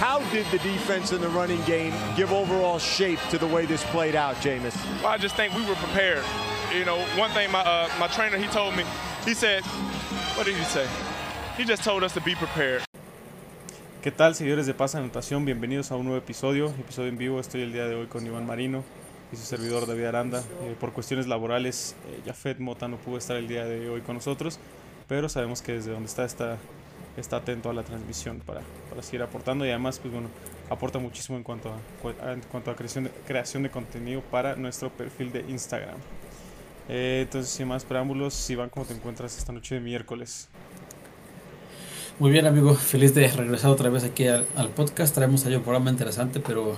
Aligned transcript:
How 0.00 0.20
did 0.32 0.46
the 0.46 0.56
defense 0.60 1.12
and 1.12 1.22
the 1.22 1.28
running 1.28 1.60
game 1.66 1.92
give 2.16 2.32
overall 2.32 2.78
shape 2.78 3.18
to 3.28 3.36
the 3.36 3.46
way 3.46 3.66
this 3.66 3.84
played 3.92 4.16
out, 4.16 4.34
Jameis? 4.36 4.74
Well, 5.02 5.12
I 5.12 5.18
just 5.18 5.36
think 5.36 5.52
we 5.54 5.60
were 5.66 5.74
prepared. 5.74 6.24
You 6.72 6.86
know, 6.86 6.96
one 7.18 7.30
thing 7.32 7.52
my 7.52 7.60
uh, 7.60 7.86
my 7.98 8.08
trainer 8.08 8.38
he 8.38 8.46
told 8.46 8.74
me, 8.74 8.84
he 9.26 9.34
said, 9.34 9.62
what 10.36 10.46
did 10.46 10.56
he 10.56 10.64
say? 10.64 10.86
He 11.58 11.64
just 11.66 11.84
told 11.84 12.02
us 12.02 12.14
to 12.14 12.20
be 12.22 12.34
prepared. 12.34 12.82
¿Qué 14.00 14.10
tal, 14.10 14.34
seguidores 14.34 14.64
de 14.64 14.72
Pasa 14.72 14.96
Anotación? 14.96 15.44
Bienvenidos 15.44 15.92
a 15.92 15.96
un 15.96 16.06
nuevo 16.06 16.16
episodio, 16.18 16.70
episodio 16.80 17.10
en 17.10 17.18
vivo. 17.18 17.38
Estoy 17.38 17.60
el 17.60 17.74
día 17.74 17.86
de 17.86 17.94
hoy 17.94 18.06
con 18.06 18.24
Iván 18.24 18.46
Marino 18.46 18.82
y 19.30 19.36
su 19.36 19.44
servidor 19.44 19.86
David 19.86 20.06
Aranda. 20.06 20.42
Eh, 20.62 20.76
por 20.80 20.94
cuestiones 20.94 21.26
laborales, 21.26 21.94
eh, 22.08 22.22
Jafet 22.24 22.58
Mota 22.58 22.88
no 22.88 22.96
pudo 22.96 23.18
estar 23.18 23.36
el 23.36 23.48
día 23.48 23.66
de 23.66 23.90
hoy 23.90 24.00
con 24.00 24.14
nosotros, 24.14 24.58
pero 25.08 25.28
sabemos 25.28 25.60
que 25.60 25.72
desde 25.72 25.90
donde 25.90 26.08
está 26.08 26.24
está, 26.24 26.56
está 27.20 27.36
atento 27.36 27.70
a 27.70 27.74
la 27.74 27.82
transmisión 27.82 28.40
para, 28.40 28.60
para 28.88 29.02
seguir 29.02 29.22
aportando 29.22 29.64
y 29.66 29.70
además, 29.70 29.98
pues 29.98 30.12
bueno, 30.12 30.28
aporta 30.70 30.98
muchísimo 30.98 31.36
en 31.36 31.44
cuanto 31.44 31.70
a, 31.70 32.32
en 32.32 32.40
cuanto 32.42 32.70
a 32.70 32.76
creación, 32.76 33.04
de, 33.04 33.10
creación 33.26 33.62
de 33.62 33.70
contenido 33.70 34.22
para 34.22 34.56
nuestro 34.56 34.90
perfil 34.90 35.32
de 35.32 35.44
Instagram. 35.48 35.96
Eh, 36.88 37.20
entonces, 37.22 37.52
sin 37.52 37.68
más 37.68 37.84
preámbulos, 37.84 38.48
Iván, 38.50 38.70
¿cómo 38.70 38.86
te 38.86 38.94
encuentras 38.94 39.36
esta 39.36 39.52
noche 39.52 39.76
de 39.76 39.80
miércoles? 39.80 40.48
Muy 42.18 42.30
bien, 42.30 42.46
amigo. 42.46 42.74
Feliz 42.74 43.14
de 43.14 43.28
regresar 43.28 43.70
otra 43.70 43.88
vez 43.90 44.04
aquí 44.04 44.26
al, 44.26 44.44
podcast. 44.76 45.14
Traemos 45.14 45.44
ahí 45.46 45.54
un 45.54 45.62
programa 45.62 45.90
interesante, 45.90 46.40
pero, 46.40 46.76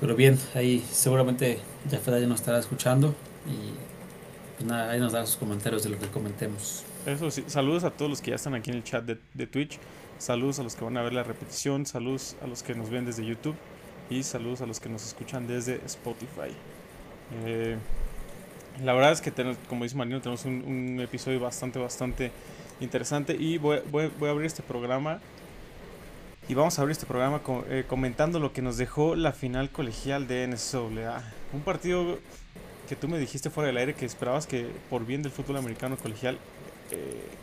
pero 0.00 0.14
bien, 0.14 0.38
ahí 0.54 0.84
seguramente 0.90 1.58
ya 1.90 2.00
ya 2.00 2.26
nos 2.26 2.40
estará 2.40 2.58
escuchando 2.58 3.14
y 3.46 3.72
pues 4.56 4.68
nada, 4.68 4.90
ahí 4.90 5.00
nos 5.00 5.12
dará 5.12 5.26
sus 5.26 5.36
comentarios 5.36 5.82
de 5.82 5.90
lo 5.90 5.98
que 5.98 6.08
comentemos. 6.08 6.84
Eso 7.06 7.30
sí, 7.30 7.44
saludos 7.48 7.84
a 7.84 7.90
todos 7.90 8.10
los 8.10 8.22
que 8.22 8.30
ya 8.30 8.36
están 8.36 8.54
aquí 8.54 8.70
en 8.70 8.76
el 8.76 8.84
chat 8.84 9.04
de, 9.04 9.46
Twitch. 9.46 9.78
Saludos 10.18 10.58
a 10.58 10.62
los 10.62 10.74
que 10.74 10.84
van 10.84 10.96
a 10.96 11.02
ver 11.02 11.12
la 11.12 11.22
repetición. 11.22 11.84
Saludos 11.84 12.34
a 12.42 12.46
los 12.46 12.62
que 12.62 12.74
nos 12.74 12.88
ven 12.88 13.04
desde 13.04 13.26
YouTube. 13.26 13.56
Y 14.08 14.22
saludos 14.22 14.62
a 14.62 14.66
los 14.66 14.80
que 14.80 14.88
nos 14.88 15.04
escuchan 15.04 15.46
desde 15.46 15.80
Spotify. 15.84 16.54
Eh, 17.44 17.76
la 18.82 18.94
verdad 18.94 19.12
es 19.12 19.20
que, 19.20 19.30
tenemos, 19.30 19.58
como 19.68 19.84
dice 19.84 19.96
Marino, 19.96 20.20
tenemos 20.20 20.46
un, 20.46 20.98
episodio 21.00 21.40
bastante, 21.40 21.78
bastante 21.78 22.32
interesante 22.80 23.36
y 23.38 23.58
voy, 23.58 23.80
voy, 23.90 24.10
voy, 24.18 24.28
a 24.28 24.32
abrir 24.32 24.46
este 24.46 24.62
programa 24.62 25.20
y 26.48 26.54
vamos 26.54 26.78
a 26.78 26.82
abrir 26.82 26.92
este 26.92 27.06
programa 27.06 27.40
eh, 27.68 27.84
comentando 27.86 28.40
lo 28.40 28.52
que 28.52 28.62
nos 28.62 28.76
dejó 28.76 29.14
la 29.14 29.32
final 29.32 29.70
colegial 29.70 30.26
de 30.26 30.46
NCAA. 30.46 31.22
Un 31.52 31.60
partido 31.60 32.18
que 32.88 32.96
tú 32.96 33.08
me 33.08 33.18
dijiste 33.18 33.50
fuera 33.50 33.68
del 33.68 33.76
aire 33.76 33.94
que 33.94 34.04
esperabas 34.04 34.46
que 34.46 34.66
por 34.90 35.06
bien 35.06 35.22
del 35.22 35.32
fútbol 35.32 35.56
americano 35.56 35.96
colegial 35.96 36.38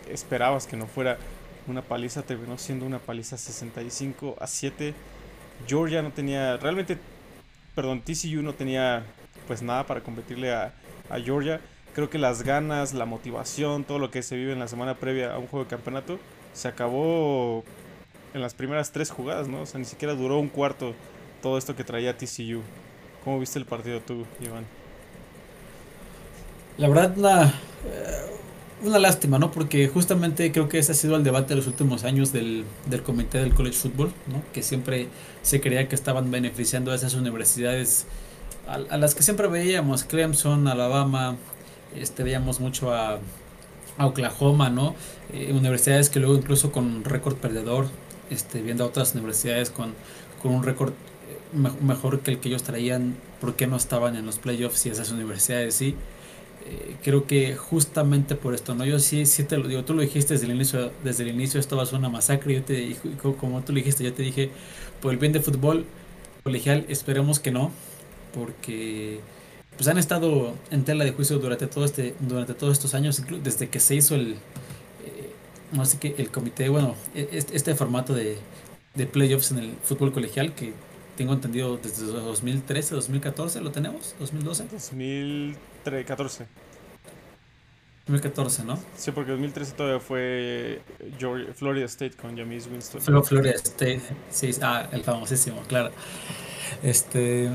esperabas 0.10 0.68
que 0.68 0.76
no 0.76 0.88
fuera 0.88 1.18
una 1.68 1.82
paliza, 1.82 2.24
terminó 2.24 2.58
siendo 2.58 2.86
una 2.86 3.00
paliza 3.00 3.38
65 3.38 4.36
a 4.40 4.48
7. 4.48 4.94
Georgia 5.68 6.02
no 6.02 6.12
tenía, 6.12 6.58
realmente, 6.58 6.98
perdón, 7.76 8.02
TCU 8.02 8.42
no 8.42 8.54
tenía 8.54 9.04
pues 9.48 9.62
nada 9.62 9.86
para 9.86 10.02
competirle 10.02 10.54
a, 10.54 10.74
Georgia 11.26 11.60
creo 11.94 12.10
que 12.10 12.18
las 12.18 12.44
ganas, 12.44 12.94
la 12.94 13.06
motivación, 13.06 13.84
todo 13.84 14.00
lo 14.00 14.12
que 14.12 14.24
se 14.24 14.38
vive 14.38 14.54
en 14.54 14.60
la 14.60 14.70
semana 14.70 14.96
previa 14.96 15.34
a 15.34 15.40
un 15.40 15.48
juego 15.48 15.66
de 15.66 15.70
campeonato, 15.70 16.20
se 16.54 16.70
acabó 16.70 17.66
en 18.34 18.40
las 18.40 18.54
primeras 18.54 18.94
tres 18.94 19.12
jugadas, 19.12 19.50
¿no? 19.50 19.64
O 19.64 19.66
sea, 19.66 19.78
ni 19.78 19.86
siquiera 19.86 20.14
duró 20.14 20.40
un 20.40 20.48
cuarto 20.48 20.94
todo 21.42 21.58
esto 21.58 21.76
que 21.76 21.84
traía 21.84 22.16
TCU. 22.18 22.62
¿Cómo 23.26 23.40
viste 23.40 23.60
el 23.60 23.66
partido 23.66 24.00
tú, 24.00 24.26
Iván? 24.40 24.66
La 26.78 26.88
verdad, 26.88 27.14
una, 27.18 27.54
una 28.84 29.00
lástima, 29.00 29.40
¿no? 29.40 29.52
Porque 29.52 29.88
justamente 29.88 30.52
creo 30.52 30.68
que 30.68 30.80
ese 30.80 30.92
ha 30.92 30.96
sido 30.96 31.16
el 31.16 31.24
debate 31.24 31.50
de 31.50 31.56
los 31.58 31.68
últimos 31.68 32.04
años 32.04 32.34
del, 32.34 32.66
del 32.88 33.04
comité 33.04 33.40
del 33.40 33.54
college 33.54 33.78
football, 33.78 34.12
¿no? 34.28 34.42
Que 34.54 34.64
siempre 34.64 35.08
se 35.44 35.62
creía 35.62 35.88
que 35.88 35.96
estaban 35.96 36.32
beneficiando 36.32 36.92
a 36.92 36.96
esas 36.96 37.14
universidades 37.14 38.06
a, 38.68 38.98
las 38.98 39.16
que 39.16 39.24
siempre 39.24 39.48
veíamos, 39.48 40.04
Clemson, 40.04 40.68
Alabama, 40.68 41.36
este, 41.96 42.24
veíamos 42.24 42.60
mucho 42.60 42.94
a, 42.94 43.20
Oklahoma, 44.00 44.70
¿no? 44.70 44.96
Eh, 45.34 45.52
universidades 45.54 46.10
que 46.10 46.20
luego 46.20 46.36
incluso 46.36 46.72
con 46.72 47.04
récord 47.04 47.36
perdedor, 47.36 47.88
este, 48.30 48.62
viendo 48.62 48.84
a 48.84 48.88
otras 48.88 49.14
universidades 49.14 49.70
con, 49.70 49.94
con 50.42 50.54
un 50.54 50.64
récord 50.64 50.94
me 51.54 51.70
mejor 51.82 52.22
que 52.22 52.32
el 52.32 52.40
que 52.40 52.48
ellos 52.48 52.64
traían, 52.64 53.18
¿por 53.42 53.56
qué 53.56 53.68
no 53.68 53.76
estaban 53.76 54.16
en 54.16 54.26
los 54.26 54.40
playoffs 54.40 54.86
y 54.86 54.90
esas 54.90 55.12
universidades 55.12 55.76
sí? 55.76 55.96
Eh, 56.66 56.96
creo 57.04 57.26
que 57.26 57.56
justamente 57.56 58.36
por 58.36 58.54
esto, 58.54 58.76
¿no? 58.76 58.86
Yo 58.86 59.00
sí, 59.00 59.26
sí 59.26 59.44
te 59.44 59.58
lo 59.58 59.68
digo, 59.68 59.84
tú 59.84 59.94
lo 59.94 60.02
dijiste 60.02 60.36
desde 60.36 60.46
el 60.46 60.56
inicio, 60.56 60.92
desde 61.04 61.24
el 61.24 61.30
inicio 61.30 61.60
esto 61.60 61.76
va 61.76 61.84
a 61.84 61.86
ser 61.86 61.98
una 62.00 62.10
masacre, 62.10 62.54
yo 62.54 62.64
te 62.64 62.96
como 63.40 63.62
tú 63.62 63.74
lo 63.74 63.78
dijiste, 63.78 64.04
yo 64.04 64.14
te 64.14 64.24
dije, 64.24 64.52
por 65.02 65.12
el 65.12 65.18
bien 65.18 65.34
de 65.34 65.40
fútbol 65.40 65.86
colegial, 66.44 66.86
esperemos 66.88 67.40
que 67.40 67.52
no, 67.52 67.72
porque 68.34 69.20
pues 69.76 69.88
han 69.88 69.98
estado 69.98 70.56
en 70.70 70.84
tela 70.84 71.04
de 71.04 71.12
juicio 71.12 71.40
durante 71.40 71.68
todo 71.68 71.86
este 71.86 72.16
durante 72.20 72.54
todos 72.54 72.74
estos 72.74 72.94
años 72.94 73.24
desde 73.44 73.70
que 73.70 73.80
se 73.80 73.96
hizo 73.96 74.16
el 74.16 74.36
no 75.72 75.86
sé 75.86 75.98
qué 76.00 76.16
el 76.18 76.30
comité 76.30 76.70
bueno 76.70 76.96
este, 77.16 77.56
este 77.56 77.76
formato 77.76 78.14
de, 78.14 78.38
de, 78.96 79.06
playoffs 79.08 79.52
en 79.52 79.60
el 79.60 79.72
fútbol 79.84 80.12
colegial 80.12 80.54
que 80.54 80.74
tengo 81.18 81.34
entendido 81.34 81.78
desde 81.78 82.06
2013 82.06 82.96
2014 82.96 83.62
lo 83.62 83.72
tenemos 83.72 84.16
2012 84.20 84.66
2014 85.84 86.46
2014, 88.08 88.64
¿no? 88.66 88.80
Sí, 88.98 89.12
porque 89.12 89.32
2013 89.32 89.74
todavía 89.74 90.00
fue 90.00 90.82
Georgia, 91.18 91.54
Florida 91.54 91.86
State 91.86 92.16
con 92.20 92.36
James 92.36 92.68
Winston. 92.68 93.24
Florida 93.24 93.54
State, 93.56 94.02
sí, 94.32 94.52
ah, 94.62 94.88
el 94.92 95.04
famosísimo, 95.04 95.62
claro. 95.68 95.92
Este, 96.84 97.50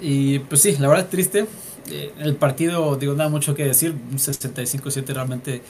y 0.00 0.38
pues 0.40 0.62
sí, 0.62 0.76
la 0.78 0.88
verdad 0.88 1.08
triste. 1.08 1.46
Eh, 1.90 2.12
el 2.18 2.36
partido, 2.36 2.96
digo, 2.96 3.14
nada 3.14 3.28
mucho 3.28 3.54
que 3.54 3.64
decir. 3.64 3.94
65-7 4.14 5.06
realmente 5.12 5.62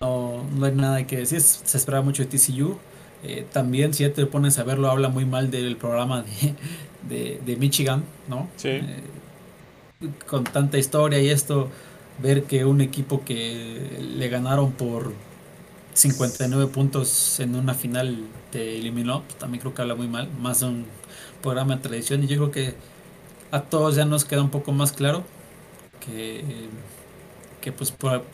no, 0.00 0.44
no, 0.54 0.66
hay 0.66 0.72
nada 0.72 1.06
que 1.06 1.18
decir. 1.18 1.40
Se 1.40 1.76
esperaba 1.76 2.02
mucho 2.02 2.24
de 2.24 2.28
TCU. 2.28 2.78
Eh, 3.22 3.46
también, 3.52 3.94
si 3.94 4.02
ya 4.02 4.12
te 4.12 4.26
pones 4.26 4.58
a 4.58 4.64
verlo, 4.64 4.90
habla 4.90 5.08
muy 5.08 5.24
mal 5.24 5.50
del 5.50 5.76
programa 5.76 6.22
de, 6.22 6.54
de, 7.08 7.40
de 7.44 7.56
Michigan, 7.56 8.04
¿no? 8.28 8.48
Sí. 8.56 8.68
Eh, 8.68 9.02
con 10.26 10.44
tanta 10.44 10.78
historia 10.78 11.20
y 11.20 11.28
esto, 11.28 11.68
ver 12.22 12.44
que 12.44 12.64
un 12.64 12.80
equipo 12.80 13.24
que 13.24 13.98
le 14.00 14.28
ganaron 14.28 14.72
por 14.72 15.12
59 15.94 16.66
puntos 16.68 17.40
en 17.40 17.54
una 17.54 17.74
final 17.74 18.24
te 18.50 18.78
eliminó, 18.78 19.22
pues 19.22 19.36
también 19.38 19.60
creo 19.60 19.74
que 19.74 19.82
habla 19.82 19.94
muy 19.94 20.08
mal. 20.08 20.28
Más 20.40 20.62
un 20.62 20.86
programa 21.42 21.76
de 21.76 21.82
tradición 21.82 22.22
y 22.24 22.26
yo 22.26 22.36
creo 22.36 22.50
que 22.50 22.74
a 23.50 23.62
todos 23.62 23.96
ya 23.96 24.04
nos 24.04 24.24
queda 24.24 24.42
un 24.42 24.50
poco 24.50 24.72
más 24.72 24.92
claro 24.92 25.24
que, 26.00 26.44
que 27.60 27.72
pues 27.72 27.90
por 27.90 28.24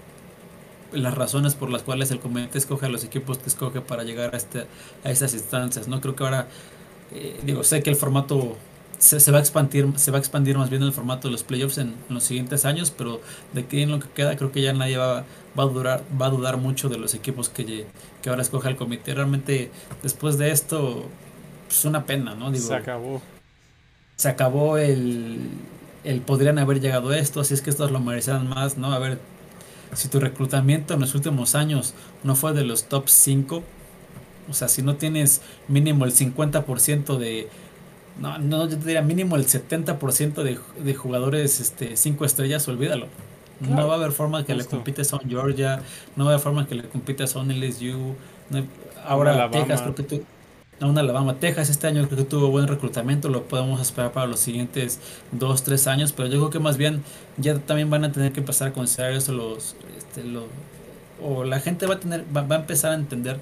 las 0.92 1.14
razones 1.14 1.54
por 1.54 1.70
las 1.70 1.82
cuales 1.82 2.10
el 2.10 2.20
comité 2.20 2.58
escoge 2.58 2.86
a 2.86 2.88
los 2.88 3.04
equipos 3.04 3.38
que 3.38 3.48
escoge 3.48 3.80
para 3.80 4.04
llegar 4.04 4.34
a, 4.34 4.36
este, 4.36 4.66
a 5.04 5.10
estas 5.10 5.34
instancias. 5.34 5.88
No 5.88 6.00
creo 6.00 6.16
que 6.16 6.24
ahora, 6.24 6.48
eh, 7.12 7.40
digo, 7.44 7.62
sé 7.64 7.82
que 7.82 7.90
el 7.90 7.96
formato 7.96 8.56
se, 8.98 9.20
se, 9.20 9.30
va 9.30 9.38
a 9.38 9.40
expandir, 9.40 9.92
se 9.96 10.10
va 10.10 10.18
a 10.18 10.20
expandir 10.20 10.58
más 10.58 10.70
bien 10.70 10.82
el 10.82 10.92
formato 10.92 11.28
de 11.28 11.32
los 11.32 11.42
playoffs 11.42 11.78
en, 11.78 11.94
en 12.08 12.14
los 12.14 12.24
siguientes 12.24 12.64
años, 12.64 12.90
pero 12.90 13.20
de 13.52 13.62
aquí 13.62 13.82
en 13.82 13.90
lo 13.90 14.00
que 14.00 14.08
queda 14.08 14.36
creo 14.36 14.52
que 14.52 14.60
ya 14.62 14.72
nadie 14.72 14.96
va, 14.96 15.24
va 15.58 15.62
a 15.62 15.66
durar, 15.66 16.02
va 16.20 16.26
a 16.26 16.30
dudar 16.30 16.56
mucho 16.56 16.88
de 16.88 16.98
los 16.98 17.14
equipos 17.14 17.48
que, 17.48 17.86
que 18.22 18.30
ahora 18.30 18.42
escoge 18.42 18.68
el 18.68 18.76
comité. 18.76 19.14
Realmente 19.14 19.70
después 20.02 20.38
de 20.38 20.50
esto 20.50 21.08
pues 21.68 21.84
una 21.84 22.06
pena, 22.06 22.34
¿no? 22.34 22.50
Digo, 22.50 22.66
se 22.66 22.74
acabó. 22.74 23.22
Se 24.16 24.28
acabó 24.28 24.78
el, 24.78 25.48
el 26.02 26.20
podrían 26.22 26.58
haber 26.58 26.80
llegado 26.80 27.10
a 27.10 27.18
esto, 27.18 27.40
así 27.40 27.54
es 27.54 27.62
que 27.62 27.70
estos 27.70 27.90
lo 27.90 28.00
merecían 28.00 28.48
más, 28.48 28.78
¿no? 28.78 28.92
A 28.92 28.98
ver, 28.98 29.18
si 29.94 30.08
tu 30.08 30.18
reclutamiento 30.18 30.94
en 30.94 31.00
los 31.00 31.14
últimos 31.14 31.54
años 31.54 31.94
no 32.24 32.34
fue 32.34 32.52
de 32.52 32.64
los 32.64 32.84
top 32.84 33.08
5, 33.08 33.62
o 34.48 34.54
sea, 34.54 34.68
si 34.68 34.82
no 34.82 34.96
tienes 34.96 35.42
mínimo 35.68 36.04
el 36.04 36.12
50% 36.12 37.18
de... 37.18 37.48
No, 38.18 38.38
no, 38.38 38.68
yo 38.68 38.78
te 38.78 38.84
diría 38.84 39.02
mínimo 39.02 39.36
el 39.36 39.46
70% 39.46 40.42
de, 40.42 40.58
de 40.82 40.94
jugadores 40.94 41.60
este, 41.60 41.96
5 41.96 42.24
estrellas, 42.24 42.66
olvídalo. 42.68 43.06
Claro. 43.58 43.74
No 43.74 43.88
va 43.88 43.94
a 43.94 43.96
haber 43.96 44.12
forma 44.12 44.44
que 44.44 44.54
Justo. 44.54 44.70
le 44.70 44.76
compites 44.76 45.12
a 45.12 45.16
un 45.16 45.28
Georgia, 45.28 45.82
no 46.16 46.24
va 46.24 46.30
a 46.30 46.34
haber 46.34 46.42
forma 46.42 46.66
que 46.66 46.74
le 46.76 46.84
compites 46.84 47.34
a 47.34 47.40
un 47.40 47.50
LSU. 47.50 48.14
No 48.50 48.58
hay, 48.58 48.68
ahora 49.04 49.50
Texas, 49.50 49.82
creo 49.82 49.94
que 49.94 50.02
tú, 50.02 50.22
a 50.80 50.86
un 50.86 50.96
Alabama, 50.96 51.34
Texas 51.34 51.70
este 51.70 51.86
año 51.86 52.06
creo 52.06 52.18
que 52.18 52.24
tuvo 52.24 52.48
buen 52.50 52.68
reclutamiento, 52.68 53.28
lo 53.28 53.44
podemos 53.44 53.80
esperar 53.80 54.12
para 54.12 54.26
los 54.26 54.40
siguientes 54.40 55.00
2, 55.32 55.62
3 55.62 55.86
años, 55.88 56.12
pero 56.12 56.28
yo 56.28 56.38
creo 56.38 56.50
que 56.50 56.58
más 56.60 56.76
bien 56.76 57.02
ya 57.36 57.58
también 57.58 57.90
van 57.90 58.04
a 58.04 58.12
tener 58.12 58.32
que 58.32 58.40
empezar 58.40 58.68
a 58.68 58.72
considerar 58.72 59.12
eso 59.12 59.32
los, 59.32 59.76
este, 59.96 60.22
lo, 60.24 60.46
o 61.22 61.44
la 61.44 61.58
gente 61.60 61.86
va 61.86 61.94
a 61.94 62.00
tener, 62.00 62.24
va, 62.34 62.42
va, 62.42 62.56
a 62.56 62.58
empezar 62.60 62.92
a 62.92 62.94
entender 62.94 63.40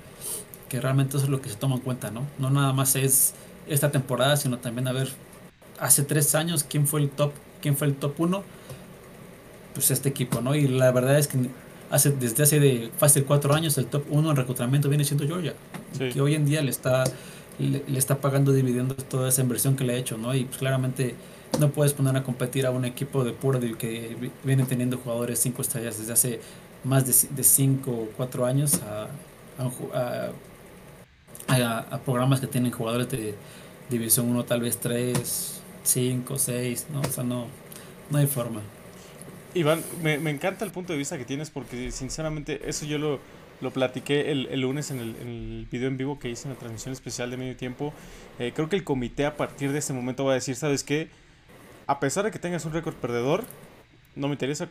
que 0.70 0.80
realmente 0.80 1.16
eso 1.16 1.26
es 1.26 1.30
lo 1.30 1.42
que 1.42 1.50
se 1.50 1.56
toma 1.56 1.76
en 1.76 1.82
cuenta, 1.82 2.10
¿no? 2.10 2.26
No 2.38 2.50
nada 2.50 2.72
más 2.72 2.96
es 2.96 3.34
esta 3.68 3.90
temporada, 3.90 4.36
sino 4.36 4.58
también 4.58 4.88
a 4.88 4.92
ver 4.92 5.08
hace 5.78 6.02
3 6.02 6.34
años 6.34 6.64
quién 6.64 6.86
fue 6.86 7.00
el 7.00 7.10
top, 7.10 7.32
quién 7.60 7.76
fue 7.76 7.86
el 7.86 7.94
top 7.94 8.14
1, 8.18 8.42
pues 9.74 9.90
este 9.90 10.08
equipo, 10.08 10.40
¿no? 10.40 10.54
Y 10.54 10.68
la 10.68 10.90
verdad 10.92 11.18
es 11.18 11.28
que 11.28 11.38
hace, 11.90 12.10
desde 12.10 12.42
hace 12.42 12.60
de 12.60 12.90
fácil 12.96 13.24
cuatro 13.24 13.54
años 13.54 13.76
el 13.78 13.86
top 13.86 14.04
1 14.10 14.30
en 14.30 14.36
reclutamiento 14.36 14.88
viene 14.88 15.04
siendo 15.04 15.26
Georgia. 15.26 15.54
Sí. 15.96 16.08
Que 16.10 16.20
hoy 16.20 16.34
en 16.34 16.46
día 16.46 16.62
le 16.62 16.70
está 16.70 17.04
le, 17.58 17.82
está 17.98 18.20
pagando 18.20 18.52
dividendos 18.52 19.04
toda 19.08 19.28
esa 19.28 19.42
inversión 19.42 19.76
que 19.76 19.84
le 19.84 19.94
ha 19.94 19.96
hecho, 19.96 20.18
¿no? 20.18 20.34
Y 20.34 20.44
pues 20.44 20.58
claramente 20.58 21.14
no 21.60 21.70
puedes 21.70 21.92
poner 21.92 22.16
a 22.16 22.22
competir 22.22 22.66
a 22.66 22.70
un 22.70 22.84
equipo 22.84 23.24
de 23.24 23.32
Purdue 23.32 23.76
que 23.78 24.16
viene 24.44 24.64
teniendo 24.64 24.98
jugadores 24.98 25.38
5 25.40 25.62
estrellas 25.62 25.98
desde 25.98 26.12
hace 26.12 26.40
más 26.84 27.06
de 27.06 27.42
5 27.44 27.90
o 27.90 28.08
4 28.16 28.46
años 28.46 28.80
a, 28.82 29.08
a, 29.62 29.66
a, 29.94 30.28
programas 32.04 32.40
que 32.40 32.46
tienen 32.46 32.72
jugadores 32.72 33.08
de 33.10 33.34
División 33.88 34.28
1, 34.28 34.44
tal 34.44 34.60
vez 34.60 34.78
3, 34.78 35.60
5, 35.82 36.38
6, 36.38 36.86
¿no? 36.92 37.00
O 37.00 37.04
sea, 37.04 37.24
no, 37.24 37.46
no 38.10 38.18
hay 38.18 38.26
forma. 38.26 38.60
Iván, 39.54 39.82
me, 40.02 40.18
me 40.18 40.30
encanta 40.30 40.64
el 40.64 40.70
punto 40.70 40.92
de 40.92 40.98
vista 40.98 41.16
que 41.16 41.24
tienes 41.24 41.50
porque 41.50 41.90
sinceramente 41.90 42.68
eso 42.68 42.84
yo 42.84 42.98
lo 42.98 43.20
lo 43.60 43.70
platiqué 43.70 44.30
el, 44.32 44.46
el 44.50 44.60
lunes 44.60 44.90
en 44.90 44.98
el, 44.98 45.16
en 45.16 45.28
el, 45.28 45.68
video 45.70 45.88
en 45.88 45.96
vivo 45.96 46.18
que 46.18 46.28
hice 46.28 46.48
en 46.48 46.54
la 46.54 46.58
transmisión 46.58 46.92
especial 46.92 47.30
de 47.30 47.36
medio 47.36 47.56
tiempo. 47.56 47.92
Eh, 48.38 48.52
creo 48.54 48.68
que 48.68 48.76
el 48.76 48.84
comité 48.84 49.26
a 49.26 49.36
partir 49.36 49.72
de 49.72 49.78
este 49.78 49.92
momento 49.92 50.24
va 50.24 50.32
a 50.32 50.34
decir, 50.34 50.56
¿sabes 50.56 50.84
qué? 50.84 51.08
A 51.86 52.00
pesar 52.00 52.24
de 52.24 52.30
que 52.30 52.38
tengas 52.38 52.64
un 52.64 52.72
récord 52.72 52.94
perdedor, 52.94 53.44
no 54.14 54.28
me 54.28 54.34
interesa 54.34 54.68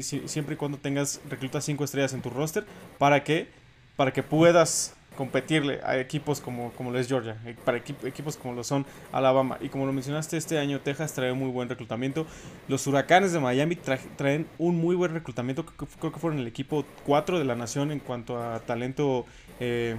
siempre 0.00 0.54
y 0.54 0.56
cuando 0.56 0.78
tengas 0.78 1.20
reclutas 1.28 1.64
5 1.64 1.84
estrellas 1.84 2.12
en 2.14 2.22
tu 2.22 2.30
roster 2.30 2.64
para 2.98 3.24
que, 3.24 3.48
para 3.96 4.12
que 4.12 4.22
puedas 4.22 4.94
competirle 5.16 5.80
a 5.82 5.98
equipos 5.98 6.40
como, 6.40 6.70
como 6.72 6.90
lo 6.92 6.98
es 6.98 7.08
Georgia, 7.08 7.36
eh, 7.44 7.56
para 7.64 7.78
equipos 7.78 8.36
como 8.36 8.54
lo 8.54 8.62
son 8.62 8.86
Alabama. 9.10 9.58
Y 9.60 9.68
como 9.68 9.86
lo 9.86 9.92
mencionaste, 9.92 10.36
este 10.36 10.58
año 10.58 10.80
Texas 10.80 11.12
trae 11.14 11.32
muy 11.32 11.50
buen 11.50 11.68
reclutamiento. 11.68 12.26
Los 12.68 12.86
huracanes 12.86 13.32
de 13.32 13.40
Miami 13.40 13.76
traen 14.16 14.46
un 14.58 14.76
muy 14.76 14.94
buen 14.94 15.12
reclutamiento. 15.12 15.66
Creo 15.66 16.12
que 16.12 16.20
fueron 16.20 16.38
el 16.38 16.46
equipo 16.46 16.84
4 17.04 17.38
de 17.38 17.44
la 17.44 17.56
nación 17.56 17.90
en 17.90 17.98
cuanto 17.98 18.40
a 18.40 18.60
talento 18.60 19.26
eh, 19.58 19.96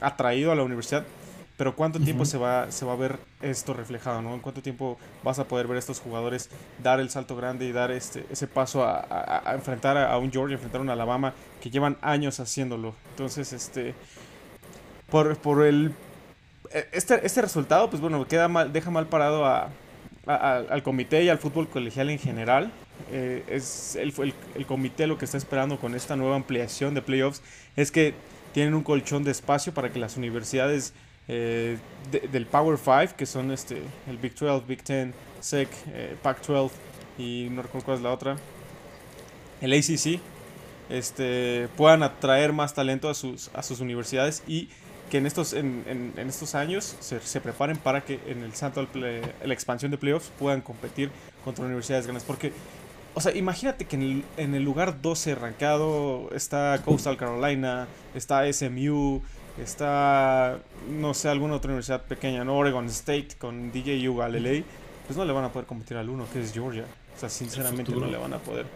atraído 0.00 0.52
a 0.52 0.54
la 0.54 0.62
universidad. 0.62 1.06
Pero 1.56 1.74
¿cuánto 1.74 1.98
tiempo 1.98 2.26
se, 2.26 2.36
va, 2.36 2.70
se 2.70 2.84
va 2.84 2.92
a 2.92 2.96
ver 2.96 3.18
esto 3.40 3.72
reflejado? 3.72 4.20
¿no? 4.20 4.34
¿En 4.34 4.40
cuánto 4.40 4.60
tiempo 4.60 4.98
vas 5.24 5.38
a 5.38 5.48
poder 5.48 5.66
ver 5.66 5.76
a 5.76 5.78
estos 5.78 6.00
jugadores 6.00 6.50
dar 6.82 7.00
el 7.00 7.08
salto 7.08 7.34
grande 7.34 7.64
y 7.64 7.72
dar 7.72 7.90
este, 7.90 8.26
ese 8.30 8.46
paso 8.46 8.84
a, 8.84 9.42
enfrentar 9.54 9.96
a, 9.96 10.12
a, 10.12 10.18
un 10.18 10.30
Georgia, 10.30 10.54
enfrentar 10.54 10.80
a 10.80 10.84
un 10.84 10.90
Alabama 10.90 11.32
que 11.62 11.70
llevan 11.70 11.96
años 12.02 12.40
haciéndolo? 12.40 12.94
Entonces, 13.12 13.54
este, 13.54 13.94
por, 15.10 15.36
por 15.38 15.64
el 15.64 15.92
e, 16.70 16.88
este, 16.92 17.24
este 17.24 17.42
resultado, 17.42 17.88
pues 17.90 18.00
bueno, 18.00 18.26
queda 18.26 18.48
mal, 18.48 18.72
deja 18.72 18.90
mal 18.90 19.06
parado 19.06 19.44
a, 19.46 19.70
al 20.26 20.82
comité 20.82 21.22
y 21.22 21.28
al 21.28 21.38
fútbol 21.38 21.68
colegial 21.68 22.10
en 22.10 22.18
general. 22.18 22.72
Eh, 23.12 23.44
es 23.48 23.96
el, 23.96 24.12
el, 24.54 24.66
comité 24.66 25.06
lo 25.06 25.18
que 25.18 25.26
está 25.26 25.36
esperando 25.36 25.78
con 25.78 25.94
esta 25.94 26.16
nueva 26.16 26.34
ampliación 26.34 26.94
de 26.94 27.02
playoffs 27.02 27.42
es 27.76 27.90
que 27.90 28.14
tienen 28.54 28.72
un 28.72 28.82
colchón 28.82 29.22
de 29.22 29.30
espacio 29.30 29.74
para 29.74 29.92
que 29.92 29.98
las 29.98 30.16
universidades 30.16 30.94
eh, 31.28 31.76
del 32.32 32.46
Power 32.46 32.78
5, 32.78 33.16
que 33.16 33.26
son 33.26 33.50
este, 33.50 33.82
el 34.08 34.16
Big 34.16 34.34
12, 34.34 34.64
Big 34.66 34.82
10, 34.82 35.08
SEC, 35.40 35.68
eh, 35.88 36.16
Pac 36.22 36.44
12 36.44 36.74
y 37.18 37.48
no 37.50 37.62
recuerdo 37.62 37.84
cuál 37.84 37.96
es 37.98 38.02
la 38.02 38.12
otra, 38.12 38.36
el 39.60 39.72
ACC, 39.72 40.20
este, 40.88 41.68
puedan 41.76 42.02
atraer 42.02 42.52
más 42.52 42.74
talento 42.74 43.08
a 43.08 43.14
sus, 43.14 43.50
a 43.54 43.62
sus 43.62 43.80
universidades 43.80 44.42
y 44.46 44.70
que 45.10 45.18
en 45.18 45.26
estos, 45.26 45.52
en, 45.52 45.84
en, 46.16 46.28
estos 46.28 46.54
años 46.54 46.96
se, 47.00 47.20
se, 47.20 47.40
preparen 47.40 47.76
para 47.76 48.04
que 48.04 48.20
en 48.26 48.42
el 48.42 48.54
salto 48.54 48.86
la 48.94 49.54
expansión 49.54 49.90
de 49.90 49.98
playoffs 49.98 50.30
puedan 50.38 50.60
competir 50.60 51.10
contra 51.44 51.64
universidades 51.64 52.06
grandes. 52.06 52.24
Porque, 52.24 52.52
o 53.14 53.20
sea, 53.20 53.34
imagínate 53.34 53.84
que 53.84 53.96
en 53.96 54.02
el, 54.02 54.24
en 54.36 54.54
el 54.54 54.62
lugar 54.62 55.00
12 55.00 55.32
arrancado 55.32 56.28
está 56.32 56.80
Coastal 56.84 57.16
Carolina, 57.16 57.86
está 58.14 58.52
SMU, 58.52 59.22
está, 59.62 60.58
no 60.90 61.14
sé, 61.14 61.28
alguna 61.28 61.54
otra 61.54 61.70
universidad 61.70 62.02
pequeña, 62.02 62.44
¿no? 62.44 62.56
Oregon 62.56 62.86
State 62.86 63.28
con 63.38 63.70
DJU 63.70 64.16
Galilei, 64.16 64.64
pues 65.06 65.16
no 65.16 65.24
le 65.24 65.32
van 65.32 65.44
a 65.44 65.52
poder 65.52 65.66
competir 65.66 65.96
al 65.96 66.08
uno, 66.08 66.26
que 66.32 66.40
es 66.40 66.52
Georgia. 66.52 66.84
O 67.16 67.18
sea, 67.18 67.28
sinceramente 67.28 67.92
no 67.92 68.06
le 68.06 68.18
van 68.18 68.34
a 68.34 68.38
poder 68.38 68.66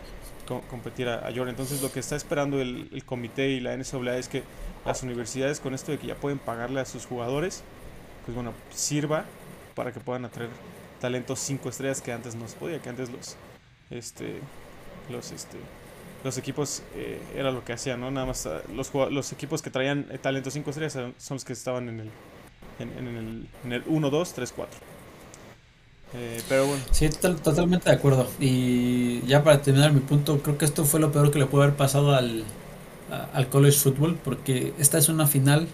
competir 0.59 1.09
a, 1.09 1.27
a, 1.27 1.33
Georgia. 1.33 1.51
Entonces, 1.51 1.81
lo 1.81 1.93
que 1.93 2.01
está 2.01 2.17
esperando 2.17 2.61
el, 2.61 3.03
comité 3.07 3.51
y 3.51 3.61
la 3.61 3.77
NCAA 3.77 4.17
es 4.17 4.29
que 4.29 4.43
las 4.85 5.03
universidades 5.03 5.61
con 5.61 5.75
esto 5.75 5.93
de 5.93 5.99
que 5.99 6.09
ya 6.09 6.17
pueden 6.17 6.39
pagarle 6.39 6.81
a 6.81 6.85
sus 6.85 7.07
jugadores, 7.07 7.63
pues 8.25 8.35
bueno, 8.35 8.53
sirva 8.75 9.25
para 9.75 9.93
que 9.93 10.01
puedan 10.01 10.25
atraer 10.25 10.51
talentos 11.01 11.39
5 11.39 11.69
estrellas 11.69 12.01
que 12.01 12.13
antes 12.13 12.35
no 12.35 12.49
se 12.49 12.57
podía, 12.57 12.83
que 12.83 12.89
antes 12.89 13.11
los 13.11 13.37
este 13.91 14.41
los 15.09 15.33
este 15.33 15.59
los 16.23 16.37
equipos 16.37 16.83
eh, 16.95 17.21
era 17.35 17.51
lo 17.51 17.65
que 17.65 17.73
hacían, 17.73 18.01
¿no? 18.01 18.11
Nada 18.11 18.27
más 18.27 18.47
ah, 18.47 18.61
los, 18.75 18.93
los 18.95 19.33
equipos 19.33 19.63
que 19.63 19.71
traían 19.71 20.07
talentos 20.21 20.53
5 20.53 20.71
estrellas 20.71 20.93
son 20.93 21.35
los 21.37 21.45
que 21.45 21.55
estaban 21.55 21.89
en 21.89 22.01
el 22.01 22.11
en 22.79 23.17
el, 23.17 23.49
en 23.65 23.73
el 23.73 23.83
1 23.87 24.11
2 24.11 24.33
3 24.35 24.53
4. 24.53 24.90
Eh, 26.15 26.41
pero 26.49 26.67
bueno. 26.67 26.83
Sí, 26.91 27.09
totalmente 27.09 27.89
de 27.89 27.97
acuerdo. 27.97 28.29
Y 28.41 29.21
ya 29.27 29.45
para 29.45 29.63
terminar 29.63 29.93
mi 29.93 30.01
punto, 30.01 30.41
creo 30.41 30.59
que 30.59 30.65
esto 30.65 30.85
fue 30.85 31.01
lo 31.01 31.13
peor 31.13 31.31
que 31.31 31.39
le 31.39 31.47
puede 31.47 31.65
haber 31.65 31.77
pasado 31.77 32.15
al, 32.15 32.45
al 33.33 33.49
college 33.49 33.79
football 33.79 34.19
porque 34.23 34.73
esta 34.79 34.99
es 34.99 35.09
una 35.09 35.27
final 35.27 35.69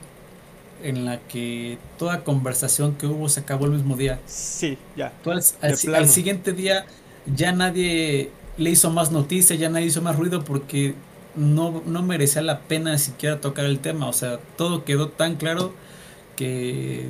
en 0.82 1.04
la 1.04 1.18
que 1.20 1.78
toda 1.98 2.22
conversación 2.22 2.94
que 2.94 3.06
hubo 3.06 3.28
se 3.28 3.40
acabó 3.40 3.66
el 3.66 3.72
mismo 3.72 3.96
día. 3.96 4.20
Sí, 4.26 4.78
ya. 4.96 5.12
al, 5.24 6.08
siguiente 6.08 6.52
día 6.52 6.86
ya 7.34 7.52
nadie 7.52 8.30
le 8.56 8.70
hizo 8.70 8.90
más 8.90 9.10
noticia, 9.10 9.56
ya 9.56 9.68
nadie 9.68 9.86
hizo 9.86 10.02
más 10.02 10.16
ruido 10.16 10.44
porque 10.44 10.94
no, 11.34 11.82
no 11.86 12.02
merecía 12.02 12.42
la 12.42 12.60
pena 12.60 12.98
siquiera 12.98 13.40
tocar 13.40 13.64
el 13.64 13.78
tema. 13.78 14.08
O 14.08 14.12
sea, 14.12 14.38
todo 14.56 14.84
quedó 14.84 15.08
tan 15.08 15.36
claro 15.36 15.72
que 16.36 17.08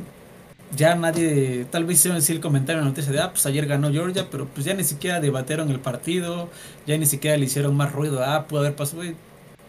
ya 0.75 0.95
nadie, 0.95 1.67
tal 1.71 1.85
vez 1.85 1.99
hicieron 1.99 2.19
decir 2.19 2.37
el 2.37 2.43
comentario 2.43 2.81
en 2.81 2.87
la 2.87 2.91
noticia 2.91 3.13
de, 3.13 3.21
ah, 3.21 3.31
pues 3.31 3.47
ayer 3.47 3.67
ganó 3.67 3.91
Georgia, 3.93 4.29
pero 4.31 4.47
pues 4.47 4.67
ya 4.67 4.75
ni 4.75 4.85
siquiera 4.85 5.21
debatieron 5.21 5.71
el 5.71 5.81
partido, 5.81 6.49
ya 6.87 6.99
ni 6.99 7.07
siquiera 7.07 7.37
le 7.37 7.45
hicieron 7.45 7.77
más 7.77 7.93
ruido, 7.93 8.25
ah, 8.25 8.47
pudo 8.49 8.61
haber 8.61 8.75
pasado, 8.75 9.03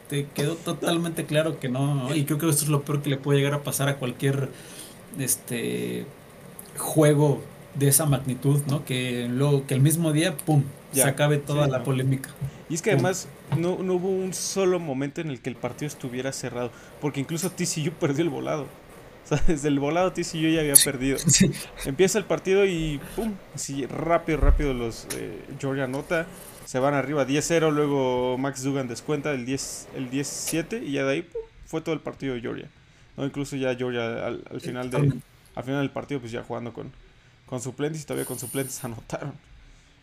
te 0.09 0.25
quedó 0.33 0.55
totalmente 0.55 1.25
claro 1.25 1.59
que 1.59 1.69
no, 1.69 2.15
y 2.15 2.25
creo 2.25 2.37
que 2.37 2.49
esto 2.49 2.63
es 2.63 2.69
lo 2.69 2.81
peor 2.81 3.01
que 3.01 3.09
le 3.09 3.17
puede 3.17 3.39
llegar 3.39 3.53
a 3.53 3.63
pasar 3.63 3.89
a 3.89 3.97
cualquier 3.97 4.49
este 5.19 6.05
juego 6.77 7.41
de 7.75 7.87
esa 7.89 8.05
magnitud, 8.05 8.61
¿no? 8.67 8.85
Que 8.85 9.27
luego 9.29 9.67
que 9.67 9.73
el 9.73 9.81
mismo 9.81 10.11
día, 10.11 10.35
pum, 10.35 10.63
se 10.91 11.03
acabe 11.03 11.37
toda 11.37 11.67
la 11.67 11.83
polémica. 11.83 12.29
Y 12.69 12.73
es 12.73 12.81
que 12.81 12.91
además 12.91 13.27
no, 13.57 13.77
no, 13.83 13.93
hubo 13.93 14.09
un 14.09 14.33
solo 14.33 14.79
momento 14.79 15.21
en 15.21 15.29
el 15.29 15.41
que 15.41 15.49
el 15.49 15.55
partido 15.55 15.87
estuviera 15.87 16.31
cerrado, 16.31 16.71
porque 16.99 17.19
incluso 17.19 17.51
TCU 17.51 17.91
perdió 17.99 18.23
el 18.23 18.29
volado. 18.29 18.65
O 19.27 19.29
sea, 19.35 19.43
desde 19.45 19.67
el 19.67 19.79
volado 19.79 20.13
TCU 20.13 20.49
ya 20.49 20.61
había 20.61 20.75
perdido. 20.83 21.17
Empieza 21.85 22.17
el 22.17 22.25
partido 22.25 22.65
y 22.65 22.99
pum, 23.15 23.33
así 23.53 23.85
rápido, 23.85 24.37
rápido 24.37 24.73
los 24.73 25.07
eh, 25.15 25.41
Georgia 25.59 25.83
anota 25.83 26.27
se 26.67 26.79
van 26.79 26.93
arriba 26.93 27.25
10-0, 27.25 27.71
luego 27.71 28.37
Max 28.37 28.61
Dugan 28.61 28.89
descuenta 28.89 29.31
el 29.31 29.45
10 29.45 29.87
el 29.95 30.09
17 30.09 30.83
y 30.83 30.91
ya 30.91 31.05
de 31.05 31.13
ahí 31.13 31.29
fue 31.65 31.79
todo 31.79 31.95
el 31.95 32.01
partido 32.01 32.33
de 32.35 32.41
Georgia. 32.41 32.69
¿no? 33.15 33.25
Incluso 33.25 33.55
ya 33.55 33.73
Georgia 33.73 34.27
al, 34.27 34.59
final 34.59 34.89
de 34.89 35.13
al 35.55 35.63
final 35.63 35.79
del 35.79 35.91
partido 35.91 36.19
pues 36.19 36.33
ya 36.33 36.43
jugando 36.43 36.73
con, 36.73 36.91
con 37.45 37.61
suplentes 37.61 38.01
y 38.01 38.05
todavía 38.05 38.25
con 38.25 38.37
suplentes 38.37 38.83
anotaron. 38.83 39.33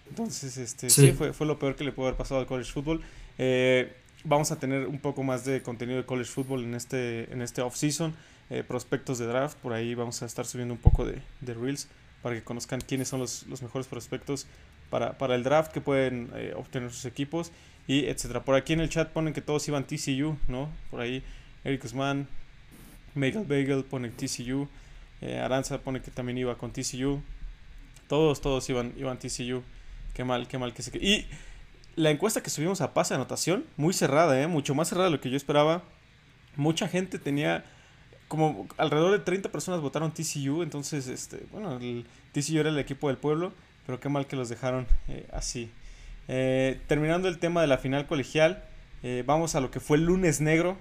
Entonces, 0.09 0.57
este 0.57 0.89
sí, 0.89 1.13
fue, 1.13 1.35
fue, 1.35 1.47
lo 1.47 1.59
peor 1.59 1.77
que 1.77 1.85
le 1.85 1.93
pudo 1.93 2.07
haber 2.07 2.17
pasado 2.17 2.41
al 2.41 2.47
college 2.47 2.73
football. 2.73 3.03
Eh, 3.37 3.95
vamos 4.25 4.51
a 4.51 4.59
tener 4.59 4.87
un 4.87 4.99
poco 4.99 5.23
más 5.23 5.45
de 5.45 5.63
contenido 5.63 5.99
de 5.99 6.07
college 6.07 6.31
football 6.31 6.65
en 6.65 6.75
este 6.75 7.31
en 7.31 7.43
este 7.43 7.61
off 7.61 7.77
season, 7.77 8.15
eh, 8.51 8.63
prospectos 8.63 9.19
de 9.19 9.27
draft, 9.27 9.57
por 9.59 9.73
ahí 9.73 9.95
vamos 9.95 10.23
a 10.23 10.27
estar 10.27 10.47
subiendo 10.47 10.75
un 10.75 10.81
poco 10.81 11.05
de, 11.05 11.21
de 11.41 11.55
reels 11.55 11.89
para 12.23 12.35
que 12.35 12.43
conozcan 12.43 12.81
quiénes 12.81 13.09
son 13.09 13.21
los, 13.21 13.47
los 13.49 13.63
mejores 13.63 13.87
prospectos 13.87 14.47
para, 14.91 15.19
para 15.19 15.35
el 15.35 15.43
draft 15.43 15.73
que 15.73 15.81
pueden 15.81 16.31
eh, 16.35 16.55
obtener 16.57 16.91
sus 16.91 17.05
equipos 17.05 17.53
y 17.87 18.07
etcétera. 18.07 18.45
Por 18.45 18.55
aquí 18.55 18.73
en 18.73 18.81
el 18.81 18.89
chat 18.89 19.11
ponen 19.11 19.35
que 19.35 19.41
todos 19.41 19.67
iban 19.69 19.85
TCU, 19.85 20.37
¿no? 20.49 20.71
Por 20.91 21.01
ahí 21.01 21.23
Eric 21.65 21.85
Usman, 21.85 22.29
Megal 23.15 23.45
Bagel 23.45 23.85
pone 23.85 24.09
TCU, 24.11 24.69
eh, 25.21 25.39
Aranza 25.39 25.79
pone 25.79 26.01
que 26.01 26.11
también 26.11 26.39
iba 26.39 26.57
con 26.57 26.73
TCU. 26.73 27.23
Todos, 28.09 28.41
todos 28.41 28.69
iban, 28.69 28.93
iban 28.97 29.19
TCU. 29.19 29.63
Qué 30.13 30.25
mal, 30.25 30.47
qué 30.47 30.59
mal 30.59 30.73
que 30.75 30.83
se... 30.83 30.97
Y 30.99 31.27
la 31.97 32.11
encuesta 32.11 32.43
que 32.43 32.51
subimos 32.51 32.81
a 32.81 32.95
pase 32.95 33.15
de 33.15 33.17
anotación, 33.17 33.65
muy 33.77 33.95
cerrada, 33.95 34.41
¿eh? 34.41 34.47
Mucho 34.47 34.75
más 34.75 34.89
cerrada 34.89 35.07
de 35.07 35.17
lo 35.17 35.21
que 35.21 35.31
yo 35.31 35.37
esperaba. 35.37 35.83
Mucha 36.57 36.89
gente 36.89 37.19
tenía 37.19 37.65
como 38.37 38.69
alrededor 38.77 39.13
de 39.13 39.19
30 39.21 39.51
personas 39.51 39.81
votaron 39.81 40.13
TCU, 40.13 40.63
entonces, 40.63 41.09
este, 41.09 41.47
bueno, 41.51 41.77
el 41.79 42.07
TCU 42.33 42.59
era 42.59 42.71
el 42.71 42.79
equipo 42.79 43.09
del 43.09 43.17
pueblo. 43.17 43.53
Pero 43.87 44.01
qué 44.01 44.09
mal 44.09 44.27
que 44.27 44.37
los 44.37 44.49
dejaron 44.49 44.87
eh, 45.09 45.27
así. 45.33 45.71
Eh, 46.29 46.81
terminando 46.87 47.29
el 47.29 47.39
tema 47.39 47.61
de 47.61 47.67
la 47.67 47.79
final 47.79 48.07
colegial, 48.07 48.65
eh, 49.03 49.23
vamos 49.27 49.55
a 49.55 49.61
lo 49.61 49.71
que 49.71 49.81
fue 49.81 49.99
el 49.99 50.05
lunes 50.05 50.41
negro. 50.41 50.77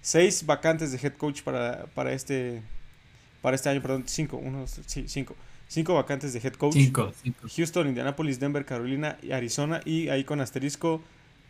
Seis 0.00 0.44
vacantes 0.46 0.90
de 0.90 0.98
head 0.98 1.14
coach 1.14 1.42
para, 1.42 1.86
para 1.94 2.12
este 2.12 2.62
para 3.40 3.56
este 3.56 3.68
año, 3.68 3.82
perdón, 3.82 4.04
cinco, 4.06 4.36
uno, 4.36 4.66
sí, 4.66 5.04
cinco. 5.06 5.36
Cinco 5.68 5.94
vacantes 5.94 6.32
de 6.32 6.40
head 6.40 6.54
coach. 6.54 6.74
Cinco, 6.74 7.12
Houston, 7.56 7.88
Indianapolis, 7.88 8.38
Denver, 8.38 8.64
Carolina 8.64 9.16
y 9.22 9.32
Arizona. 9.32 9.80
Y 9.84 10.08
ahí 10.08 10.24
con 10.24 10.40
asterisco 10.40 11.02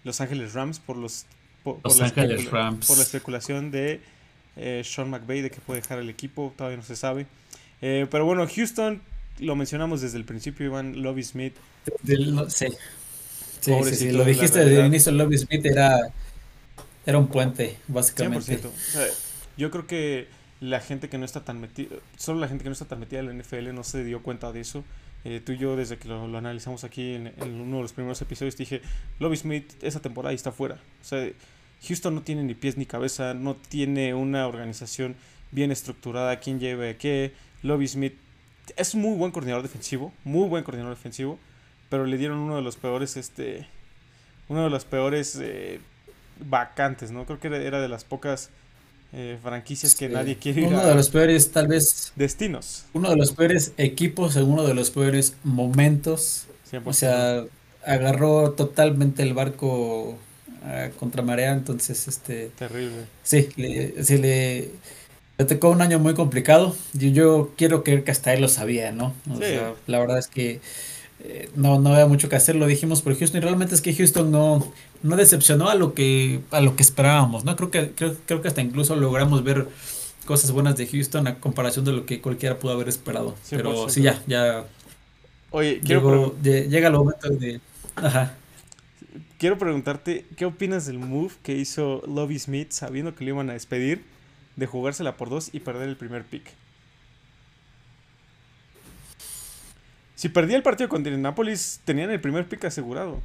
Los 0.05 0.21
Ángeles 0.21 0.53
Rams 0.53 0.79
por 0.79 0.97
los 0.97 1.27
Los 1.83 2.01
Ángeles 2.01 2.51
Rams. 2.51 2.87
Por 2.87 2.99
la 2.99 3.03
especulación 3.03 3.71
de 3.71 4.01
eh, 4.57 4.83
Sean 4.85 5.11
McVay 5.11 5.43
de 5.43 5.51
que 5.51 5.61
puede 5.61 5.81
dejar 5.81 5.99
el 5.99 6.09
equipo, 6.09 6.53
todavía 6.57 6.77
no 6.77 6.83
se 6.83 6.97
sabe. 6.97 7.27
Eh, 7.81 8.07
pero 8.11 8.25
bueno, 8.25 8.47
Houston, 8.47 9.03
lo 9.39 9.57
mencionamos 9.57 10.01
desde 10.01 10.19
el 10.19 10.25
principio, 10.25 10.67
Iván, 10.67 11.03
Lobby 11.03 11.23
Smith. 11.23 11.55
No, 12.05 12.49
sí. 12.49 12.67
Sí, 13.61 13.73
sí, 13.95 14.11
lo 14.11 14.25
dijiste 14.25 14.59
desde 14.59 14.81
el 14.81 14.87
inicio, 14.87 15.13
Lobby 15.13 15.39
Smith 15.39 15.65
era, 15.65 15.99
era 17.07 17.19
un 17.19 17.29
puente, 17.29 17.79
básicamente. 17.87 18.61
100%. 18.61 18.67
O 18.67 18.73
sea, 18.77 19.07
yo 19.57 19.71
creo 19.71 19.87
que 19.87 20.27
la 20.61 20.81
gente 20.81 21.09
que 21.09 21.17
no 21.19 21.25
está 21.25 21.45
tan 21.45 21.61
metida, 21.61 21.97
solo 22.17 22.41
la 22.41 22.49
gente 22.49 22.65
que 22.65 22.71
no 22.71 22.73
está 22.73 22.87
tan 22.87 22.99
metida 22.99 23.21
en 23.21 23.27
la 23.27 23.35
NFL 23.35 23.73
no 23.73 23.85
se 23.85 24.05
dio 24.05 24.23
cuenta 24.23 24.53
de 24.53 24.61
eso. 24.61 24.85
Eh, 25.25 25.41
tú 25.45 25.53
y 25.53 25.59
yo, 25.59 25.77
desde 25.77 25.97
que 25.99 26.09
lo, 26.09 26.27
lo 26.27 26.39
analizamos 26.39 26.83
aquí 26.83 27.15
en, 27.15 27.29
en 27.41 27.61
uno 27.61 27.77
de 27.77 27.83
los 27.83 27.93
primeros 27.93 28.21
episodios, 28.21 28.57
dije, 28.57 28.83
Lobby 29.21 29.37
Smith 29.37 29.73
esa 29.81 30.01
temporada 30.01 30.35
está 30.35 30.51
fuera. 30.51 30.75
O 31.01 31.05
sea, 31.05 31.29
Houston 31.87 32.15
no 32.15 32.23
tiene 32.23 32.43
ni 32.45 32.55
pies 32.55 32.77
ni 32.77 32.87
cabeza, 32.87 33.35
no 33.35 33.57
tiene 33.57 34.15
una 34.15 34.47
organización 34.47 35.17
bien 35.51 35.71
estructurada, 35.73 36.39
quién 36.41 36.61
lleve 36.61 36.91
a 36.91 36.99
qué. 36.99 37.33
Lobby 37.63 37.89
Smith 37.89 38.15
es 38.77 38.95
un 38.95 39.03
muy 39.03 39.17
buen 39.17 39.33
coordinador 39.33 39.63
defensivo, 39.63 40.13
muy 40.25 40.49
buen 40.49 40.65
coordinador 40.65 40.97
defensivo, 40.97 41.39
pero 41.89 42.07
le 42.07 42.17
dieron 42.19 42.39
uno 42.39 42.57
de 42.57 42.63
los 42.63 42.77
peores, 42.77 43.17
este, 43.17 43.67
uno 44.49 44.65
de 44.65 44.71
los 44.71 44.85
peores 44.85 45.37
eh, 45.41 45.81
vacantes, 46.49 47.11
¿no? 47.11 47.27
Creo 47.27 47.41
que 47.41 47.49
era, 47.49 47.57
era 47.59 47.81
de 47.81 47.89
las 47.89 48.05
pocas 48.05 48.51
eh, 49.13 49.39
franquicias 49.43 49.95
que 49.95 50.09
Sí. 50.09 50.13
nadie 50.15 50.37
quiere 50.37 50.63
ir 50.63 50.69
Uno 50.69 50.79
a 50.81 50.87
de 50.87 50.95
los 50.95 51.11
peores, 51.11 51.51
tal 51.53 51.69
vez, 51.69 52.13
destinos. 52.17 52.85
uno 52.95 53.11
de 53.11 53.17
los 53.17 53.33
peores 53.33 53.73
equipos 53.77 54.37
en 54.37 54.45
uno 54.45 54.65
de 54.65 54.75
los 54.75 54.91
peores 54.91 55.37
momentos. 55.45 56.47
100%. 56.71 56.83
O 56.87 56.93
sea, 56.95 57.45
agarró 57.85 58.53
totalmente 58.53 59.23
el 59.23 59.35
barco 59.35 60.17
a 60.65 60.91
contramarea, 60.99 61.53
entonces, 61.53 62.09
este, 62.09 62.51
terrible. 62.59 63.05
sí, 63.23 63.49
le, 63.57 64.05
sí 64.05 64.19
le, 64.19 64.71
le 65.39 65.45
tocó 65.45 65.71
un 65.71 65.83
año 65.83 65.99
muy 65.99 66.15
complicado. 66.15 66.77
Y 66.99 67.13
yo 67.13 67.51
quiero 67.57 67.83
creer 67.85 68.05
que 68.05 68.11
hasta 68.13 68.33
él 68.35 68.41
lo 68.41 68.49
sabía, 68.49 68.93
¿no? 68.93 69.15
O 69.31 69.37
Sí. 69.37 69.45
sea, 69.45 69.75
la 69.87 69.99
verdad 69.99 70.19
es 70.19 70.29
que 70.29 70.61
eh, 71.25 71.51
no, 71.55 71.79
no 71.81 71.91
había 71.93 72.07
mucho 72.07 72.29
que 72.29 72.37
hacer, 72.37 72.57
lo 72.57 72.67
dijimos 72.67 73.01
por 73.03 73.17
Houston, 73.17 73.39
y 73.39 73.45
realmente 73.45 73.75
es 73.75 73.81
que 73.81 73.95
Houston 73.95 74.31
no, 74.33 74.73
no 75.03 75.17
decepcionó 75.17 75.69
a 75.71 75.75
lo 75.77 75.95
que, 75.95 76.41
a 76.51 76.61
lo 76.61 76.75
que 76.77 76.83
esperábamos, 76.83 77.45
¿no? 77.45 77.55
Creo 77.57 77.71
que, 77.71 77.91
creo, 77.93 78.17
creo 78.27 78.43
que 78.43 78.49
hasta 78.49 78.61
incluso 78.61 78.97
logramos 78.97 79.45
ver 79.45 79.69
cosas 80.27 80.51
buenas 80.53 80.77
de 80.77 80.87
Houston 80.87 81.27
a 81.29 81.39
comparación 81.41 81.85
de 81.85 81.93
lo 81.93 82.07
que 82.07 82.21
cualquiera 82.21 82.59
pudo 82.59 82.73
haber 82.73 82.89
esperado. 82.89 83.35
Pero 83.51 83.87
100%. 83.87 83.91
sí, 83.91 84.03
ya, 84.03 84.21
ya 84.27 84.65
Oye, 85.51 85.81
quiero, 85.85 86.35
llegó- 86.43 86.69
llega 86.71 86.89
el 86.89 86.95
momento 86.95 87.29
de... 87.31 87.61
Ajá. 87.97 88.35
Quiero 89.43 89.59
preguntarte, 89.59 90.25
¿qué 90.37 90.45
opinas 90.45 90.87
del 90.87 91.01
move 91.01 91.33
que 91.43 91.57
hizo 91.57 92.01
Lobby 92.07 92.39
Smith 92.39 92.71
sabiendo 92.71 93.17
que 93.17 93.25
le 93.25 93.31
iban 93.33 93.51
a 93.51 93.55
despedir 93.55 94.05
de 94.55 94.67
jugársela 94.67 95.17
por 95.17 95.31
dos 95.31 95.51
y 95.53 95.59
perder 95.59 95.89
el 95.89 95.97
primer 95.97 96.23
pick? 96.23 96.45
Si 100.15 100.29
perdía 100.29 100.57
el 100.57 100.63
partido 100.63 100.89
contra 100.89 101.11
Indianapolis, 101.11 101.81
tenían 101.85 102.13
el 102.13 102.21
primer 102.21 102.47
pick 102.47 102.67
asegurado. 102.67 103.21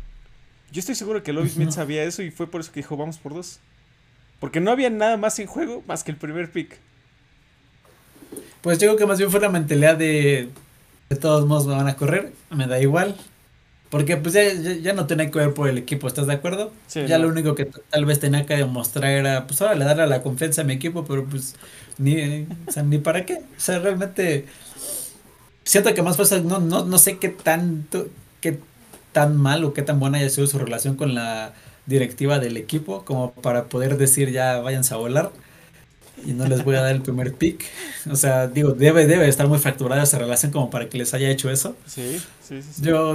Yo 0.71 0.79
estoy 0.79 0.95
seguro 0.95 1.21
que 1.21 1.33
Lobby 1.33 1.49
Smith 1.49 1.67
Ujú. 1.67 1.75
sabía 1.75 2.03
eso 2.03 2.23
y 2.23 2.31
fue 2.31 2.49
por 2.49 2.61
eso 2.61 2.71
que 2.71 2.79
dijo, 2.79 2.97
vamos 2.97 3.19
por 3.19 3.35
dos. 3.35 3.59
Porque 4.39 4.59
no 4.59 4.71
había 4.71 4.89
nada 4.89 5.17
más 5.17 5.37
en 5.37 5.45
juego 5.45 5.83
más 5.85 6.03
que 6.03 6.09
el 6.09 6.17
primer 6.17 6.51
pick. 6.51 6.79
Pues 8.61 8.79
yo 8.79 8.87
creo 8.87 8.97
que 8.97 9.05
más 9.05 9.19
bien 9.19 9.29
fue 9.29 9.39
la 9.39 9.49
mentalidad 9.49 9.95
de 9.95 10.49
de 11.09 11.15
todos 11.15 11.45
modos 11.45 11.67
me 11.67 11.75
van 11.75 11.87
a 11.87 11.95
correr, 11.95 12.33
me 12.49 12.65
da 12.65 12.81
igual. 12.81 13.15
Porque 13.89 14.17
pues 14.17 14.33
ya, 14.33 14.43
ya, 14.53 14.73
ya 14.73 14.93
no 14.93 15.07
tenía 15.07 15.31
que 15.31 15.39
ver 15.39 15.53
por 15.53 15.69
el 15.69 15.77
equipo, 15.77 16.07
¿estás 16.07 16.27
de 16.27 16.33
acuerdo? 16.33 16.73
Sí, 16.87 17.05
ya 17.07 17.17
no. 17.17 17.25
lo 17.25 17.29
único 17.29 17.55
que 17.55 17.65
tal 17.65 18.05
vez 18.05 18.19
tenía 18.19 18.45
que 18.45 18.57
demostrar 18.57 19.11
era, 19.11 19.47
pues 19.47 19.61
ahora 19.61 19.75
le 19.75 19.85
darle 19.85 20.07
la 20.07 20.21
confianza 20.21 20.61
a 20.61 20.65
mi 20.65 20.73
equipo, 20.73 21.05
pero 21.05 21.25
pues 21.25 21.55
ni, 21.97 22.47
o 22.67 22.71
sea, 22.71 22.83
ni 22.83 22.97
para 22.97 23.25
qué. 23.25 23.35
O 23.35 23.59
sea, 23.59 23.79
realmente 23.79 24.45
siento 25.63 25.93
que 25.93 26.01
más 26.01 26.17
cosas, 26.17 26.43
no, 26.43 26.59
no, 26.59 26.85
no 26.85 26.97
sé 26.97 27.17
qué 27.17 27.29
tanto, 27.29 28.07
qué 28.41 28.59
tan 29.13 29.37
mal 29.37 29.63
o 29.63 29.73
qué 29.73 29.81
tan 29.83 29.99
buena 29.99 30.17
haya 30.17 30.29
sido 30.29 30.47
su 30.47 30.59
relación 30.59 30.95
con 30.95 31.15
la 31.15 31.53
directiva 31.85 32.39
del 32.39 32.57
equipo, 32.57 33.05
como 33.05 33.33
para 33.33 33.65
poder 33.69 33.97
decir 33.97 34.31
ya 34.31 34.59
váyanse 34.59 34.93
a 34.93 34.97
volar 34.97 35.31
y 36.25 36.31
no 36.31 36.45
les 36.47 36.63
voy 36.63 36.75
a 36.75 36.81
dar 36.81 36.95
el 36.95 37.01
primer 37.01 37.33
pick. 37.33 37.65
O 38.11 38.15
sea, 38.15 38.47
digo, 38.47 38.71
debe, 38.71 39.07
debe 39.07 39.27
estar 39.27 39.47
muy 39.47 39.59
fracturada 39.59 40.03
esa 40.03 40.17
relación 40.17 40.51
como 40.51 40.69
para 40.69 40.89
que 40.89 40.97
les 40.97 41.13
haya 41.13 41.29
hecho 41.29 41.49
eso. 41.49 41.75
Sí, 41.85 42.19
sí, 42.41 42.61
sí. 42.61 42.69
sí. 42.73 42.81
Yo 42.81 43.13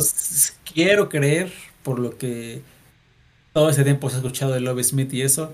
quiero 0.72 1.08
creer, 1.08 1.52
por 1.82 1.98
lo 1.98 2.16
que 2.16 2.62
todo 3.52 3.68
ese 3.68 3.84
tiempo 3.84 4.08
se 4.08 4.16
ha 4.16 4.18
escuchado 4.18 4.52
de 4.52 4.60
Love 4.60 4.82
Smith 4.82 5.12
y 5.12 5.22
eso, 5.22 5.52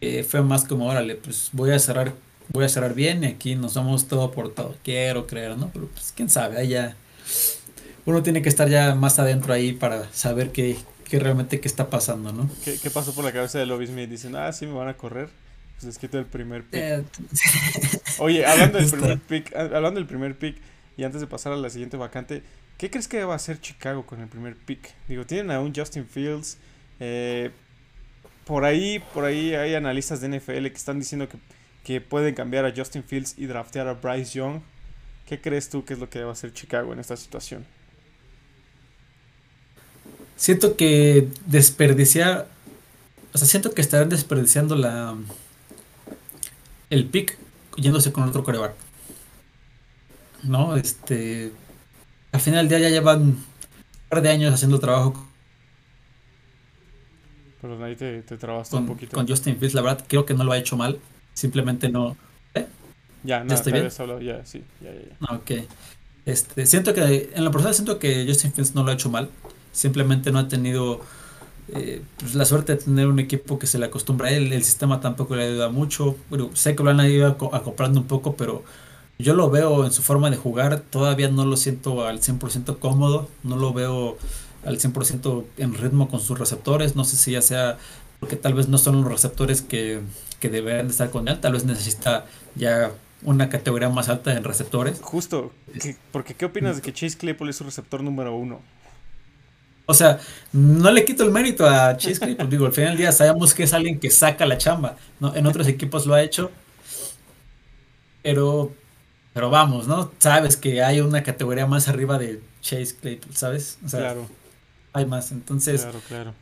eh, 0.00 0.24
fue 0.24 0.42
más 0.42 0.64
como, 0.64 0.86
órale, 0.86 1.16
pues 1.16 1.50
voy 1.52 1.70
a 1.72 1.78
cerrar, 1.78 2.14
voy 2.48 2.64
a 2.64 2.68
cerrar 2.68 2.94
bien 2.94 3.24
y 3.24 3.26
aquí 3.26 3.54
nos 3.54 3.74
vamos 3.74 4.06
todo 4.06 4.30
por 4.30 4.54
todo. 4.54 4.76
Quiero 4.82 5.26
creer, 5.26 5.56
¿no? 5.56 5.70
Pero 5.72 5.88
pues 5.88 6.12
quién 6.16 6.30
sabe, 6.30 6.58
ahí 6.58 6.68
ya 6.68 6.96
uno 8.06 8.22
tiene 8.22 8.42
que 8.42 8.48
estar 8.48 8.68
ya 8.68 8.94
más 8.94 9.18
adentro 9.18 9.52
ahí 9.52 9.72
para 9.72 10.10
saber 10.12 10.50
qué, 10.50 10.76
qué 11.04 11.18
realmente 11.18 11.60
qué 11.60 11.68
está 11.68 11.90
pasando, 11.90 12.32
¿no? 12.32 12.48
¿Qué, 12.64 12.78
qué 12.80 12.90
pasó 12.90 13.12
por 13.14 13.24
la 13.24 13.32
cabeza 13.32 13.58
de 13.58 13.66
Lobby 13.66 13.86
Smith? 13.86 14.08
Dicen, 14.08 14.36
ah, 14.36 14.52
sí, 14.52 14.66
me 14.66 14.74
van 14.74 14.88
a 14.88 14.94
correr. 14.94 15.28
Pues 15.80 15.84
les 15.94 15.98
quito 15.98 16.18
el 16.18 16.26
primer 16.26 16.62
pick. 16.64 16.74
Eh, 16.80 17.04
Oye, 18.18 18.44
hablando 18.44 18.78
del 18.78 18.90
primer 18.90 19.18
pick, 19.18 19.56
a- 19.56 19.60
hablando 19.62 19.92
del 19.98 20.06
primer 20.06 20.36
pick 20.36 20.56
y 20.98 21.04
antes 21.04 21.22
de 21.22 21.26
pasar 21.26 21.54
a 21.54 21.56
la 21.56 21.70
siguiente 21.70 21.96
vacante, 21.96 22.42
¿qué 22.76 22.90
crees 22.90 23.08
que 23.08 23.24
va 23.24 23.32
a 23.32 23.36
hacer 23.36 23.60
Chicago 23.60 24.04
con 24.04 24.20
el 24.20 24.28
primer 24.28 24.56
pick? 24.56 24.92
Digo, 25.08 25.24
tienen 25.24 25.50
a 25.50 25.60
un 25.60 25.74
Justin 25.74 26.06
Fields, 26.06 26.58
eh, 26.98 27.50
por 28.44 28.64
ahí, 28.66 29.02
por 29.14 29.24
ahí 29.24 29.54
hay 29.54 29.74
analistas 29.74 30.20
de 30.20 30.28
NFL 30.28 30.66
que 30.66 30.76
están 30.76 30.98
diciendo 30.98 31.28
que, 31.30 31.38
que 31.82 32.00
pueden 32.02 32.34
cambiar 32.34 32.66
a 32.66 32.74
Justin 32.76 33.02
Fields 33.02 33.34
y 33.38 33.46
draftear 33.46 33.88
a 33.88 33.94
Bryce 33.94 34.32
Young. 34.38 34.60
¿Qué 35.26 35.40
crees 35.40 35.70
tú 35.70 35.84
que 35.86 35.94
es 35.94 35.98
lo 36.00 36.10
que 36.10 36.22
va 36.24 36.30
a 36.30 36.32
hacer 36.32 36.52
Chicago 36.52 36.92
en 36.92 36.98
esta 36.98 37.16
situación? 37.16 37.64
Siento 40.36 40.76
que 40.76 41.28
desperdiciar, 41.46 42.48
o 43.32 43.38
sea, 43.38 43.46
siento 43.46 43.72
que 43.72 43.80
estarán 43.82 44.08
desperdiciando 44.08 44.74
la 44.74 45.14
el 46.90 47.06
pick 47.08 47.38
yéndose 47.76 48.12
con 48.12 48.24
otro 48.28 48.44
coreback. 48.44 48.74
¿No? 50.42 50.76
Este, 50.76 51.52
al 52.32 52.40
final 52.40 52.68
del 52.68 52.80
día 52.80 52.88
ya 52.88 52.94
llevan 52.94 53.22
un 53.22 53.44
par 54.08 54.22
de 54.22 54.30
años 54.30 54.54
haciendo 54.54 54.78
trabajo 54.80 55.14
Pero 57.60 57.82
ahí 57.84 57.96
te, 57.96 58.22
te 58.22 58.36
trabaste 58.38 58.76
un 58.76 58.82
con, 58.82 58.86
poquito. 58.86 59.16
con 59.16 59.28
Justin 59.28 59.56
Fields, 59.58 59.74
la 59.74 59.82
verdad 59.82 60.04
creo 60.08 60.24
que 60.26 60.34
no 60.34 60.44
lo 60.44 60.52
ha 60.52 60.58
hecho 60.58 60.76
mal, 60.76 60.98
simplemente 61.34 61.88
no, 61.90 62.16
ya, 63.22 63.44
nada, 63.44 63.54
estoy 63.54 63.72
te 63.72 63.80
bien? 63.80 63.92
hablado, 63.98 64.20
ya, 64.20 64.44
sí, 64.44 64.64
ya, 64.80 64.92
ya, 64.92 65.00
ya. 65.00 65.16
no, 65.20 65.36
ok. 65.36 65.50
Este, 66.24 66.66
siento 66.66 66.94
que, 66.94 67.30
en 67.34 67.44
la 67.44 67.50
persona 67.50 67.72
siento 67.72 67.98
que 67.98 68.24
Justin 68.26 68.52
Fields 68.52 68.74
no 68.74 68.82
lo 68.82 68.90
ha 68.90 68.94
hecho 68.94 69.10
mal, 69.10 69.30
simplemente 69.72 70.32
no 70.32 70.38
ha 70.38 70.48
tenido 70.48 71.00
eh, 71.74 72.02
pues, 72.18 72.34
la 72.34 72.44
suerte 72.44 72.74
de 72.76 72.82
tener 72.82 73.06
un 73.06 73.18
equipo 73.18 73.58
que 73.58 73.66
se 73.66 73.78
le 73.78 73.86
acostumbra 73.86 74.28
a 74.28 74.30
él, 74.32 74.52
el 74.52 74.64
sistema 74.64 75.00
tampoco 75.00 75.36
le 75.36 75.44
ayuda 75.44 75.68
mucho, 75.68 76.16
bueno, 76.28 76.50
sé 76.54 76.74
que 76.76 76.82
lo 76.82 76.90
han 76.90 77.00
ido 77.08 77.26
aco- 77.28 77.54
acoplando 77.54 78.00
un 78.00 78.06
poco, 78.06 78.34
pero 78.36 78.62
yo 79.18 79.34
lo 79.34 79.50
veo 79.50 79.84
en 79.84 79.92
su 79.92 80.02
forma 80.02 80.30
de 80.30 80.36
jugar, 80.36 80.80
todavía 80.80 81.28
no 81.28 81.44
lo 81.44 81.56
siento 81.56 82.06
al 82.06 82.20
100% 82.20 82.78
cómodo, 82.78 83.28
no 83.42 83.56
lo 83.56 83.72
veo 83.72 84.16
al 84.64 84.78
100% 84.78 85.44
en 85.58 85.74
ritmo 85.74 86.08
con 86.08 86.20
sus 86.20 86.38
receptores, 86.38 86.96
no 86.96 87.04
sé 87.04 87.16
si 87.16 87.32
ya 87.32 87.42
sea 87.42 87.78
porque 88.18 88.36
tal 88.36 88.52
vez 88.54 88.68
no 88.68 88.76
son 88.78 89.00
los 89.02 89.10
receptores 89.10 89.62
que, 89.62 90.00
que 90.40 90.50
deberían 90.50 90.86
de 90.86 90.92
estar 90.92 91.10
con 91.10 91.26
él, 91.28 91.40
tal 91.40 91.52
vez 91.54 91.64
necesita 91.64 92.26
ya 92.54 92.92
una 93.22 93.48
categoría 93.50 93.88
más 93.90 94.08
alta 94.10 94.34
en 94.34 94.44
receptores. 94.44 94.98
Justo, 95.02 95.50
¿qué- 95.80 95.96
porque 96.12 96.34
¿qué 96.34 96.44
opinas 96.46 96.76
de 96.76 96.82
que 96.82 96.92
Chase 96.92 97.16
Claypool 97.18 97.48
es 97.50 97.56
su 97.56 97.64
receptor 97.64 98.02
número 98.02 98.34
uno? 98.34 98.60
O 99.90 99.94
sea, 99.94 100.20
no 100.52 100.92
le 100.92 101.04
quito 101.04 101.24
el 101.24 101.32
mérito 101.32 101.66
a 101.66 101.96
Chase 101.96 102.20
Claypool. 102.20 102.48
Digo, 102.48 102.66
al 102.66 102.72
final 102.72 102.90
del 102.90 102.98
día 102.98 103.12
sabemos 103.12 103.52
que 103.52 103.64
es 103.64 103.72
alguien 103.72 103.98
que 103.98 104.08
saca 104.08 104.46
la 104.46 104.56
chamba. 104.56 104.96
¿no? 105.18 105.34
En 105.34 105.46
otros 105.46 105.66
equipos 105.66 106.06
lo 106.06 106.14
ha 106.14 106.22
hecho. 106.22 106.52
Pero, 108.22 108.72
pero 109.34 109.50
vamos, 109.50 109.88
¿no? 109.88 110.12
Sabes 110.18 110.56
que 110.56 110.82
hay 110.82 111.00
una 111.00 111.24
categoría 111.24 111.66
más 111.66 111.88
arriba 111.88 112.18
de 112.18 112.40
Chase 112.60 112.94
Claypool, 113.00 113.34
¿sabes? 113.34 113.78
O 113.84 113.88
sea, 113.88 114.00
claro, 114.00 114.28
hay 114.92 115.06
más. 115.06 115.32
Entonces, 115.32 115.82
claro, 115.82 116.00
claro. 116.06 116.34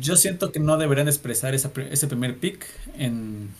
yo 0.00 0.16
siento 0.16 0.50
que 0.50 0.60
no 0.60 0.78
deberían 0.78 1.08
expresar 1.08 1.54
esa 1.54 1.72
ese 1.90 2.06
primer 2.06 2.38
pick 2.38 2.64
en, 2.96 3.50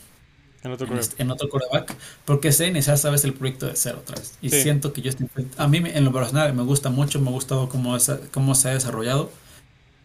En 0.64 0.73
otro 0.73 0.87
en, 0.87 0.88
correo. 0.88 1.00
este- 1.02 1.23
en 1.23 1.30
otro 1.30 1.49
coreback, 1.49 1.94
porque 2.25 2.50
sé 2.50 2.66
iniciar, 2.66 2.99
sabes, 2.99 3.23
el 3.25 3.35
proyecto 3.35 3.66
de 3.66 3.76
cero 3.76 3.99
otra 4.00 4.16
vez. 4.16 4.37
Y 4.40 4.49
Sí. 4.50 4.62
siento 4.62 4.92
que 4.92 5.02
Justin 5.02 5.28
Fields, 5.28 5.59
a 5.61 5.68
mí 5.68 5.78
en 5.85 6.04
lo 6.04 6.12
personal 6.12 6.52
me 6.54 6.62
gusta 6.62 6.88
mucho, 6.90 7.21
me 7.21 7.28
ha 7.28 7.33
gustado 7.33 7.68
cómo, 7.68 7.97
esa- 7.97 8.18
cómo 8.33 8.54
se 8.54 8.71
ha 8.71 8.75
desarrollado. 8.75 9.30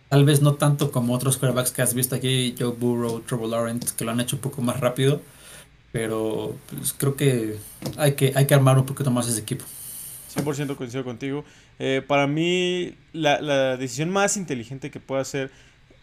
Tal 0.09 0.25
vez 0.25 0.41
no 0.41 0.55
tanto 0.55 0.91
como 0.91 1.13
otros 1.13 1.37
quarterbacks 1.37 1.71
que 1.71 1.81
has 1.81 1.93
visto 1.93 2.15
aquí, 2.15 2.55
Joe 2.59 2.73
Burrow, 2.77 3.21
Trevor 3.21 3.49
Lawrence, 3.49 3.93
que 3.95 4.03
lo 4.05 4.11
han 4.11 4.19
hecho 4.19 4.35
un 4.35 4.41
poco 4.41 4.61
más 4.61 4.79
rápido. 4.79 5.21
Pero 5.91 6.55
pues, 6.75 6.93
creo 6.93 7.15
que 7.15 7.57
hay, 7.97 8.13
que 8.13 8.33
hay 8.35 8.45
que 8.45 8.53
armar 8.53 8.77
un 8.77 8.85
poquito 8.85 9.09
más 9.11 9.27
ese 9.27 9.39
equipo. 9.39 9.65
100% 10.35 10.75
coincido 10.75 11.03
contigo. 11.03 11.43
Eh, 11.79 12.03
para 12.05 12.27
mí, 12.27 12.93
la, 13.13 13.41
la 13.41 13.77
decisión 13.77 14.09
más 14.11 14.37
inteligente 14.37 14.91
que 14.91 14.99
puede 14.99 15.21
hacer 15.21 15.49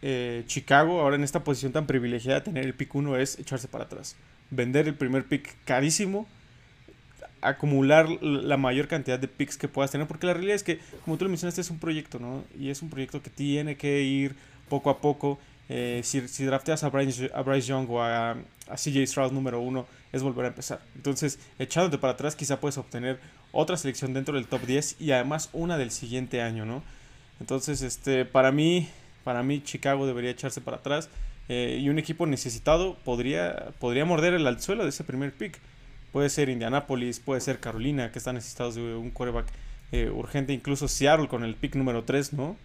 eh, 0.02 0.42
Chicago 0.46 1.00
ahora 1.00 1.16
en 1.16 1.24
esta 1.24 1.44
posición 1.44 1.72
tan 1.72 1.86
privilegiada 1.86 2.42
tener 2.42 2.64
el 2.64 2.74
pick 2.74 2.94
1 2.94 3.16
es 3.16 3.38
echarse 3.38 3.68
para 3.68 3.84
atrás. 3.84 4.16
Vender 4.50 4.88
el 4.88 4.94
primer 4.94 5.24
pick 5.24 5.54
carísimo, 5.64 6.26
acumular 7.40 8.08
la 8.22 8.56
mayor 8.56 8.88
cantidad 8.88 9.18
de 9.18 9.28
picks 9.28 9.56
que 9.56 9.68
puedas 9.68 9.90
tener, 9.90 10.06
porque 10.06 10.26
la 10.26 10.34
realidad 10.34 10.56
es 10.56 10.62
que, 10.62 10.80
como 11.04 11.16
tú 11.16 11.24
lo 11.24 11.30
mencionaste, 11.30 11.60
es 11.60 11.70
un 11.70 11.78
proyecto, 11.78 12.18
¿no? 12.18 12.44
Y 12.58 12.70
es 12.70 12.82
un 12.82 12.90
proyecto 12.90 13.22
que 13.22 13.30
tiene 13.30 13.76
que 13.76 14.02
ir 14.02 14.34
poco 14.68 14.90
a 14.90 14.98
poco. 15.00 15.38
Eh, 15.68 16.00
si, 16.04 16.26
si, 16.28 16.44
drafteas 16.44 16.84
a 16.84 16.90
Bryce, 16.90 17.30
a 17.34 17.42
Bryce 17.42 17.68
Young 17.68 17.90
o 17.90 18.02
a, 18.02 18.32
a, 18.32 18.76
CJ 18.76 19.06
Stroud 19.06 19.32
número 19.32 19.60
uno, 19.60 19.86
es 20.12 20.22
volver 20.22 20.44
a 20.44 20.48
empezar. 20.48 20.80
Entonces, 20.94 21.38
echándote 21.58 21.98
para 21.98 22.12
atrás, 22.12 22.36
quizá 22.36 22.60
puedes 22.60 22.78
obtener 22.78 23.18
otra 23.52 23.76
selección 23.76 24.14
dentro 24.14 24.34
del 24.34 24.46
top 24.46 24.62
10 24.62 25.00
y 25.00 25.12
además 25.12 25.50
una 25.52 25.76
del 25.78 25.90
siguiente 25.90 26.42
año, 26.42 26.64
¿no? 26.64 26.82
Entonces, 27.40 27.82
este, 27.82 28.24
para 28.24 28.52
mí, 28.52 28.88
para 29.24 29.42
mí 29.42 29.62
Chicago 29.62 30.06
debería 30.06 30.30
echarse 30.30 30.60
para 30.60 30.78
atrás 30.78 31.10
eh, 31.48 31.78
y 31.80 31.88
un 31.88 31.98
equipo 31.98 32.26
necesitado 32.26 32.96
podría, 33.04 33.72
podría 33.78 34.04
morder 34.04 34.34
el 34.34 34.46
alzuelo 34.46 34.82
de 34.82 34.90
ese 34.90 35.04
primer 35.04 35.32
pick. 35.32 35.58
Puede 36.12 36.28
ser 36.28 36.48
Indianapolis, 36.48 37.20
puede 37.20 37.40
ser 37.40 37.60
Carolina, 37.60 38.10
que 38.10 38.18
están 38.18 38.34
necesitados 38.34 38.74
de 38.74 38.94
un 38.94 39.10
quarterback 39.10 39.46
eh, 39.92 40.10
urgente, 40.10 40.52
incluso 40.52 40.88
Seattle 40.88 41.28
con 41.28 41.44
el 41.44 41.54
pick 41.54 41.76
número 41.76 42.04
3, 42.04 42.32
¿no? 42.32 42.56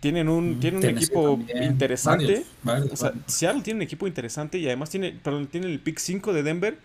Tienen 0.00 0.28
un, 0.28 0.60
tienen 0.60 0.78
un 0.78 0.86
equipo 0.86 1.38
interesante. 1.62 2.44
o 2.64 2.96
sea, 2.96 3.12
Seattle 3.26 3.62
tiene 3.62 3.78
un 3.78 3.82
equipo 3.82 4.06
interesante 4.06 4.58
y 4.58 4.66
además 4.66 4.90
tiene, 4.90 5.12
perdón, 5.12 5.46
tiene 5.46 5.66
el 5.66 5.80
pick 5.80 5.98
5 5.98 6.32
de 6.32 6.42
Denver 6.42 6.78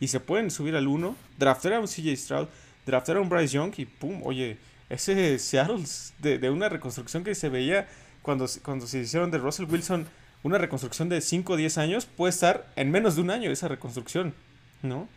y 0.00 0.08
se 0.08 0.20
pueden 0.20 0.50
subir 0.50 0.76
al 0.76 0.86
1, 0.86 1.16
draftear 1.38 1.74
a 1.74 1.80
un 1.80 1.86
CJ 1.86 2.16
Stroud, 2.16 2.48
draftear 2.86 3.18
a 3.18 3.20
un 3.20 3.28
Bryce 3.28 3.54
Young 3.54 3.72
y 3.76 3.84
pum, 3.86 4.22
oye, 4.24 4.56
ese 4.88 5.38
Seattle 5.38 5.84
de, 6.20 6.38
de 6.38 6.50
una 6.50 6.68
reconstrucción 6.68 7.22
que 7.22 7.34
se 7.34 7.48
veía 7.48 7.88
cuando, 8.22 8.46
cuando 8.62 8.86
se 8.86 9.00
hicieron 9.00 9.30
de 9.30 9.38
Russell 9.38 9.66
Wilson 9.66 10.06
una 10.48 10.58
reconstrucción 10.58 11.08
de 11.08 11.20
5 11.20 11.52
o 11.52 11.56
10 11.56 11.78
años, 11.78 12.06
puede 12.06 12.30
estar 12.30 12.66
en 12.76 12.90
menos 12.90 13.16
de 13.16 13.22
un 13.22 13.30
año 13.30 13.50
esa 13.50 13.68
reconstrucción, 13.68 14.34
¿no? 14.82 15.08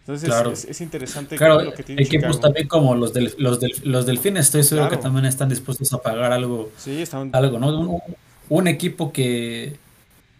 Entonces 0.00 0.64
es, 0.68 0.80
interesante 0.80 1.36
claro, 1.36 1.60
lo 1.60 1.74
que 1.74 1.82
tiene 1.82 2.00
equipos 2.00 2.40
también 2.40 2.68
como 2.68 2.94
los 2.94 3.12
del, 3.12 3.34
los, 3.38 3.58
del, 3.58 3.72
los 3.82 4.06
delfines, 4.06 4.46
estoy 4.46 4.62
seguro 4.62 4.88
que 4.88 4.96
también 4.96 5.24
están 5.24 5.48
dispuestos 5.48 5.92
a 5.92 5.98
pagar 5.98 6.32
algo, 6.32 6.70
sí, 6.78 7.02
están... 7.02 7.30
algo 7.32 7.58
¿no? 7.58 7.76
Un, 7.76 8.00
un, 8.48 8.68
equipo 8.68 9.12
que 9.12 9.76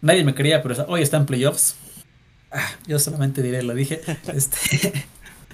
nadie 0.01 0.23
me 0.23 0.33
quería, 0.33 0.63
pero 0.63 0.85
hoy 0.87 1.01
está 1.01 1.17
en 1.17 1.25
playoffs. 1.25 1.75
Ah, 2.49 2.69
yo 2.87 2.97
solamente 2.97 3.41
diré, 3.41 3.61
lo 3.61 3.73
dije. 3.73 3.99
Este, 4.33 5.05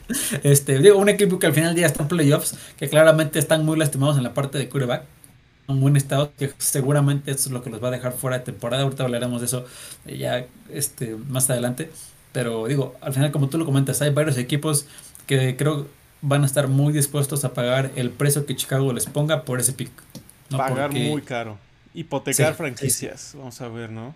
este, 0.44 0.78
digo, 0.78 1.00
un 1.00 1.10
equipo 1.10 1.40
que 1.40 1.48
al 1.48 1.54
final 1.54 1.70
del 1.70 1.78
día 1.78 1.88
está 1.88 2.04
en 2.04 2.10
playoffs, 2.10 2.56
que 2.78 2.90
claramente 2.90 3.40
están 3.40 3.66
muy 3.66 3.80
lastimados 3.80 4.18
en 4.18 4.24
la 4.24 4.36
parte 4.36 4.60
de 4.60 4.70
quarterback 4.70 5.06
un 5.68 5.80
buen 5.80 5.96
estado 5.96 6.34
que 6.38 6.52
seguramente 6.58 7.32
esto 7.32 7.50
es 7.50 7.52
lo 7.52 7.64
que 7.64 7.70
los 7.70 7.84
va 7.84 7.88
a 7.88 7.92
dejar 7.92 8.14
fuera 8.14 8.40
de 8.40 8.44
temporada 8.44 8.84
ahorita 8.84 9.04
hablaremos 9.04 9.42
de 9.42 9.48
eso 9.48 9.66
ya 10.06 10.46
este 10.70 11.16
más 11.16 11.50
adelante 11.50 11.90
pero 12.34 12.68
digo, 12.68 12.96
al 13.00 13.14
final 13.14 13.32
como 13.32 13.48
tú 13.48 13.58
lo 13.58 13.64
comentas, 13.64 14.02
hay 14.02 14.10
varios 14.10 14.38
equipos 14.38 14.88
que 15.28 15.56
creo 15.56 15.88
van 16.22 16.44
a 16.44 16.46
estar 16.46 16.68
muy 16.68 16.92
dispuestos 16.92 17.46
a 17.46 17.54
pagar 17.54 17.92
el 17.96 18.10
precio 18.10 18.46
que 18.46 18.56
Chicago 18.56 18.92
les 18.92 19.06
ponga 19.06 19.46
por 19.46 19.60
ese 19.60 19.72
pick. 19.72 19.92
Pagar 20.50 20.92
muy 20.92 21.22
caro. 21.22 21.58
Hipotecar 21.94 22.56
franquicias, 22.56 23.34
vamos 23.38 23.62
a 23.62 23.68
ver, 23.70 23.92
¿no? 23.92 24.16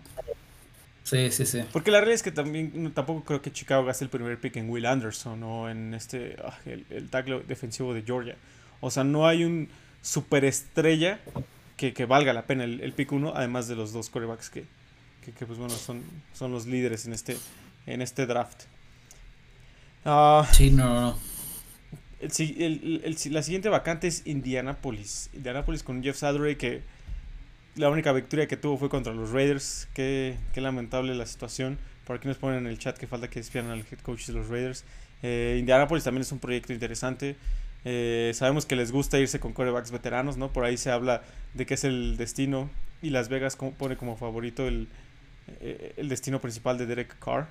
Sí, 1.04 1.30
sí, 1.30 1.46
sí. 1.46 1.62
Porque 1.72 1.90
la 1.90 1.98
realidad 1.98 2.16
es 2.16 2.22
que 2.22 2.32
también 2.32 2.92
tampoco 2.92 3.24
creo 3.24 3.40
que 3.40 3.52
Chicago 3.52 3.84
gaste 3.84 4.04
el 4.04 4.10
primer 4.10 4.38
pick 4.38 4.56
en 4.56 4.68
Will 4.68 4.84
Anderson 4.84 5.42
o 5.42 5.70
en 5.70 5.94
este 5.94 6.36
ah, 6.44 6.58
el, 6.66 6.84
el 6.90 7.08
tackle 7.08 7.44
defensivo 7.46 7.94
de 7.94 8.02
Georgia. 8.02 8.36
O 8.80 8.90
sea, 8.90 9.04
no 9.04 9.26
hay 9.26 9.44
un 9.44 9.68
superestrella 10.02 11.20
que, 11.76 11.92
que 11.92 12.06
valga 12.06 12.32
la 12.32 12.46
pena 12.46 12.64
el, 12.64 12.92
pick 12.92 13.12
1, 13.12 13.32
además 13.34 13.68
de 13.68 13.76
los 13.76 13.92
dos 13.92 14.10
corebacks 14.10 14.50
que, 14.50 14.64
que, 15.24 15.46
pues 15.46 15.58
bueno, 15.58 15.74
son, 15.74 16.02
son 16.34 16.52
los 16.52 16.66
líderes 16.66 17.06
en 17.06 17.12
este, 17.12 17.36
en 17.86 18.02
este 18.02 18.26
draft. 18.26 18.64
Uh, 20.04 20.44
sí, 20.52 20.70
no, 20.70 21.18
El, 22.20 23.02
el, 23.04 23.16
la 23.32 23.42
siguiente 23.42 23.68
vacante 23.68 24.08
es 24.08 24.26
Indianapolis. 24.26 25.30
Indianapolis 25.34 25.82
con 25.82 26.02
Jeff 26.02 26.16
Saturday 26.16 26.56
que 26.56 26.82
la 27.76 27.90
única 27.90 28.12
victoria 28.12 28.48
que 28.48 28.56
tuvo 28.56 28.76
fue 28.76 28.88
contra 28.88 29.12
los 29.12 29.30
Raiders. 29.30 29.88
Qué, 29.94 30.36
qué 30.52 30.60
lamentable 30.60 31.14
la 31.14 31.26
situación. 31.26 31.78
Por 32.04 32.16
aquí 32.16 32.26
nos 32.26 32.38
ponen 32.38 32.60
en 32.60 32.66
el 32.66 32.78
chat 32.78 32.96
que 32.96 33.06
falta 33.06 33.28
que 33.28 33.40
despierten 33.40 33.70
al 33.70 33.80
head 33.80 34.00
coach 34.02 34.26
de 34.26 34.32
los 34.32 34.48
Raiders. 34.48 34.84
Eh, 35.22 35.56
Indianapolis 35.60 36.04
también 36.04 36.22
es 36.22 36.32
un 36.32 36.38
proyecto 36.38 36.72
interesante. 36.72 37.36
Eh, 37.90 38.32
sabemos 38.34 38.66
que 38.66 38.76
les 38.76 38.92
gusta 38.92 39.18
irse 39.18 39.40
con 39.40 39.54
corebacks 39.54 39.90
veteranos, 39.90 40.36
¿no? 40.36 40.52
Por 40.52 40.66
ahí 40.66 40.76
se 40.76 40.90
habla 40.90 41.22
de 41.54 41.64
que 41.64 41.72
es 41.72 41.84
el 41.84 42.18
destino 42.18 42.68
y 43.00 43.08
Las 43.08 43.30
Vegas 43.30 43.56
pone 43.56 43.96
como 43.96 44.14
favorito 44.18 44.68
el, 44.68 44.88
eh, 45.62 45.94
el 45.96 46.10
destino 46.10 46.38
principal 46.38 46.76
de 46.76 46.84
Derek 46.84 47.18
Carr. 47.18 47.48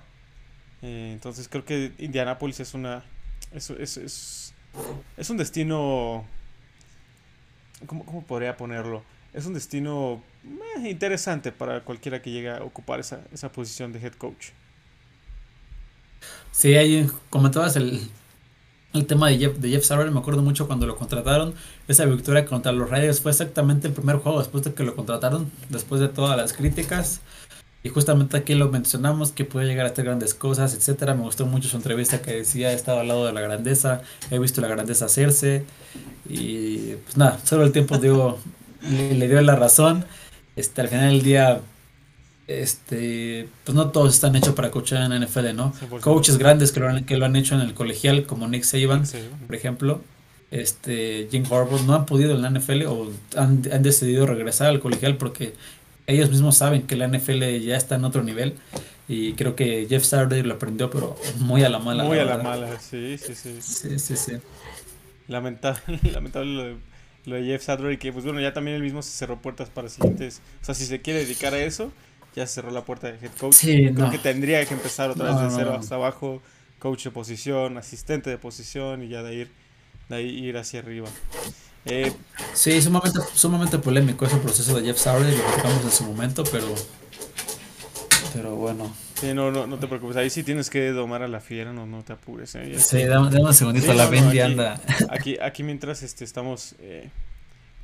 Eh, 0.83 1.09
entonces 1.11 1.49
creo 1.49 1.65
que 1.65 1.91
Indianapolis 1.97 2.59
es 2.59 2.75
una. 2.75 3.03
Es, 3.51 3.71
es, 3.71 4.53
es, 5.17 5.29
un 5.31 5.37
destino. 5.37 6.23
¿cómo, 7.87 8.05
¿Cómo, 8.05 8.23
podría 8.23 8.57
ponerlo? 8.57 9.03
Es 9.33 9.47
un 9.47 9.55
destino 9.55 10.21
eh, 10.45 10.87
interesante 10.87 11.51
para 11.51 11.81
cualquiera 11.81 12.21
que 12.21 12.29
llegue 12.29 12.51
a 12.51 12.63
ocupar 12.63 12.99
esa, 12.99 13.21
esa 13.33 13.51
posición 13.51 13.91
de 13.91 14.05
head 14.05 14.13
coach. 14.13 14.49
Sí, 16.51 16.75
ahí 16.75 17.09
comentabas 17.31 17.75
el, 17.75 18.07
el 18.97 19.05
tema 19.05 19.29
de 19.29 19.37
Jeff, 19.37 19.57
de 19.57 19.69
Jeff 19.69 19.85
Sarver, 19.85 20.11
me 20.11 20.19
acuerdo 20.19 20.41
mucho 20.41 20.67
cuando 20.67 20.85
lo 20.85 20.95
contrataron. 20.97 21.53
Esa 21.87 22.05
victoria 22.05 22.45
contra 22.45 22.71
los 22.71 22.89
Raiders 22.89 23.21
fue 23.21 23.31
exactamente 23.31 23.87
el 23.87 23.93
primer 23.93 24.17
juego 24.17 24.39
después 24.39 24.63
de 24.63 24.73
que 24.73 24.83
lo 24.83 24.95
contrataron, 24.95 25.49
después 25.69 26.01
de 26.01 26.09
todas 26.09 26.35
las 26.37 26.53
críticas. 26.53 27.21
Y 27.83 27.89
justamente 27.89 28.35
aquí 28.35 28.55
lo 28.55 28.69
mencionamos, 28.69 29.31
que 29.31 29.45
puede 29.45 29.67
llegar 29.67 29.85
a 29.85 29.89
hacer 29.89 30.05
grandes 30.05 30.33
cosas, 30.33 30.73
etcétera. 30.73 31.13
Me 31.13 31.21
gustó 31.21 31.45
mucho 31.45 31.69
su 31.69 31.77
entrevista 31.77 32.21
que 32.21 32.33
decía, 32.33 32.71
he 32.71 32.75
estado 32.75 32.99
al 32.99 33.07
lado 33.07 33.25
de 33.25 33.33
la 33.33 33.41
grandeza, 33.41 34.01
he 34.29 34.39
visto 34.39 34.59
la 34.61 34.67
grandeza 34.67 35.05
hacerse. 35.05 35.63
Y 36.27 36.95
pues 36.95 37.15
nada, 37.17 37.39
solo 37.45 37.63
el 37.63 37.71
tiempo 37.71 37.97
digo, 37.97 38.39
le, 38.81 39.27
dio 39.27 39.39
la 39.41 39.55
razón. 39.55 40.05
Este, 40.55 40.81
al 40.81 40.89
final 40.89 41.11
del 41.11 41.21
día, 41.21 41.61
este, 42.47 43.49
pues 43.63 43.75
no 43.75 43.89
todos 43.89 44.13
están 44.13 44.35
hechos 44.35 44.55
para 44.55 44.71
coachar 44.71 45.03
en 45.03 45.09
la 45.09 45.25
NFL, 45.25 45.55
¿no? 45.55 45.73
Coaches 46.01 46.37
grandes 46.37 46.71
que 46.71 46.79
lo, 46.79 46.89
han, 46.89 47.05
que 47.05 47.17
lo 47.17 47.25
han 47.25 47.35
hecho 47.35 47.55
en 47.55 47.61
el 47.61 47.73
colegial, 47.73 48.25
como 48.25 48.47
Nick 48.47 48.63
Saban, 48.63 49.03
por 49.45 49.55
ejemplo. 49.55 50.01
Este, 50.49 51.27
Jim 51.29 51.43
Harbaugh 51.43 51.81
no 51.85 51.93
han 51.93 52.05
podido 52.05 52.33
en 52.33 52.41
la 52.41 52.49
NFL 52.49 52.85
o 52.85 53.11
han, 53.35 53.63
han 53.71 53.83
decidido 53.83 54.25
regresar 54.25 54.67
al 54.67 54.79
colegial 54.79 55.17
porque 55.17 55.53
ellos 56.07 56.29
mismos 56.29 56.55
saben 56.55 56.83
que 56.83 56.95
la 56.95 57.07
NFL 57.07 57.43
ya 57.59 57.75
está 57.75 57.95
en 57.95 58.05
otro 58.05 58.23
nivel. 58.23 58.55
Y 59.09 59.33
creo 59.33 59.55
que 59.55 59.85
Jeff 59.89 60.03
Saturday 60.03 60.43
lo 60.43 60.55
aprendió, 60.55 60.89
pero 60.89 61.15
muy 61.37 61.63
a 61.63 61.69
la 61.69 61.79
mala. 61.79 62.03
Muy 62.03 62.17
a 62.19 62.25
la 62.25 62.37
mala, 62.37 62.79
sí, 62.79 63.17
sí, 63.17 63.35
sí. 63.35 63.57
Sí, 63.61 63.99
sí, 63.99 64.17
sí. 64.17 64.33
Lamentable, 65.27 65.99
lamentable 66.11 66.77
lo 67.25 67.35
de, 67.35 67.43
Jeff 67.43 67.63
Saturday, 67.63 67.97
que 67.97 68.11
pues 68.11 68.23
bueno, 68.23 68.39
ya 68.39 68.53
también 68.53 68.77
él 68.77 68.83
mismo 68.83 69.01
se 69.01 69.11
cerró 69.11 69.41
puertas 69.41 69.69
para 69.69 69.89
siguientes. 69.89 70.41
O 70.61 70.65
sea, 70.65 70.75
si 70.75 70.85
se 70.85 71.01
quiere 71.01 71.19
dedicar 71.19 71.53
a 71.53 71.59
eso, 71.59 71.91
ya 72.37 72.45
se 72.45 72.55
cerró 72.55 72.69
la 72.69 72.85
puerta 72.85 73.11
de 73.11 73.17
head 73.17 73.31
coach. 73.39 73.53
Sí, 73.53 73.89
creo 73.93 74.11
que 74.11 74.19
tendría 74.19 74.63
que 74.65 74.75
empezar 74.75 75.09
otra 75.09 75.33
vez 75.33 75.41
de 75.41 75.57
cero 75.57 75.75
hasta 75.77 75.95
abajo, 75.95 76.41
coach 76.77 77.05
de 77.05 77.11
posición, 77.11 77.77
asistente 77.77 78.29
de 78.29 78.37
posición 78.37 79.01
y 79.03 79.09
ya 79.09 79.23
de 79.23 79.33
ir, 79.33 79.51
de 80.07 80.15
ahí 80.17 80.29
ir 80.29 80.55
hacia 80.57 80.79
arriba. 80.81 81.09
Eh, 81.85 82.13
sí, 82.53 82.79
sumamente, 82.79 83.19
sumamente 83.33 83.79
polémico 83.79 84.25
ese 84.25 84.37
proceso 84.37 84.77
de 84.77 84.85
Jeff 84.85 84.99
Sauer, 84.99 85.33
lo 85.33 85.43
tocamos 85.55 85.83
en 85.83 85.91
su 85.91 86.03
momento, 86.03 86.43
pero, 86.51 86.67
pero 88.33 88.55
bueno. 88.55 88.93
Sí, 89.19 89.33
no, 89.33 89.49
no, 89.49 89.65
no 89.65 89.79
te 89.79 89.87
preocupes, 89.87 90.15
ahí 90.17 90.29
sí 90.29 90.43
tienes 90.43 90.69
que 90.69 90.91
domar 90.91 91.23
a 91.23 91.27
la 91.27 91.39
fiera, 91.39 91.73
no, 91.73 91.87
no 91.87 92.03
te 92.03 92.13
apures. 92.13 92.53
¿eh? 92.53 92.79
Sí, 92.79 93.03
dame, 93.05 93.35
un 93.35 93.53
segundito, 93.53 93.91
la 93.93 94.07
no, 94.11 94.43
anda. 94.45 94.79
Aquí, 95.09 95.37
aquí 95.41 95.63
mientras 95.63 96.03
este, 96.03 96.23
estamos 96.23 96.75
eh, 96.81 97.09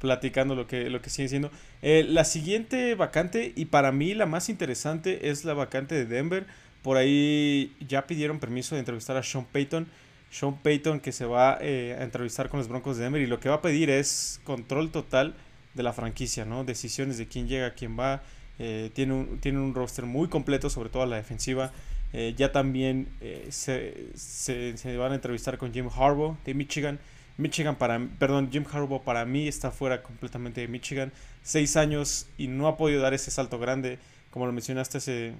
platicando 0.03 0.53
lo 0.53 0.67
que, 0.67 0.89
lo 0.89 1.01
que 1.01 1.09
sigue 1.09 1.29
siendo. 1.29 1.49
Eh, 1.81 2.05
la 2.05 2.25
siguiente 2.25 2.93
vacante, 2.93 3.53
y 3.55 3.65
para 3.65 3.93
mí 3.93 4.13
la 4.13 4.25
más 4.25 4.49
interesante, 4.49 5.29
es 5.29 5.45
la 5.45 5.53
vacante 5.53 5.95
de 5.95 6.05
Denver. 6.05 6.45
Por 6.81 6.97
ahí 6.97 7.73
ya 7.87 8.05
pidieron 8.05 8.41
permiso 8.41 8.75
de 8.75 8.79
entrevistar 8.79 9.15
a 9.15 9.23
Sean 9.23 9.45
Payton. 9.45 9.87
Sean 10.29 10.57
Payton 10.57 10.99
que 10.99 11.13
se 11.13 11.23
va 11.25 11.57
eh, 11.61 11.95
a 11.97 12.03
entrevistar 12.03 12.49
con 12.49 12.57
los 12.57 12.67
Broncos 12.67 12.97
de 12.97 13.03
Denver 13.05 13.21
y 13.21 13.27
lo 13.27 13.39
que 13.39 13.47
va 13.47 13.55
a 13.55 13.61
pedir 13.61 13.89
es 13.89 14.41
control 14.43 14.91
total 14.91 15.35
de 15.73 15.83
la 15.83 15.93
franquicia, 15.93 16.43
¿no? 16.43 16.65
Decisiones 16.65 17.17
de 17.17 17.29
quién 17.29 17.47
llega, 17.47 17.73
quién 17.73 17.97
va. 17.97 18.23
Eh, 18.59 18.91
tiene, 18.93 19.13
un, 19.13 19.39
tiene 19.39 19.59
un 19.59 19.73
roster 19.73 20.03
muy 20.03 20.27
completo, 20.27 20.69
sobre 20.69 20.89
todo 20.89 21.03
a 21.03 21.07
la 21.07 21.15
defensiva. 21.15 21.71
Ya 22.35 22.51
también 22.51 23.07
se, 23.49 24.09
se, 24.13 24.97
van 24.97 25.13
a 25.13 25.15
entrevistar 25.15 25.57
con 25.57 25.73
Jim 25.73 25.87
Harbaugh 25.87 26.37
de 26.45 26.53
Michigan. 26.53 26.99
Michigan 27.38 27.76
para, 27.76 28.00
perdón, 28.19 28.50
Jim 28.52 28.63
Harbaugh 28.72 29.04
para 29.04 29.26
mí 29.26 29.48
está 29.48 29.72
fuera 29.72 30.04
completamente 30.04 30.62
de 30.62 30.67
Michigan. 30.67 31.12
Seis 31.41 31.76
años 31.78 32.28
y 32.38 32.48
no 32.48 32.67
ha 32.67 32.78
podido 32.78 33.02
dar 33.02 33.13
ese 33.13 33.32
salto 33.32 33.60
grande, 33.60 33.98
como 34.30 34.46
lo 34.46 34.52
mencionaste 34.52 34.98
hace, 35.00 35.34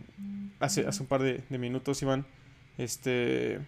hace, 0.60 0.88
hace 0.88 1.02
un 1.02 1.08
par 1.08 1.22
de, 1.22 1.42
de 1.50 1.58
minutos, 1.58 2.02
Iván. 2.02 2.26
Este, 2.78 3.60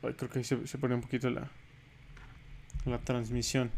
creo 0.00 0.30
que 0.30 0.38
ahí 0.38 0.44
se, 0.44 0.56
pone 0.78 0.94
un 0.94 1.02
poquito 1.02 1.30
la, 1.30 1.50
la 2.86 2.98
transmisión. 2.98 3.70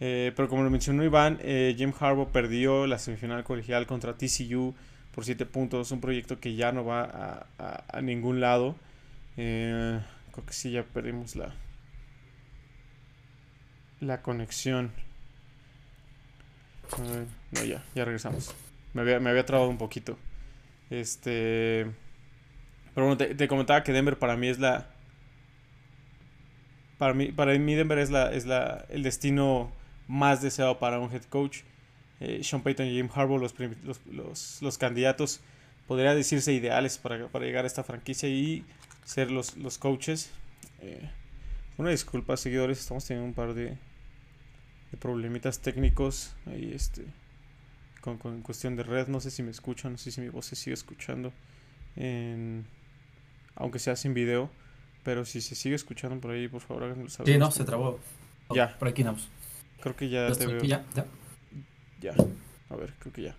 Eh, 0.00 0.32
pero 0.34 0.48
como 0.48 0.64
lo 0.64 0.70
mencionó 0.70 1.04
Iván, 1.04 1.38
eh, 1.42 1.74
Jim 1.76 1.92
Harbaugh 1.98 2.32
perdió 2.32 2.88
la 2.88 2.98
semifinal 2.98 3.44
colegial 3.44 3.86
contra 3.86 4.16
TCU 4.16 4.74
por 5.14 5.24
7 5.24 5.46
puntos. 5.46 5.92
Un 5.92 6.00
proyecto 6.00 6.40
que 6.40 6.56
ya 6.56 6.72
no 6.72 6.84
va 6.84 7.46
a, 7.58 8.00
ningún 8.02 8.40
lado. 8.40 8.74
Eh, 9.36 10.00
creo 10.32 10.46
que 10.46 10.52
sí, 10.52 10.72
ya 10.72 10.82
perdimos 10.82 11.36
la, 11.36 11.54
la 14.02 14.20
conexión. 14.20 14.90
no, 17.52 17.64
ya, 17.64 17.82
ya 17.94 18.04
regresamos. 18.04 18.54
Me 18.92 19.02
había, 19.02 19.20
me 19.20 19.30
había 19.30 19.46
trabado 19.46 19.70
un 19.70 19.78
poquito. 19.78 20.18
Este. 20.90 21.86
Pero 22.94 23.06
bueno, 23.06 23.16
te, 23.16 23.48
comentaba 23.48 23.82
que 23.82 23.92
Denver 23.92 24.18
para 24.18 24.36
mí 24.36 24.48
es 24.48 24.58
la. 24.58 24.90
Para 26.98 27.14
mí, 27.14 27.32
para 27.32 27.56
mí 27.58 27.74
Denver 27.74 27.98
es 27.98 28.10
la, 28.10 28.32
es 28.32 28.44
la, 28.44 28.84
el 28.90 29.02
destino 29.02 29.72
más 30.08 30.42
deseado 30.42 30.78
para 30.78 30.98
un 30.98 31.10
head 31.12 31.24
coach. 31.24 31.60
Eh, 32.20 32.40
Sean 32.44 32.62
Payton 32.62 32.86
y 32.86 32.90
Jim 32.90 33.08
Harbaugh, 33.12 33.38
los, 33.38 33.54
los, 34.12 34.62
los, 34.62 34.78
candidatos, 34.78 35.40
podría 35.88 36.14
decirse 36.14 36.52
ideales 36.52 36.98
para, 36.98 37.26
para, 37.28 37.44
llegar 37.44 37.64
a 37.64 37.66
esta 37.66 37.82
franquicia 37.82 38.28
y 38.28 38.64
ser 39.04 39.32
los, 39.32 39.56
los 39.56 39.78
coaches. 39.78 40.30
Eh, 40.80 41.08
una 41.78 41.90
disculpa, 41.90 42.36
seguidores, 42.36 42.78
estamos 42.78 43.04
teniendo 43.04 43.26
un 43.26 43.34
par 43.34 43.54
de, 43.54 43.76
de 44.92 44.96
problemitas 44.98 45.58
técnicos 45.58 46.36
ahí, 46.46 46.70
este, 46.72 47.04
con, 48.00 48.18
con, 48.18 48.42
cuestión 48.42 48.76
de 48.76 48.84
red. 48.84 49.08
No 49.08 49.18
sé 49.20 49.32
si 49.32 49.42
me 49.42 49.50
escuchan, 49.50 49.92
no 49.92 49.98
sé 49.98 50.12
si 50.12 50.20
mi 50.20 50.28
voz 50.28 50.46
se 50.46 50.54
sigue 50.54 50.74
escuchando, 50.74 51.32
aunque 53.56 53.80
sea 53.80 53.96
sin 53.96 54.14
video. 54.14 54.48
Pero 55.02 55.24
si 55.24 55.40
se 55.40 55.56
sigue 55.56 55.74
escuchando 55.74 56.20
por 56.20 56.30
ahí, 56.30 56.46
por 56.46 56.60
favor, 56.60 56.84
háganlo 56.84 57.08
saber. 57.08 57.32
Sí, 57.32 57.38
no, 57.38 57.50
se 57.50 57.64
trabó. 57.64 57.98
Ya. 58.54 58.78
Por 58.78 58.88
aquí 58.88 59.02
vamos. 59.02 59.28
Creo 59.80 59.96
que 59.96 60.08
ya 60.08 60.30
te 60.30 60.46
veo. 60.46 60.62
Ya, 60.62 60.84
ya. 60.94 61.06
Ya. 62.00 62.14
A 62.70 62.76
ver, 62.76 62.94
creo 63.00 63.12
que 63.12 63.22
ya. 63.22 63.36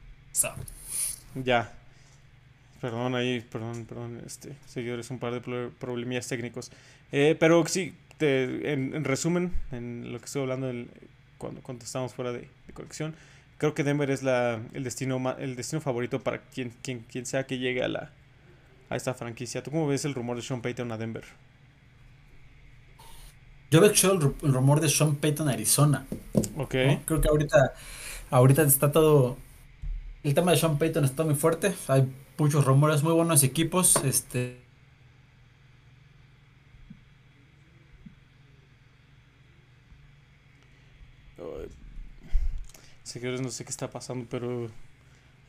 Ya. 1.36 1.72
Perdón 2.82 3.16
ahí, 3.16 3.40
perdón, 3.40 3.86
perdón, 3.86 4.22
este, 4.26 4.58
seguidores, 4.66 5.10
un 5.10 5.20
par 5.20 5.34
de 5.34 5.70
problemillas 5.80 6.28
técnicos. 6.28 6.70
Eh, 7.14 7.38
pero 7.40 7.66
sí, 7.66 7.96
te, 8.18 8.74
en, 8.74 9.06
resumen, 9.06 9.54
en 9.72 10.12
lo 10.12 10.20
que 10.20 10.26
estoy 10.26 10.42
hablando 10.42 10.68
cuando, 11.44 11.62
cuando 11.62 11.84
estábamos 11.84 12.14
fuera 12.14 12.32
de, 12.32 12.48
conexión, 12.74 13.16
creo 13.58 13.74
que 13.74 13.84
Denver 13.84 14.10
es 14.10 14.24
la, 14.24 14.62
el, 14.72 14.86
destino, 14.86 15.36
el 15.38 15.58
destino 15.58 15.82
favorito 15.82 16.22
para 16.22 16.40
quien, 16.40 16.72
quien, 16.82 17.02
quien 17.02 17.26
sea 17.26 17.46
que 17.46 17.58
llegue 17.58 17.84
a, 17.84 17.90
la, 17.90 18.12
a 18.90 18.96
esta 18.96 19.14
franquicia. 19.14 19.62
¿Tú 19.62 19.72
cómo 19.72 19.86
ves 19.88 20.06
el 20.06 20.14
rumor 20.14 20.38
de 20.38 20.42
Sean 20.42 20.62
Payton 20.62 20.90
a 20.94 20.98
Denver? 20.98 21.26
Yo 23.72 23.82
veo 23.82 23.92
el, 23.92 24.36
el 24.42 24.54
rumor 24.54 24.80
de 24.80 24.88
Sean 24.88 25.16
Payton 25.18 25.50
a 25.50 25.52
Arizona. 25.52 26.06
Ok. 26.56 26.76
Creo 27.06 27.20
que 27.20 27.28
ahorita, 27.28 27.74
ahorita 28.30 28.62
está 28.64 28.92
todo. 28.92 29.38
El 30.24 30.34
tema 30.34 30.52
de 30.52 30.58
Sean 30.58 30.78
Payton 30.78 31.04
está 31.04 31.26
muy 31.26 31.36
fuerte. 31.36 31.74
Hay 31.90 32.10
muchos 32.38 32.64
rumores, 32.64 33.04
muy 33.04 33.12
buenos 33.12 33.44
equipos. 33.44 33.98
Este. 34.06 34.63
Señores, 43.14 43.42
no 43.42 43.52
sé 43.52 43.64
qué 43.64 43.70
está 43.70 43.92
pasando, 43.92 44.26
pero 44.28 44.72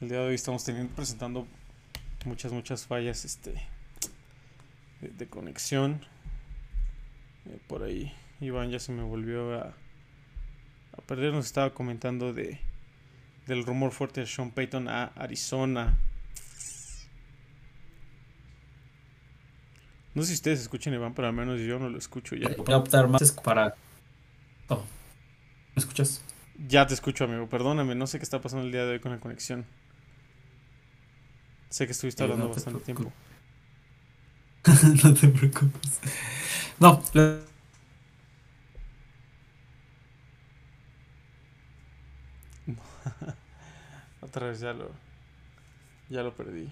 el 0.03 0.09
día 0.11 0.19
de 0.19 0.27
hoy 0.27 0.35
estamos 0.35 0.63
teniendo, 0.67 0.95
presentando 0.95 1.47
muchas, 2.27 2.53
muchas 2.53 2.87
fallas 2.87 3.25
este, 3.25 3.55
de 5.01 5.27
conexión. 5.29 6.05
Eh, 7.47 7.59
por 7.67 7.83
ahí 7.83 8.13
Iván 8.43 8.71
ya 8.71 8.79
se 8.79 8.93
me 8.93 9.03
volvió 9.03 9.59
a, 9.59 9.69
a 10.93 11.01
perder. 11.07 11.33
Nos 11.33 11.47
estaba 11.47 11.73
comentando 11.73 12.35
de 12.35 12.61
del 13.47 13.65
rumor 13.65 13.93
fuerte 13.93 14.21
de 14.21 14.27
Sean 14.27 14.51
Payton 14.51 14.87
a 14.87 15.05
Arizona. 15.17 15.97
No 20.15 20.21
sé 20.21 20.29
si 20.29 20.35
ustedes 20.35 20.61
escuchan 20.61 20.93
Iván, 20.93 21.15
pero 21.15 21.29
al 21.29 21.35
menos 21.35 21.59
yo 21.61 21.79
no 21.79 21.89
lo 21.89 21.97
escucho 21.97 22.37
ya. 22.37 22.51
Voy 22.59 22.75
a 22.75 22.77
optar 22.77 23.09
más 23.09 23.33
para... 23.33 23.75
Oh. 24.69 24.85
¿Me 25.75 25.81
escuchas? 25.81 26.23
Ya 26.59 26.87
te 26.87 26.95
escucho, 26.95 27.25
amigo. 27.25 27.49
Perdóname, 27.49 27.95
no 27.95 28.07
sé 28.07 28.19
qué 28.19 28.25
está 28.25 28.41
pasando 28.41 28.65
el 28.65 28.73
día 28.73 28.85
de 28.85 28.93
hoy 28.93 29.01
con 29.01 29.13
la 29.13 29.21
conexión. 29.21 29.67
Sé 31.69 31.87
que 31.87 31.93
estuviste 31.93 32.23
hablando 32.23 32.49
bastante 32.49 32.81
tiempo. 32.81 33.13
no 35.05 35.15
te 35.15 35.29
preocupes. 35.29 36.01
No. 36.79 37.03
Otra 44.21 44.47
vez 44.47 44.61
ya 44.61 44.73
lo. 44.73 44.91
Ya 46.09 46.23
lo 46.23 46.35
perdí. 46.35 46.71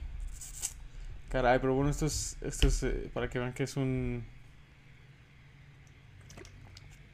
Caray, 1.30 1.58
pero 1.58 1.74
bueno, 1.74 1.90
esto 1.90 2.06
es. 2.06 2.36
Esto 2.40 2.68
es 2.68 2.82
eh, 2.84 3.10
para 3.12 3.28
que 3.28 3.40
vean 3.40 3.52
que 3.52 3.64
es 3.64 3.76
un. 3.76 4.24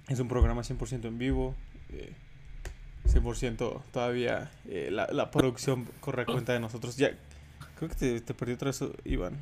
Es 0.09 0.20
un 0.20 0.28
programa 0.28 0.62
100% 0.62 1.07
en 1.07 1.18
vivo. 1.18 1.54
100% 3.09 3.61
eh, 3.61 3.81
todavía 3.92 4.51
eh, 4.68 4.88
la, 4.90 5.09
la, 5.12 5.31
producción 5.31 5.88
corre 6.01 6.27
cuenta 6.27 6.53
de 6.53 6.61
nosotros. 6.61 6.97
Ya. 6.97 7.12
Creo 7.77 7.88
que 7.88 7.97
te, 7.97 8.21
te 8.21 8.35
perdí 8.35 8.53
otra 8.55 8.66
vez, 8.66 8.83
Iván 9.05 9.38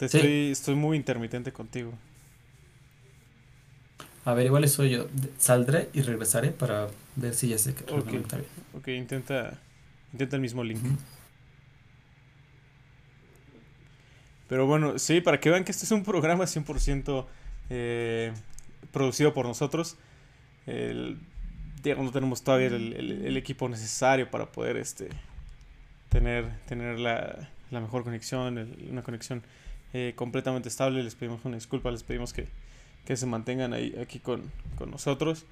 estoy, 0.00 0.50
estoy 0.50 0.74
muy 0.74 0.96
intermitente 0.96 1.52
contigo. 1.52 1.92
A 4.24 4.34
ver, 4.34 4.46
igual 4.46 4.66
soy 4.68 4.90
yo. 4.90 5.06
Saldré 5.38 5.90
y 5.92 6.00
regresaré 6.00 6.50
para 6.50 6.88
ver 7.16 7.34
si 7.34 7.48
ya 7.48 7.58
sé 7.58 7.74
que 7.74 7.84
okay. 7.92 8.24
ok, 8.72 8.88
intenta, 8.88 9.60
intenta 10.12 10.36
el 10.36 10.42
mismo 10.42 10.64
link. 10.64 10.80
Pero 14.48 14.66
bueno, 14.66 14.98
sí, 14.98 15.20
para 15.20 15.40
que 15.40 15.50
vean 15.50 15.64
que 15.64 15.72
este 15.72 15.84
es 15.84 15.90
un 15.90 16.04
programa 16.04 16.44
100% 16.44 17.26
eh, 17.70 18.32
producido 18.92 19.34
por 19.34 19.46
nosotros. 19.46 19.96
El, 20.66 21.18
digamos, 21.84 22.06
no 22.06 22.12
tenemos 22.12 22.42
todavía 22.42 22.68
el, 22.68 23.36
equipo 23.36 23.68
necesario 23.68 24.30
para 24.30 24.46
poder 24.46 24.76
este, 24.76 25.08
tener, 26.08 26.50
tener 26.66 26.98
la, 26.98 27.48
la 27.70 27.80
mejor 27.80 28.02
conexión, 28.04 28.74
una 28.90 29.02
conexión 29.02 29.42
eh, 29.92 30.12
completamente 30.16 30.68
estable. 30.68 31.02
Les 31.02 31.14
pedimos 31.14 31.44
una 31.44 31.56
disculpa, 31.56 31.90
les 31.90 32.02
pedimos 32.02 32.32
que, 32.32 32.48
se 33.14 33.26
mantengan 33.26 33.72
ahí 33.72 33.94
aquí 34.00 34.18
con, 34.18 34.50
nosotros. 34.90 35.44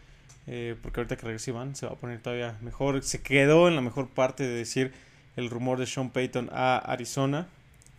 Eh, 0.48 0.74
porque 0.82 0.98
ahorita 0.98 1.16
que 1.16 1.22
regrese 1.22 1.52
Iván 1.52 1.76
se 1.76 1.86
va 1.86 1.92
a 1.92 1.96
poner 1.96 2.20
todavía 2.20 2.58
mejor. 2.60 3.02
Se 3.02 3.22
quedó 3.22 3.68
en 3.68 3.76
la 3.76 3.82
mejor 3.82 4.08
parte 4.08 4.42
de 4.42 4.54
decir 4.54 4.92
el 5.36 5.48
rumor 5.48 5.78
de 5.78 5.86
Sean 5.86 6.10
Payton 6.10 6.50
a 6.52 6.78
Arizona. 6.78 7.46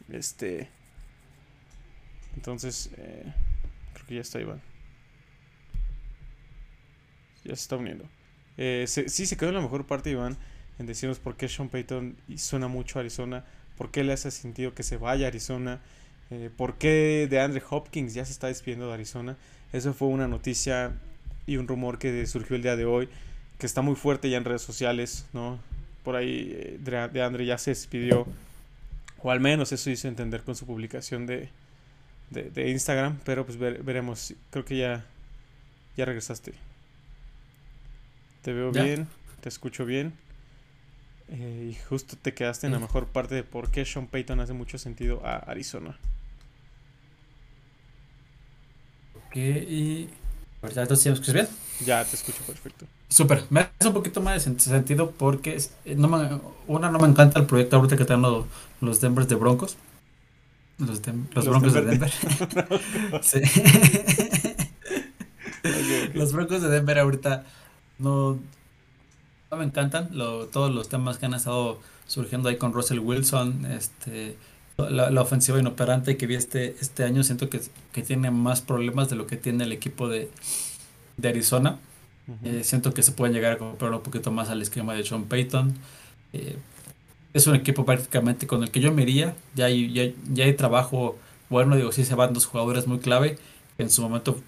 Este. 0.09 0.67
Entonces, 2.35 2.89
eh, 2.97 3.31
creo 3.93 4.07
que 4.07 4.15
ya 4.15 4.21
está 4.21 4.41
Iván. 4.41 4.61
Ya 7.45 7.55
se 7.55 7.61
está 7.61 7.77
uniendo. 7.77 8.05
Sí, 8.57 9.25
se 9.25 9.37
quedó 9.37 9.49
en 9.49 9.55
la 9.55 9.61
mejor 9.61 9.85
parte, 9.85 10.09
Iván, 10.11 10.37
en 10.79 10.85
decirnos 10.85 11.19
por 11.19 11.35
qué 11.35 11.47
Sean 11.47 11.69
Payton 11.69 12.15
suena 12.37 12.67
mucho 12.67 12.99
a 12.99 13.01
Arizona, 13.01 13.45
por 13.77 13.91
qué 13.91 14.03
le 14.03 14.13
hace 14.13 14.31
sentido 14.31 14.73
que 14.73 14.83
se 14.83 14.97
vaya 14.97 15.25
a 15.25 15.29
Arizona. 15.29 15.81
Eh, 16.31 16.49
¿Por 16.55 16.77
qué 16.77 17.27
de 17.29 17.39
Andre 17.39 17.61
Hopkins 17.69 18.13
ya 18.13 18.25
se 18.25 18.31
está 18.31 18.47
despidiendo 18.47 18.87
de 18.87 18.93
Arizona? 18.93 19.37
Eso 19.71 19.93
fue 19.93 20.07
una 20.07 20.27
noticia 20.27 20.93
y 21.45 21.57
un 21.57 21.67
rumor 21.67 21.99
que 21.99 22.25
surgió 22.25 22.55
el 22.55 22.61
día 22.61 22.75
de 22.75 22.85
hoy, 22.85 23.09
que 23.59 23.65
está 23.65 23.81
muy 23.81 23.95
fuerte 23.95 24.29
ya 24.29 24.37
en 24.37 24.45
redes 24.45 24.61
sociales, 24.61 25.25
¿no? 25.33 25.59
Por 26.03 26.15
ahí 26.15 26.51
eh, 26.53 27.09
de 27.11 27.21
Andre 27.21 27.45
ya 27.45 27.57
se 27.57 27.71
despidió, 27.71 28.25
o 29.21 29.31
al 29.31 29.39
menos 29.39 29.71
eso 29.71 29.89
hizo 29.89 30.07
entender 30.07 30.43
con 30.43 30.55
su 30.55 30.65
publicación 30.65 31.25
de, 31.25 31.49
de, 32.29 32.69
Instagram, 32.69 33.19
pero 33.23 33.45
pues 33.45 33.57
veremos, 33.57 34.33
creo 34.49 34.65
que 34.65 34.77
ya, 34.77 35.05
ya 35.95 36.05
regresaste. 36.05 36.53
Te 38.43 38.51
veo 38.51 38.71
bien, 38.71 39.07
te 39.41 39.49
escucho 39.49 39.85
bien. 39.85 40.13
Eh, 41.29 41.71
y 41.71 41.83
justo 41.87 42.17
te 42.21 42.33
quedaste 42.33 42.67
en 42.67 42.73
la 42.73 42.79
mejor 42.79 43.07
parte 43.07 43.33
de 43.33 43.43
por 43.43 43.71
qué 43.71 43.85
Sean 43.85 44.07
Payton 44.07 44.41
hace 44.41 44.51
mucho 44.51 44.77
sentido 44.77 45.25
a 45.25 45.37
Arizona. 45.37 45.97
y. 49.33 50.09
Pues 50.59 50.75
ya 50.75 50.83
entonces, 50.83 51.07
¿me 51.07 51.13
escuchas 51.13 51.33
bien? 51.33 51.47
Ya 51.85 52.05
te 52.05 52.15
escucho 52.15 52.39
perfecto. 52.43 52.85
Súper, 53.09 53.45
me 53.49 53.61
hace 53.61 53.87
un 53.87 53.93
poquito 53.93 54.21
más 54.21 54.45
de 54.45 54.59
sentido 54.59 55.11
porque 55.11 55.57
eh, 55.85 55.95
no 55.95 56.07
me, 56.07 56.39
una 56.67 56.89
no 56.89 56.99
me 56.99 57.07
encanta 57.07 57.39
el 57.39 57.45
proyecto 57.45 57.77
ahorita 57.77 57.95
que 57.95 58.03
están 58.03 58.21
los, 58.21 58.45
los 58.79 59.01
Denver 59.01 59.25
de 59.25 59.35
Broncos. 59.35 59.77
Los, 60.77 61.01
los, 61.33 61.47
Broncos 61.47 61.73
de 61.73 61.81
Denver. 61.81 62.11
sí. 63.21 63.41
Los 66.13 66.33
Broncos 66.33 66.61
de 66.61 66.69
Denver 66.69 66.99
ahorita 66.99 67.45
no, 67.99 68.39
no 69.51 69.57
me 69.57 69.63
encantan. 69.63 70.09
Lo, 70.11 70.47
todos 70.47 70.73
los 70.73 70.89
temas 70.89 71.17
que 71.17 71.25
han 71.25 71.33
estado 71.33 71.79
surgiendo 72.07 72.49
ahí 72.49 72.57
con 72.57 72.73
Russell 72.73 72.99
Wilson, 72.99 73.65
este 73.65 74.37
la, 74.77 75.21
ofensiva 75.21 75.59
inoperante 75.59 76.17
que 76.17 76.25
vi 76.25 76.35
este, 76.35 76.75
este 76.81 77.03
año 77.03 77.23
siento 77.23 77.47
que, 77.49 77.61
tiene 78.01 78.31
más 78.31 78.61
problemas 78.61 79.09
de 79.09 79.15
lo 79.15 79.27
que 79.27 79.37
tiene 79.37 79.65
el 79.65 79.71
equipo 79.71 80.09
de, 80.09 80.29
Arizona. 81.23 81.79
Eh, 82.43 82.61
siento 82.63 82.93
que 82.93 83.03
se 83.03 83.11
pueden 83.11 83.35
llegar 83.35 83.53
a 83.53 83.57
comprar 83.57 83.91
un 83.91 84.01
poquito 84.01 84.31
más 84.31 84.49
al 84.49 84.61
esquema 84.61 84.93
de 84.93 85.03
Sean 85.03 85.25
Payton. 85.25 85.75
Eh, 86.33 86.57
es 87.33 87.47
un 87.47 87.55
equipo 87.55 87.85
prácticamente 87.85 88.47
con 88.47 88.63
el 88.63 88.71
que 88.71 88.79
yo 88.79 88.91
me 88.93 89.03
iría. 89.03 89.35
Ya 89.55 89.65
hay, 89.65 89.91
ya, 89.91 90.03
ya 90.31 90.45
hay 90.45 90.53
trabajo 90.53 91.17
bueno, 91.53 91.75
digo, 91.75 91.91
sí 91.91 92.03
se 92.03 92.15
van 92.15 92.33
dos 92.33 92.47
jugadores 92.47 92.87
muy 92.87 92.97
clave. 92.97 93.37
En 93.77 93.91
su 93.91 94.01
momento 94.01 94.39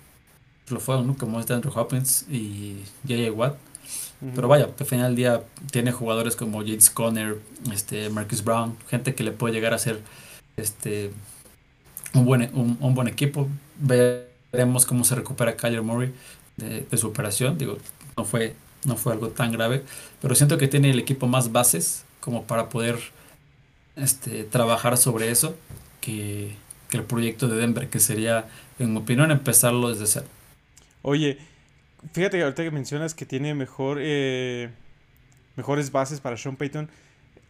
lo 0.69 0.79
fueron, 0.79 1.07
¿no? 1.07 1.17
Como 1.17 1.39
es 1.39 1.49
Andrew 1.51 1.71
Hopkins 1.75 2.25
y 2.29 2.83
J.J. 3.07 3.31
Watt. 3.31 3.55
Pero 4.33 4.47
vaya, 4.47 4.69
al 4.79 4.85
final 4.85 5.07
del 5.07 5.15
día 5.15 5.43
tiene 5.71 5.91
jugadores 5.91 6.35
como 6.35 6.61
James 6.61 6.89
Conner, 6.89 7.37
este, 7.71 8.09
Marcus 8.09 8.43
Brown, 8.43 8.75
gente 8.89 9.13
que 9.13 9.23
le 9.23 9.31
puede 9.31 9.53
llegar 9.53 9.73
a 9.73 9.77
ser 9.77 10.01
este, 10.57 11.11
un, 12.13 12.25
buen, 12.25 12.49
un, 12.53 12.77
un 12.79 12.95
buen 12.95 13.07
equipo. 13.07 13.47
Veremos 13.77 14.85
cómo 14.85 15.03
se 15.03 15.15
recupera 15.15 15.55
Kyler 15.55 15.81
Murray 15.81 16.13
de, 16.57 16.87
de, 16.89 16.97
su 16.97 17.07
operación. 17.07 17.57
Digo, 17.57 17.77
no 18.17 18.25
fue, 18.25 18.55
no 18.85 18.95
fue 18.95 19.13
algo 19.13 19.29
tan 19.29 19.51
grave, 19.51 19.83
pero 20.21 20.33
siento 20.33 20.57
que 20.57 20.67
tiene 20.67 20.89
el 20.89 20.99
equipo 20.99 21.27
más 21.27 21.51
bases 21.51 22.05
como 22.19 22.43
para 22.43 22.69
poder 22.69 22.97
este, 23.95 24.43
trabajar 24.45 24.97
sobre 24.97 25.29
eso 25.29 25.55
que, 26.01 26.55
que 26.89 26.97
el 26.97 27.03
proyecto 27.03 27.47
de 27.47 27.57
Denver, 27.57 27.89
que 27.89 27.99
sería, 27.99 28.47
en 28.79 28.93
mi 28.93 28.99
opinión, 28.99 29.29
empezarlo 29.29 29.89
desde 29.89 30.07
cero. 30.07 30.27
Oye, 31.07 31.37
fíjate 32.13 32.37
que 32.37 32.43
ahorita 32.43 32.63
que 32.63 32.71
mencionas 32.71 33.13
que 33.13 33.27
tiene 33.27 33.53
mejor, 33.53 33.99
eh, 34.01 34.71
mejores 35.55 35.91
bases 35.91 36.19
para 36.19 36.35
Sean 36.35 36.55
Payton, 36.55 36.89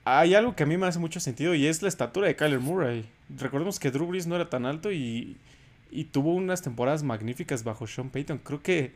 hay 0.03 0.35
algo 0.35 0.57
que 0.57 0.63
a 0.63 0.65
mí 0.65 0.75
me 0.75 0.85
hace 0.87 0.99
mucho 0.99 1.21
sentido 1.21 1.55
y 1.55 1.65
es 1.65 1.81
la 1.81 1.87
estatura 1.87 2.27
de 2.27 2.35
Kyler 2.35 2.59
Murray. 2.59 3.05
Recordemos 3.29 3.79
que 3.79 3.91
Drew 3.91 4.07
Brees 4.07 4.27
no 4.27 4.35
era 4.35 4.49
tan 4.49 4.65
alto 4.65 4.91
y, 4.91 5.37
y 5.89 6.03
tuvo 6.03 6.33
unas 6.33 6.63
temporadas 6.63 7.03
magníficas 7.03 7.63
bajo 7.63 7.87
Sean 7.87 8.09
Payton. 8.09 8.39
Creo 8.39 8.61
que 8.61 8.91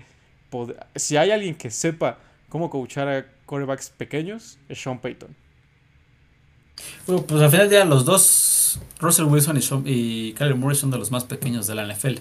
si 0.94 1.16
hay 1.16 1.32
alguien 1.32 1.56
que 1.56 1.72
sepa 1.72 2.18
cómo 2.50 2.70
coachar 2.70 3.08
a 3.08 3.26
quarterbacks 3.46 3.92
pequeños, 3.92 4.58
es 4.68 4.82
Sean 4.82 5.00
Payton. 5.00 5.34
Bueno, 7.08 7.26
pues 7.26 7.42
al 7.42 7.50
final 7.50 7.70
del 7.70 7.78
día 7.78 7.86
los 7.86 8.04
dos, 8.04 8.82
Russell 9.00 9.26
Wilson 9.26 9.56
y, 9.56 9.62
Sean, 9.62 9.84
y 9.86 10.34
Kyler 10.34 10.56
Murray 10.56 10.76
son 10.76 10.92
de 10.92 10.98
los 10.98 11.12
más 11.12 11.24
pequeños 11.24 11.66
de 11.66 11.76
la 11.76 11.88
NFL. 11.88 12.16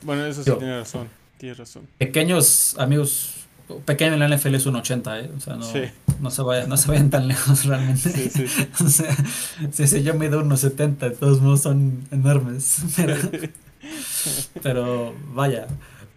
Bueno, 0.00 0.24
eso 0.24 0.42
sí 0.42 0.48
Yo, 0.48 0.56
tiene 0.56 0.78
razón. 0.78 1.19
Tienes 1.40 1.56
razón. 1.56 1.88
Pequeños, 1.96 2.76
amigos, 2.78 3.46
pequeño 3.86 4.12
en 4.12 4.18
la 4.20 4.28
NFL 4.28 4.56
es 4.56 4.66
un 4.66 4.76
80, 4.76 5.20
¿eh? 5.20 5.30
O 5.34 5.40
sea, 5.40 5.56
no, 5.56 5.62
sí. 5.64 5.84
no, 6.20 6.30
se, 6.30 6.42
vaya, 6.42 6.66
no 6.66 6.76
se 6.76 6.88
vayan 6.88 7.08
tan 7.08 7.28
lejos 7.28 7.64
realmente. 7.64 8.10
Sí, 8.10 8.28
sí. 8.28 8.46
o 8.84 8.88
sea, 8.90 9.16
sí, 9.72 9.86
sí, 9.86 10.02
yo 10.02 10.12
mido 10.12 10.40
unos 10.40 10.60
70, 10.60 11.08
de 11.08 11.16
todos 11.16 11.40
modos 11.40 11.62
son 11.62 12.06
enormes. 12.10 12.82
Pero, 12.96 13.16
pero 14.62 15.14
vaya, 15.32 15.66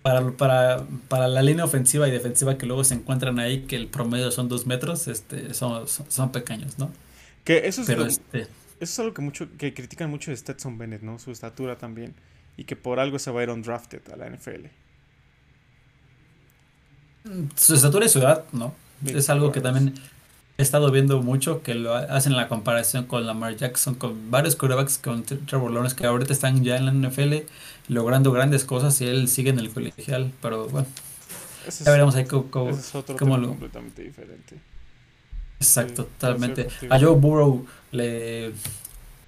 para, 0.01 0.31
para, 0.31 0.85
para, 1.07 1.29
la 1.29 1.41
línea 1.41 1.63
ofensiva 1.63 2.05
y 2.09 2.11
defensiva 2.11 2.57
que 2.57 2.65
luego 2.65 2.83
se 2.83 2.95
encuentran 2.95 3.39
ahí, 3.39 3.61
que 3.61 3.77
el 3.77 3.87
promedio 3.87 4.29
son 4.31 4.49
dos 4.49 4.67
metros, 4.67 5.07
este, 5.07 5.53
son, 5.53 5.87
son, 5.87 6.11
son 6.11 6.33
pequeños, 6.33 6.77
¿no? 6.77 6.91
Que 7.45 7.65
eso 7.69 7.81
es, 7.81 7.87
Pero 7.87 8.01
lo, 8.01 8.07
este... 8.07 8.41
eso 8.41 8.49
es 8.81 8.99
algo 8.99 9.13
que 9.13 9.21
mucho 9.21 9.47
que 9.57 9.73
critican 9.73 10.09
mucho 10.09 10.31
de 10.31 10.35
Stetson 10.35 10.77
Bennett, 10.77 11.03
¿no? 11.03 11.17
Su 11.19 11.31
estatura 11.31 11.77
también. 11.77 12.13
Y 12.57 12.65
que 12.65 12.75
por 12.75 12.99
algo 12.99 13.17
se 13.17 13.31
va 13.31 13.39
a 13.39 13.43
ir 13.43 13.49
on 13.49 13.61
drafted 13.61 14.01
a 14.11 14.17
la 14.17 14.29
NFL. 14.29 14.65
Su 17.55 17.75
estatura 17.75 18.05
y 18.05 18.09
su 18.09 18.19
edad, 18.19 18.43
¿no? 18.51 18.73
es 19.05 19.29
algo 19.29 19.51
que 19.51 19.61
también 19.61 19.95
he 20.57 20.61
estado 20.61 20.91
viendo 20.91 21.21
mucho, 21.21 21.63
que 21.63 21.73
lo 21.75 21.93
hacen 21.95 22.35
la 22.35 22.47
comparación 22.47 23.05
con 23.05 23.25
Lamar 23.25 23.55
Jackson, 23.55 23.95
con 23.95 24.29
varios 24.31 24.55
quarterbacks, 24.55 24.97
con 24.97 25.23
Trevor 25.23 25.71
Lawrence, 25.71 25.95
que 25.95 26.05
ahorita 26.05 26.31
están 26.31 26.63
ya 26.63 26.77
en 26.77 26.85
la 26.85 27.09
NFL 27.09 27.35
logrando 27.87 28.31
grandes 28.31 28.63
cosas 28.63 28.99
y 29.01 29.07
él 29.07 29.27
sigue 29.27 29.49
en 29.49 29.59
el 29.59 29.71
colegial. 29.71 30.31
Pero 30.41 30.67
bueno, 30.67 30.87
ese 31.67 31.83
ya 31.83 31.91
veremos 31.91 32.15
ahí 32.15 32.25
cómo, 32.25 32.49
cómo, 32.51 32.69
es 32.69 32.93
otro 32.93 33.15
cómo 33.17 33.35
tema 33.35 33.37
lo... 33.37 33.47
completamente 33.49 34.03
diferente. 34.03 34.57
Exacto, 35.59 36.03
Sí, 36.03 36.09
totalmente. 36.19 36.67
A 36.89 36.99
Joe 36.99 37.15
Burrow 37.15 37.65
le, 37.91 38.51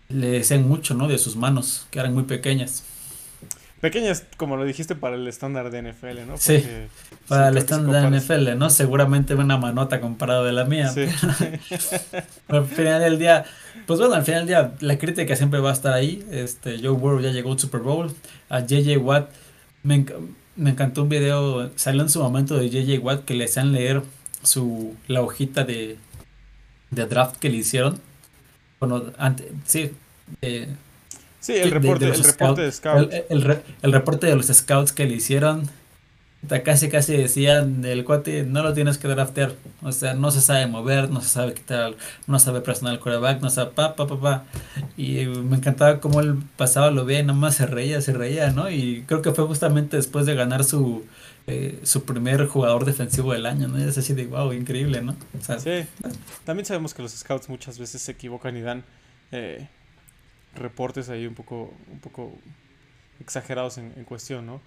le 0.09 0.27
decían 0.27 0.67
mucho, 0.67 0.93
¿no? 0.93 1.07
De 1.07 1.17
sus 1.17 1.35
manos, 1.35 1.87
que 1.89 1.99
eran 1.99 2.13
muy 2.13 2.23
pequeñas. 2.23 2.83
Pequeñas, 3.85 4.23
como 4.37 4.57
lo 4.57 4.65
dijiste, 4.65 4.95
para 4.95 5.15
el 5.15 5.27
estándar 5.27 5.69
de 5.69 5.83
NFL, 5.83 6.25
¿no? 6.27 6.37
Sí, 6.37 6.63
Para 7.27 7.49
el 7.49 7.57
estándar 7.57 8.09
de 8.09 8.17
NFL, 8.19 8.57
¿no? 8.57 8.71
Seguramente 8.71 9.35
una 9.35 9.57
manota 9.57 10.01
comparado 10.01 10.43
de 10.43 10.53
la 10.53 10.65
mía. 10.65 10.89
Sí. 10.89 11.05
Pero 12.47 12.59
al 12.63 12.65
final 12.65 12.99
del 13.01 13.19
día, 13.19 13.45
pues 13.85 13.99
bueno, 13.99 14.15
al 14.15 14.23
final 14.23 14.39
del 14.41 14.47
día 14.47 14.73
la 14.79 14.97
crítica 14.97 15.35
siempre 15.35 15.59
va 15.59 15.69
a 15.69 15.73
estar 15.73 15.93
ahí. 15.93 16.25
Este, 16.31 16.79
Joe 16.79 16.89
Burrow 16.97 17.19
ya 17.19 17.29
llegó 17.29 17.51
al 17.51 17.59
Super 17.59 17.81
Bowl. 17.81 18.11
A 18.49 18.61
JJ 18.61 18.97
Watt, 18.97 19.29
me, 19.83 20.03
enc- 20.03 20.15
me 20.55 20.71
encantó 20.71 21.03
un 21.03 21.09
video, 21.09 21.69
salió 21.75 22.01
en 22.01 22.09
su 22.09 22.21
momento 22.23 22.57
de 22.57 22.69
JJ 22.71 22.97
Watt 23.03 23.23
que 23.25 23.35
le 23.35 23.45
hacían 23.45 23.71
leer 23.71 24.01
su, 24.41 24.95
la 25.07 25.21
hojita 25.21 25.63
de, 25.63 25.97
de 26.89 27.05
draft 27.05 27.37
que 27.37 27.49
le 27.49 27.57
hicieron. 27.57 27.99
Bueno, 28.79 29.03
antes, 29.19 29.45
sí, 29.65 29.91
eh, 30.41 30.69
Sí, 31.45 31.53
el 31.53 31.69
de- 31.69 31.79
reporte, 31.79 32.05
de 32.05 32.11
el 32.11 32.17
los 32.17 32.27
reporte 32.27 32.61
de 32.61 32.71
scout- 32.71 32.73
Scout. 32.73 33.13
El, 33.13 33.23
el 33.29 33.41
re- 33.43 33.61
el 33.81 33.91
reporte 33.93 34.27
de 34.27 34.35
los 34.35 34.47
scouts 34.47 34.91
que 34.91 35.05
le 35.05 35.15
hicieron. 35.15 35.69
Casi, 36.63 36.89
casi 36.89 37.17
decían, 37.17 37.83
el 37.85 38.05
cuate 38.05 38.43
no 38.43 38.61
lo 38.61 38.71
tienes 38.75 38.99
que 38.99 39.07
draftear. 39.07 39.53
O 39.81 39.91
sea, 39.91 40.13
no 40.13 40.29
se 40.29 40.41
sabe 40.41 40.67
mover, 40.67 41.09
no 41.09 41.19
se 41.21 41.29
sabe 41.29 41.55
quitar, 41.55 41.95
no 42.27 42.37
sabe 42.37 42.61
presionar 42.61 42.93
el 42.93 42.99
quarterback, 42.99 43.41
no 43.41 43.49
sabe 43.49 43.71
pa, 43.71 43.95
pa, 43.95 44.05
pa, 44.05 44.19
pa. 44.19 44.43
Y 44.95 45.25
me 45.25 45.55
encantaba 45.57 45.99
cómo 45.99 46.19
él 46.21 46.35
pasaba, 46.55 46.91
lo 46.91 47.03
veía 47.03 47.21
y 47.21 47.23
nada 47.23 47.39
más 47.39 47.55
se 47.55 47.65
reía, 47.65 47.99
se 47.99 48.13
reía, 48.13 48.51
¿no? 48.51 48.69
Y 48.69 49.03
creo 49.07 49.23
que 49.23 49.31
fue 49.31 49.45
justamente 49.47 49.97
después 49.97 50.27
de 50.27 50.35
ganar 50.35 50.63
su, 50.63 51.03
eh, 51.47 51.79
su 51.81 52.03
primer 52.03 52.45
jugador 52.45 52.85
defensivo 52.85 53.33
del 53.33 53.47
año, 53.47 53.67
¿no? 53.67 53.79
Y 53.79 53.83
es 53.89 53.97
así 53.97 54.13
de, 54.13 54.27
wow, 54.27 54.53
increíble, 54.53 55.01
¿no? 55.01 55.15
O 55.39 55.43
sea, 55.43 55.57
Sí, 55.59 55.83
también 56.43 56.67
sabemos 56.67 56.93
que 56.93 57.01
los 57.01 57.11
scouts 57.13 57.49
muchas 57.49 57.79
veces 57.79 58.03
se 58.03 58.11
equivocan 58.11 58.55
y 58.55 58.61
dan 58.61 58.83
eh, 59.31 59.67
reportes 60.55 61.09
ahí 61.09 61.25
un 61.27 61.35
poco, 61.35 61.73
un 61.91 61.99
poco 61.99 62.33
exagerados 63.19 63.77
en, 63.77 63.93
en 63.95 64.03
cuestión, 64.03 64.45
¿no? 64.45 64.61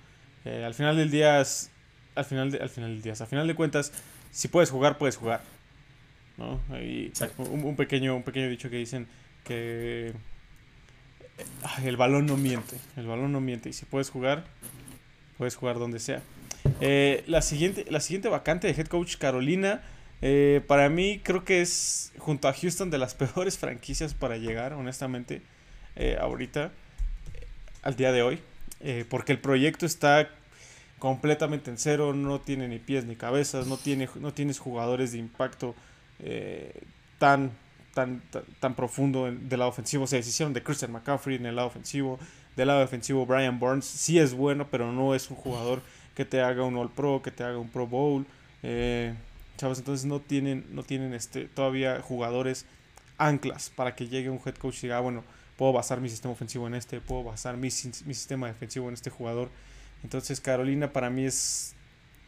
Eh, 0.45 0.65
al 0.65 0.75
final 0.75 0.97
del 0.97 1.11
día, 1.11 1.41
es- 1.41 1.71
al 2.15 2.25
final, 2.25 2.51
de- 2.51 2.59
al 2.59 2.69
final 2.71 2.91
del 2.91 3.03
día, 3.03 3.15
al 3.19 3.27
final 3.27 3.47
de 3.47 3.55
cuentas, 3.55 3.93
si 4.31 4.49
puedes 4.49 4.71
jugar, 4.71 4.99
puedes 4.99 5.17
jugar, 5.17 5.41
¿no? 6.37 6.61
Exacto. 6.77 7.43
un, 7.45 7.65
un 7.65 7.77
pequeño, 7.77 8.15
un 8.17 8.23
pequeño 8.23 8.49
dicho 8.49 8.71
que 8.71 8.77
dicen 8.77 9.07
que 9.45 10.13
eh, 11.39 11.45
ay, 11.63 11.87
el 11.89 11.97
balón 11.97 12.27
no 12.27 12.37
miente, 12.37 12.77
el 12.97 13.07
balón 13.07 13.33
no 13.33 13.41
miente 13.41 13.69
y 13.69 13.73
si 13.73 13.85
puedes 13.85 14.11
jugar, 14.11 14.45
puedes 15.37 15.57
jugar 15.57 15.79
donde 15.79 15.99
sea. 16.01 16.23
Eh, 16.81 17.25
la, 17.27 17.43
siguiente, 17.43 17.85
la 17.89 18.01
siguiente 18.01 18.29
vacante 18.29 18.67
de 18.73 18.79
head 18.81 18.89
coach 18.89 19.17
Carolina, 19.17 19.83
eh, 20.23 20.61
para 20.67 20.89
mí 20.89 21.21
creo 21.23 21.45
que 21.45 21.61
es 21.63 22.13
junto 22.19 22.49
a 22.49 22.53
Houston 22.53 22.91
de 22.91 22.99
las 22.99 23.15
peores 23.15 23.59
franquicias 23.59 24.15
para 24.15 24.37
llegar, 24.37 24.73
honestamente, 24.73 25.43
eh, 25.99 26.17
ahorita, 26.21 26.71
al 27.83 27.97
día 27.97 28.13
de 28.13 28.23
hoy, 28.23 28.39
eh, 28.81 29.05
porque 29.09 29.33
el 29.33 29.39
proyecto 29.39 29.85
está 29.85 30.31
completamente 30.99 31.71
en 31.71 31.79
cero, 31.79 32.13
no 32.15 32.41
tiene 32.41 32.67
ni 32.69 32.79
pies 32.79 33.05
ni 33.05 33.15
cabezas, 33.17 33.67
no, 33.67 33.77
tiene, 33.77 34.09
no 34.21 34.33
tienes 34.33 34.59
jugadores 34.59 35.13
de 35.13 35.19
impacto 35.19 35.75
eh, 36.21 36.73
tan, 37.19 37.51
tan, 37.95 38.23
tan, 38.61 38.75
profundo 38.75 39.29
en- 39.29 39.49
del 39.49 39.59
lado 39.61 39.71
ofensivo. 39.71 40.07
Se 40.07 40.17
deshicieron 40.17 40.53
de 40.55 40.63
Christian 40.63 40.93
McCaffrey 40.93 41.37
en 41.37 41.47
el 41.47 41.57
lado 41.57 41.69
ofensivo. 41.69 42.19
Del 42.57 42.69
lado 42.69 42.81
defensivo, 42.81 43.27
Brian 43.27 43.61
Burns 43.61 43.85
sí 43.85 44.19
es 44.19 44.35
bueno, 44.35 44.67
pero 44.71 44.91
no 44.93 45.15
es 45.15 45.31
un 45.31 45.37
jugador 45.37 45.81
que 46.17 46.25
te 46.25 46.41
haga 46.41 46.65
un 46.65 46.77
All 46.77 46.91
Pro, 46.91 47.23
que 47.23 47.31
te 47.31 47.45
haga 47.45 47.59
un 47.59 47.69
Pro 47.69 47.87
Bowl. 47.87 48.27
Chavos, 49.57 49.79
entonces 49.79 50.07
no 50.07 50.21
tienen, 50.21 50.65
no 50.71 50.83
tienen 50.83 51.15
este, 51.15 51.45
todavía 51.47 52.01
jugadores 52.01 52.65
anclas 53.17 53.71
para 53.75 53.95
que 53.95 54.09
llegue 54.09 54.31
un 54.31 54.41
head 54.45 54.55
coach 54.57 54.79
y 54.79 54.83
diga, 54.83 54.99
"Ah, 54.99 55.01
bueno, 55.01 55.23
puedo 55.59 55.73
basar 55.73 56.01
mi 56.01 56.09
sistema 56.09 56.33
ofensivo 56.33 56.69
en 56.69 56.75
este, 56.75 57.01
puedo 57.01 57.25
basar 57.25 57.57
mi, 57.57 57.67
mi 57.67 58.15
sistema 58.15 58.47
defensivo 58.47 58.89
en 58.89 58.95
este 58.95 59.11
jugador. 59.11 59.51
Entonces 60.05 60.41
Carolina 60.41 60.93
para 60.93 61.11
mí 61.11 61.25
es 61.25 61.75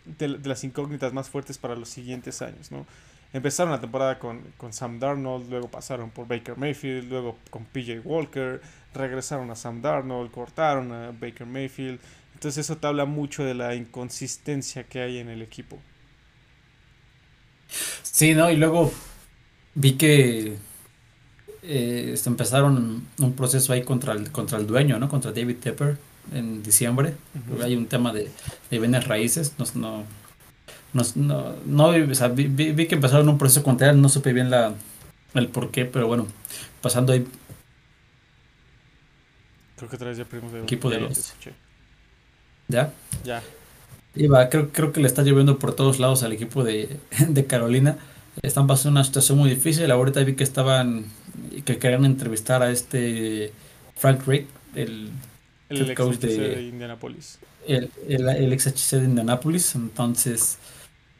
de, 0.05 0.37
de 0.37 0.49
las 0.49 0.64
incógnitas 0.64 1.12
más 1.12 1.31
fuertes 1.31 1.57
para 1.57 1.77
los 1.77 1.88
siguientes 1.88 2.43
años, 2.43 2.73
¿no? 2.73 2.85
Empezaron 3.33 3.71
la 3.71 3.81
temporada 3.81 4.19
con, 4.19 4.43
con 4.57 4.73
Sam 4.73 4.99
Darnold, 4.99 5.49
luego 5.49 5.69
pasaron 5.69 6.11
por 6.11 6.27
Baker 6.27 6.57
Mayfield, 6.57 7.09
luego 7.09 7.38
con 7.51 7.64
PJ 7.64 8.01
Walker, 8.01 8.61
regresaron 8.93 9.49
a 9.53 9.55
Sam 9.55 9.81
Darnold, 9.81 10.33
cortaron 10.33 10.90
a 10.90 11.12
Baker 11.12 11.47
Mayfield. 11.47 12.01
Entonces 12.35 12.66
eso 12.66 12.79
te 12.79 12.88
habla 12.88 13.05
mucho 13.05 13.45
de 13.45 13.55
la 13.55 13.77
inconsistencia 13.77 14.83
que 14.83 15.01
hay 15.01 15.19
en 15.19 15.29
el 15.29 15.43
equipo. 15.43 15.79
Sí, 18.03 18.35
¿no? 18.35 18.51
Y 18.51 18.57
luego 18.57 18.93
vi 19.77 19.93
que 19.93 20.57
eh, 21.62 22.11
este, 22.14 22.29
empezaron 22.31 23.07
un 23.18 23.33
proceso 23.35 23.73
ahí 23.73 23.83
contra 23.83 24.12
el, 24.14 24.31
contra 24.31 24.59
el 24.59 24.66
dueño, 24.66 24.99
¿no? 24.99 25.09
Contra 25.09 25.33
David 25.33 25.57
Tepper 25.57 25.96
en 26.35 26.62
diciembre. 26.62 27.14
Ujú. 27.53 27.62
Hay 27.62 27.77
un 27.77 27.87
tema 27.87 28.12
de, 28.12 28.31
de 28.70 28.79
bienes 28.79 29.07
raíces. 29.07 29.55
No, 29.59 29.64
no, 29.75 30.05
no, 30.92 31.03
no, 31.14 31.55
no, 31.66 32.11
o 32.11 32.14
sea, 32.14 32.29
vi, 32.29 32.46
vi- 32.46 32.73
vi 32.73 32.87
que 32.87 32.96
empezaron 32.96 33.29
un 33.29 33.38
proceso 33.38 33.62
contra 33.62 33.90
él, 33.90 34.01
no 34.01 34.09
supe 34.09 34.33
bien 34.33 34.51
la, 34.51 34.75
el 35.35 35.49
por 35.49 35.70
qué, 35.70 35.85
pero 35.85 36.07
bueno, 36.07 36.27
pasando 36.83 37.12
ahí, 37.12 37.27
Creo 39.77 39.88
que 39.88 39.96
otra 39.96 40.09
vez 40.09 40.18
ya 40.18 40.25
perdimos 40.25 40.53
de 40.53 40.62
Equipo 40.62 40.90
de 40.90 40.96
ya 40.96 41.03
los-. 41.03 41.33
¿ya? 42.68 42.92
Ya. 43.25 43.42
Iba, 44.14 44.49
creo, 44.49 44.70
creo 44.73 44.92
que 44.92 45.01
le 45.01 45.07
está 45.07 45.23
lloviendo 45.23 45.59
por 45.59 45.75
todos 45.75 45.99
lados 46.01 46.23
al 46.23 46.33
equipo 46.33 46.64
de, 46.64 46.99
de 47.29 47.46
Carolina. 47.46 47.96
Están 48.42 48.66
pasando 48.66 48.98
una 48.98 49.05
situación 49.05 49.38
muy 49.38 49.50
difícil. 49.50 49.90
Ahorita 49.90 50.22
vi 50.24 50.35
que 50.35 50.44
estaban, 50.44 51.07
que 51.64 51.79
querían 51.79 52.05
entrevistar 52.05 52.62
a 52.62 52.70
este 52.70 53.53
Frank 53.96 54.26
Rick, 54.26 54.46
el, 54.74 55.11
el 55.68 55.94
coach 55.94 56.16
de, 56.16 56.37
de 56.37 56.62
Indianapolis. 56.62 57.38
El, 57.66 57.90
el, 58.09 58.29
el, 58.29 58.53
ex 58.53 58.66
HC 58.66 58.98
de 58.98 59.05
Indianapolis. 59.05 59.74
Entonces, 59.74 60.59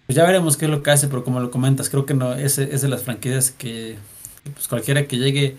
pues 0.07 0.17
ya 0.17 0.25
veremos 0.25 0.57
qué 0.57 0.65
es 0.65 0.71
lo 0.71 0.83
que 0.83 0.91
hace, 0.91 1.09
pero 1.09 1.25
como 1.25 1.41
lo 1.41 1.51
comentas, 1.51 1.89
creo 1.89 2.07
que 2.07 2.15
no 2.15 2.35
es, 2.35 2.59
es 2.59 2.81
de 2.83 2.89
las 2.89 3.03
franquicias 3.03 3.51
que 3.51 3.97
pues 4.55 4.69
cualquiera 4.69 5.07
que 5.07 5.19
llegue 5.19 5.57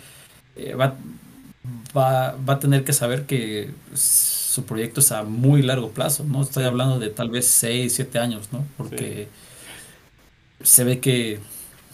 eh, 0.56 0.74
va, 0.74 0.96
va, 1.96 2.36
va, 2.38 2.54
a 2.54 2.60
tener 2.60 2.84
que 2.84 2.94
saber 2.94 3.26
que 3.26 3.70
su 3.94 4.66
proyecto 4.66 5.00
es 5.00 5.12
a 5.12 5.24
muy 5.24 5.62
largo 5.62 5.92
plazo, 5.92 6.24
¿no? 6.24 6.42
Estoy 6.42 6.64
hablando 6.64 7.00
de 7.00 7.10
tal 7.10 7.30
vez 7.30 7.48
6, 7.48 7.94
7 7.94 8.20
años, 8.20 8.50
¿no? 8.52 8.66
Porque 8.78 9.28
se 10.64 10.84
ve 10.84 11.00
que, 11.00 11.40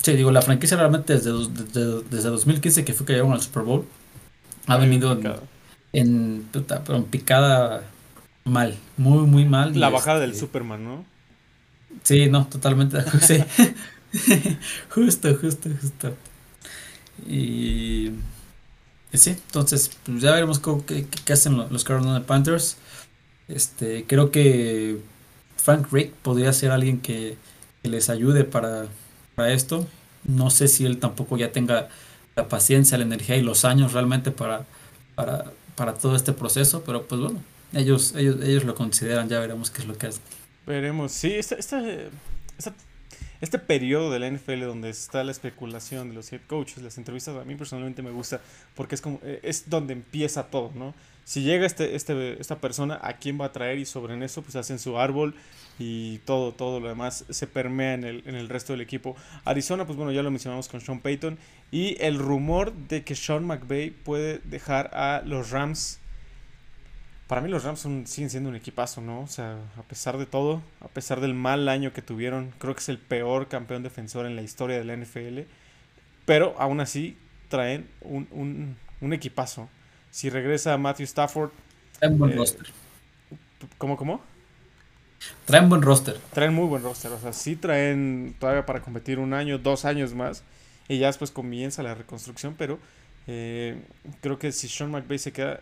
sí, 0.02 0.14
digo, 0.14 0.32
la 0.32 0.42
franquicia 0.42 0.78
realmente 0.78 1.14
desde, 1.14 1.32
desde, 1.32 2.04
desde 2.10 2.30
2015 2.30 2.86
que 2.86 2.94
fue 2.94 3.06
que 3.06 3.14
llegaron 3.14 3.34
al 3.34 3.42
Super 3.42 3.64
Bowl, 3.64 3.86
ha 4.68 4.78
venido 4.78 5.14
en, 5.14 5.34
en, 5.94 6.50
en 6.54 7.04
picada 7.06 7.84
mal, 8.44 8.78
muy, 8.98 9.26
muy 9.26 9.46
mal. 9.46 9.80
La 9.80 9.90
bajada 9.90 10.20
del 10.20 10.36
Superman, 10.36 10.84
¿no? 10.84 11.06
Sí, 12.04 12.30
no, 12.30 12.48
totalmente. 12.48 12.98
Sí. 13.22 13.44
justo, 14.90 15.36
justo, 15.36 15.70
justo. 15.82 16.14
Y 17.28 18.12
sí, 19.14 19.32
entonces 19.32 19.92
pues 20.06 20.22
ya 20.22 20.32
veremos 20.32 20.60
qué, 20.60 21.08
qué, 21.26 21.34
hacen 21.34 21.58
los 21.58 21.84
Carolina 21.84 22.24
Panthers. 22.26 22.78
Este, 23.48 24.06
creo 24.06 24.32
que 24.32 25.00
Frank 25.58 25.88
Rick 25.92 26.14
podría 26.14 26.54
ser 26.54 26.72
alguien 26.72 27.00
que, 27.00 27.38
les 27.88 28.10
ayude 28.10 28.44
para, 28.44 28.88
para, 29.36 29.54
esto. 29.54 29.88
No 30.24 30.50
sé 30.50 30.68
si 30.68 30.86
él 30.86 31.00
tampoco 31.00 31.38
ya 31.38 31.52
tenga 31.52 31.90
la 32.36 32.48
paciencia, 32.48 32.98
la 32.98 33.06
energía 33.06 33.36
y 33.38 33.42
los 33.42 33.66
años 33.66 33.94
realmente 33.94 34.32
para, 34.32 34.66
para, 35.16 35.46
para 35.76 35.94
todo 35.94 36.16
este 36.16 36.34
proceso, 36.34 36.84
pero 36.86 37.08
pues 37.08 37.22
bueno, 37.22 37.42
ellos, 37.74 38.14
ellos, 38.16 38.38
ellos 38.44 38.64
lo 38.64 38.76
consideran, 38.76 39.30
ya 39.30 39.40
veremos 39.40 39.72
qué 39.72 39.82
es 39.82 39.88
lo 39.88 39.98
que 39.98 40.08
hacen. 40.08 40.22
Veremos, 40.66 41.12
sí, 41.12 41.34
esta, 41.34 41.56
esta 41.56 42.10
este 43.42 43.60
periodo 43.60 44.12
de 44.12 44.20
la 44.20 44.30
NFL 44.30 44.62
donde 44.62 44.90
está 44.90 45.24
la 45.24 45.32
especulación 45.32 46.10
de 46.10 46.16
los 46.16 46.32
head 46.34 46.42
coaches, 46.48 46.80
las 46.80 46.98
entrevistas, 46.98 47.36
a 47.36 47.46
mí 47.46 47.56
personalmente 47.56 48.02
me 48.02 48.12
gusta 48.12 48.42
porque 48.76 48.96
es 48.96 49.02
como 49.02 49.20
eh, 49.24 49.40
es 49.44 49.70
donde 49.70 49.94
empieza 49.94 50.48
todo, 50.48 50.72
¿no? 50.76 50.94
Si 51.28 51.42
llega 51.42 51.66
este, 51.66 51.98
este, 51.98 52.40
esta 52.40 52.62
persona, 52.62 53.02
¿a 53.04 53.18
quién 53.18 53.38
va 53.40 53.46
a 53.46 53.52
traer? 53.52 53.80
Y 53.80 53.86
sobre 53.86 54.24
eso, 54.24 54.42
pues 54.44 54.56
hacen 54.56 54.80
su 54.80 54.98
árbol 54.98 55.36
y 55.78 56.20
todo, 56.20 56.54
todo 56.54 56.80
lo 56.80 56.88
demás 56.88 57.26
se 57.30 57.48
permea 57.48 57.96
en 57.96 58.06
el, 58.06 58.24
en 58.26 58.36
el 58.36 58.48
resto 58.48 58.72
del 58.72 58.80
equipo. 58.80 59.18
Arizona, 59.44 59.86
pues 59.86 59.98
bueno, 59.98 60.14
ya 60.14 60.24
lo 60.24 60.32
mencionamos 60.32 60.70
con 60.70 60.80
Sean 60.80 61.02
Payton. 61.02 61.38
Y 61.70 62.02
el 62.02 62.18
rumor 62.18 62.72
de 62.72 63.04
que 63.04 63.14
Sean 63.14 63.46
McVay 63.46 63.90
puede 63.90 64.40
dejar 64.46 64.90
a 64.94 65.22
los 65.26 65.52
Rams 65.52 66.00
para 67.28 67.42
mí 67.42 67.50
los 67.50 67.66
Rams 67.66 67.86
siguen 68.06 68.30
siendo 68.30 68.50
un 68.50 68.56
equipazo, 68.56 69.02
¿no? 69.02 69.20
O 69.20 69.28
sea, 69.28 69.58
a 69.78 69.84
pesar 69.84 70.18
de 70.18 70.26
todo, 70.26 70.62
a 70.80 70.88
pesar 70.88 71.20
del 71.20 71.34
mal 71.34 71.68
año 71.68 71.92
que 71.92 72.02
tuvieron, 72.02 72.54
creo 72.58 72.74
que 72.74 72.80
es 72.80 72.88
el 72.88 73.00
peor 73.00 73.50
campeón 73.50 73.84
defensor 73.84 74.26
en 74.26 74.38
la 74.38 74.44
historia 74.44 74.78
de 74.78 74.86
la 74.86 74.96
NFL. 74.96 75.42
Pero 76.26 76.56
aún 76.58 76.80
así 76.80 77.18
traen 77.50 77.90
un, 78.02 78.78
equipazo. 79.12 79.68
Si 80.18 80.32
regresa 80.32 80.76
Matthew 80.80 81.04
Stafford... 81.04 81.52
Traen 82.00 82.18
buen 82.18 82.32
eh, 82.32 82.38
roster. 82.38 82.66
¿Cómo, 83.78 83.98
cómo? 83.98 84.20
Traen 85.46 85.70
buen 85.70 85.84
roster. 85.84 86.18
Traen 86.34 86.56
muy 86.56 86.66
buen 86.66 86.82
roster. 86.82 87.12
O 87.12 87.20
sea, 87.20 87.34
sí 87.34 87.56
traen 87.56 88.36
todavía 88.40 88.66
para 88.66 88.82
competir 88.82 89.20
un 89.20 89.36
año, 89.36 89.60
dos 89.60 89.86
años 89.86 90.16
más. 90.16 90.42
Y 90.88 90.98
ya 90.98 91.06
después 91.06 91.30
comienza 91.30 91.84
la 91.84 91.94
reconstrucción. 91.94 92.56
Pero 92.58 92.80
eh, 93.28 93.80
creo 94.20 94.40
que 94.40 94.52
si 94.52 94.68
Sean 94.68 94.90
McVay 94.90 95.20
se 95.20 95.32
queda 95.32 95.62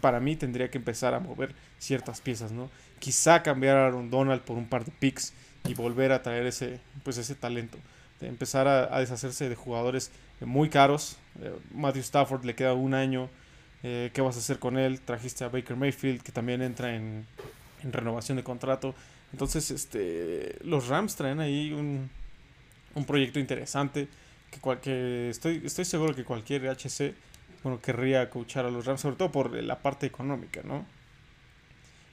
para 0.00 0.20
mí 0.20 0.36
tendría 0.36 0.70
que 0.70 0.78
empezar 0.78 1.12
a 1.12 1.18
mover 1.18 1.52
ciertas 1.80 2.20
piezas, 2.20 2.52
¿no? 2.52 2.70
Quizá 3.00 3.42
cambiar 3.42 3.76
a 3.76 3.86
Aaron 3.88 4.08
Donald 4.08 4.42
por 4.42 4.56
un 4.56 4.68
par 4.68 4.84
de 4.84 4.92
picks 4.92 5.32
y 5.66 5.74
volver 5.74 6.12
a 6.12 6.22
traer 6.22 6.46
ese, 6.46 6.78
pues 7.02 7.18
ese 7.18 7.34
talento. 7.34 7.76
De 8.20 8.28
empezar 8.28 8.68
a, 8.68 9.00
deshacerse 9.00 9.48
de 9.48 9.56
jugadores 9.56 10.12
muy 10.38 10.68
caros. 10.68 11.16
Eh, 11.42 11.52
Matthew 11.74 12.02
Stafford 12.02 12.44
le 12.44 12.54
queda 12.54 12.74
un 12.74 12.94
año. 12.94 13.28
Eh, 13.82 14.10
¿Qué 14.12 14.20
vas 14.20 14.36
a 14.36 14.40
hacer 14.40 14.58
con 14.58 14.78
él? 14.78 15.00
Trajiste 15.00 15.44
a 15.44 15.48
Baker 15.48 15.76
Mayfield, 15.76 16.22
que 16.22 16.32
también 16.32 16.62
entra 16.62 16.94
en, 16.94 17.26
renovación 17.82 18.36
de 18.36 18.44
contrato. 18.44 18.94
Entonces, 19.32 19.70
este, 19.70 20.56
los 20.64 20.88
Rams 20.88 21.16
traen 21.16 21.40
ahí 21.40 21.72
un, 21.72 22.10
un 22.94 23.04
proyecto 23.04 23.38
interesante. 23.38 24.08
Que, 24.82 25.30
estoy, 25.30 25.62
estoy 25.64 25.84
seguro 25.84 26.14
que 26.14 26.24
cualquier 26.24 26.68
HC 26.68 27.14
bueno, 27.62 27.80
querría 27.80 28.30
coachar 28.30 28.64
a 28.64 28.70
los 28.70 28.86
Rams, 28.86 29.00
sobre 29.00 29.16
todo 29.16 29.30
por 29.30 29.52
la 29.52 29.78
parte 29.80 30.06
económica, 30.06 30.62
¿no? 30.64 30.86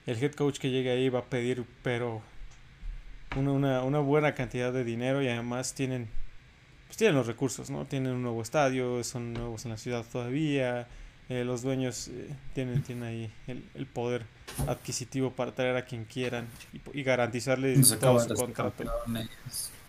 El 0.06 0.22
head 0.22 0.34
coach 0.34 0.60
que 0.60 0.70
llegue 0.70 0.92
ahí 0.92 1.10
va 1.10 1.20
a 1.20 1.26
pedir, 1.26 1.66
pero 1.84 2.22
una, 3.36 3.84
una, 3.84 4.00
buena 4.00 4.36
cantidad 4.36 4.72
de 4.72 4.84
dinero 4.84 5.22
y 5.22 5.28
además 5.28 5.74
tienen, 5.74 6.10
pues 6.88 6.98
tienen 6.98 7.16
los 7.16 7.28
recursos, 7.28 7.70
¿no? 7.70 7.86
Tienen 7.86 8.14
un 8.14 8.24
nuevo 8.24 8.42
estadio, 8.42 9.04
son 9.04 9.34
nuevos 9.34 9.66
en 9.66 9.72
la 9.72 9.78
ciudad 9.78 10.06
todavía, 10.10 10.88
eh, 11.30 11.44
los 11.44 11.62
dueños 11.62 12.08
eh, 12.08 12.30
tienen, 12.54 12.84
tienen 12.84 13.04
ahí 13.04 13.32
el, 13.48 13.86
poder 13.86 14.26
adquisitivo 14.68 15.32
para 15.32 15.54
traer 15.54 15.76
a 15.76 15.86
quien 15.86 16.06
quieran 16.06 16.48
y, 16.94 17.04
garantizarle 17.04 17.76
todo 18.00 18.20
su 18.20 18.34
contrato. 18.34 18.86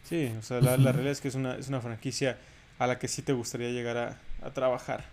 Sí, 0.09 0.33
o 0.38 0.42
sea, 0.42 0.61
la, 0.61 0.77
la, 0.77 0.92
realidad 0.92 1.12
es 1.12 1.20
que 1.20 1.29
es 1.29 1.35
una, 1.35 1.57
es 1.57 1.68
una 1.68 1.81
franquicia 1.81 2.38
a 2.79 2.87
la 2.87 2.98
que 2.98 3.09
sí 3.09 3.22
te 3.22 3.33
gustaría 3.33 3.70
llegar 3.70 3.96
a, 3.98 4.18
a 4.42 4.51
trabajar. 4.51 5.05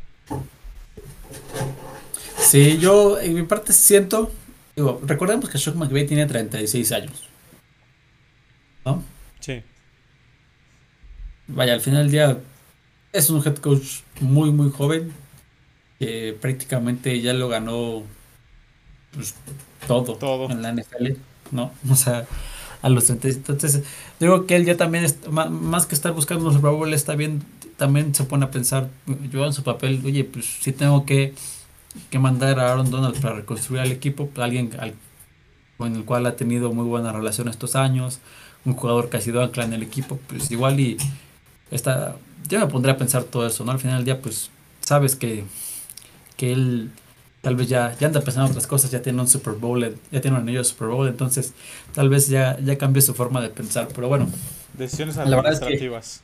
Sí, 2.37 2.77
yo 2.77 3.19
en 3.19 3.33
mi 3.33 3.43
parte 3.43 3.73
siento, 3.73 4.31
digo, 4.75 5.01
recordemos 5.05 5.49
que 5.49 5.57
Shock 5.57 5.75
McVay 5.75 6.05
tiene 6.05 6.25
36 6.25 6.91
años. 6.91 7.29
¿No? 8.85 9.03
Sí. 9.39 9.61
Vaya, 11.47 11.73
al 11.73 11.81
final 11.81 12.03
del 12.03 12.11
día 12.11 12.37
es 13.11 13.29
un 13.29 13.45
head 13.45 13.57
coach 13.57 14.01
muy, 14.19 14.51
muy 14.51 14.71
joven, 14.71 15.11
que 15.99 16.37
prácticamente 16.39 17.21
ya 17.21 17.33
lo 17.33 17.47
ganó 17.47 18.03
pues, 19.13 19.35
todo, 19.87 20.15
todo 20.15 20.51
en 20.51 20.61
la 20.61 20.73
NFL, 20.73 21.13
¿no? 21.51 21.71
O 21.89 21.95
sea, 21.95 22.25
a 22.81 22.89
los 22.89 23.05
36. 23.05 23.37
Entonces, 23.37 23.83
digo 24.19 24.45
que 24.45 24.55
él 24.55 24.65
ya 24.65 24.77
también, 24.77 25.07
más 25.31 25.85
que 25.85 25.95
estar 25.95 26.11
buscando 26.11 26.45
los 26.45 26.55
Super 26.55 26.71
Bowl, 26.71 26.93
está 26.93 27.15
bien 27.15 27.43
también 27.77 28.15
se 28.15 28.23
pone 28.23 28.45
a 28.45 28.51
pensar, 28.51 28.89
yo 29.31 29.45
en 29.45 29.53
su 29.53 29.63
papel, 29.63 30.01
oye, 30.05 30.23
pues 30.23 30.45
si 30.45 30.71
tengo 30.71 31.05
que, 31.05 31.33
que 32.09 32.19
mandar 32.19 32.59
a 32.59 32.71
Aaron 32.71 32.89
Donald 32.89 33.19
para 33.21 33.35
reconstruir 33.35 33.81
al 33.81 33.91
equipo, 33.91 34.29
alguien 34.37 34.71
con 35.77 35.95
el 35.95 36.05
cual 36.05 36.25
ha 36.25 36.35
tenido 36.35 36.71
muy 36.71 36.85
buena 36.85 37.11
relación 37.11 37.47
estos 37.47 37.75
años, 37.75 38.19
un 38.63 38.73
jugador 38.73 39.09
que 39.09 39.17
ha 39.17 39.21
sido 39.21 39.43
ancla 39.43 39.65
en 39.65 39.73
el 39.73 39.83
equipo, 39.83 40.19
pues 40.27 40.49
igual 40.51 40.79
y 40.79 40.97
está, 41.69 42.15
yo 42.47 42.59
me 42.59 42.67
pondré 42.67 42.91
a 42.91 42.97
pensar 42.97 43.23
todo 43.23 43.45
eso, 43.45 43.65
¿no? 43.65 43.71
Al 43.71 43.79
final 43.79 43.97
del 43.97 44.05
día, 44.05 44.21
pues 44.21 44.49
sabes 44.79 45.15
que, 45.15 45.43
que 46.37 46.51
él 46.51 46.91
tal 47.45 47.55
vez 47.55 47.69
ya, 47.69 47.95
ya 47.99 48.07
anda 48.07 48.21
pensando 48.21 48.49
otras 48.49 48.65
cosas, 48.65 48.89
ya 48.89 49.03
tiene 49.03 49.21
un 49.21 49.27
Super 49.27 49.53
Bowl, 49.53 49.79
ya 50.11 50.19
tiene 50.19 50.35
un 50.35 50.41
anillo 50.41 50.57
de 50.57 50.65
Super 50.65 50.87
Bowl, 50.87 51.07
entonces 51.07 51.53
tal 51.93 52.09
vez 52.09 52.27
ya, 52.27 52.57
ya 52.59 52.75
cambie 52.75 53.03
su 53.03 53.13
forma 53.13 53.39
de 53.39 53.49
pensar, 53.49 53.87
pero 53.93 54.07
bueno. 54.07 54.27
Decisiones 54.73 55.15
administrativas. 55.17 56.23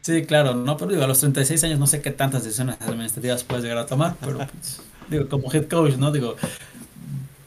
Sí, 0.00 0.24
claro, 0.24 0.54
no, 0.54 0.76
pero 0.76 0.90
digo, 0.90 1.04
a 1.04 1.06
los 1.06 1.20
36 1.20 1.62
años 1.62 1.78
no 1.78 1.86
sé 1.86 2.00
qué 2.02 2.10
tantas 2.10 2.42
decisiones 2.42 2.76
administrativas 2.80 3.44
puedes 3.44 3.62
llegar 3.62 3.78
a 3.78 3.86
tomar, 3.86 4.16
pero 4.20 4.38
pues, 4.38 4.80
digo, 5.10 5.28
como 5.28 5.52
head 5.52 5.68
coach, 5.68 5.94
¿no? 5.96 6.10
Digo, 6.10 6.34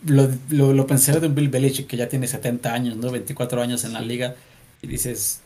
lo, 0.05 0.29
lo, 0.49 0.73
lo, 0.73 0.87
pensé 0.87 1.19
de 1.19 1.27
un 1.27 1.35
Bill 1.35 1.49
Belichick 1.49 1.87
que 1.87 1.97
ya 1.97 2.07
tiene 2.07 2.27
70 2.27 2.73
años, 2.73 2.95
¿no? 2.95 3.11
24 3.11 3.61
años 3.61 3.83
en 3.83 3.91
la 3.91 4.01
liga 4.01 4.35
y 4.81 4.87
dices, 4.87 5.41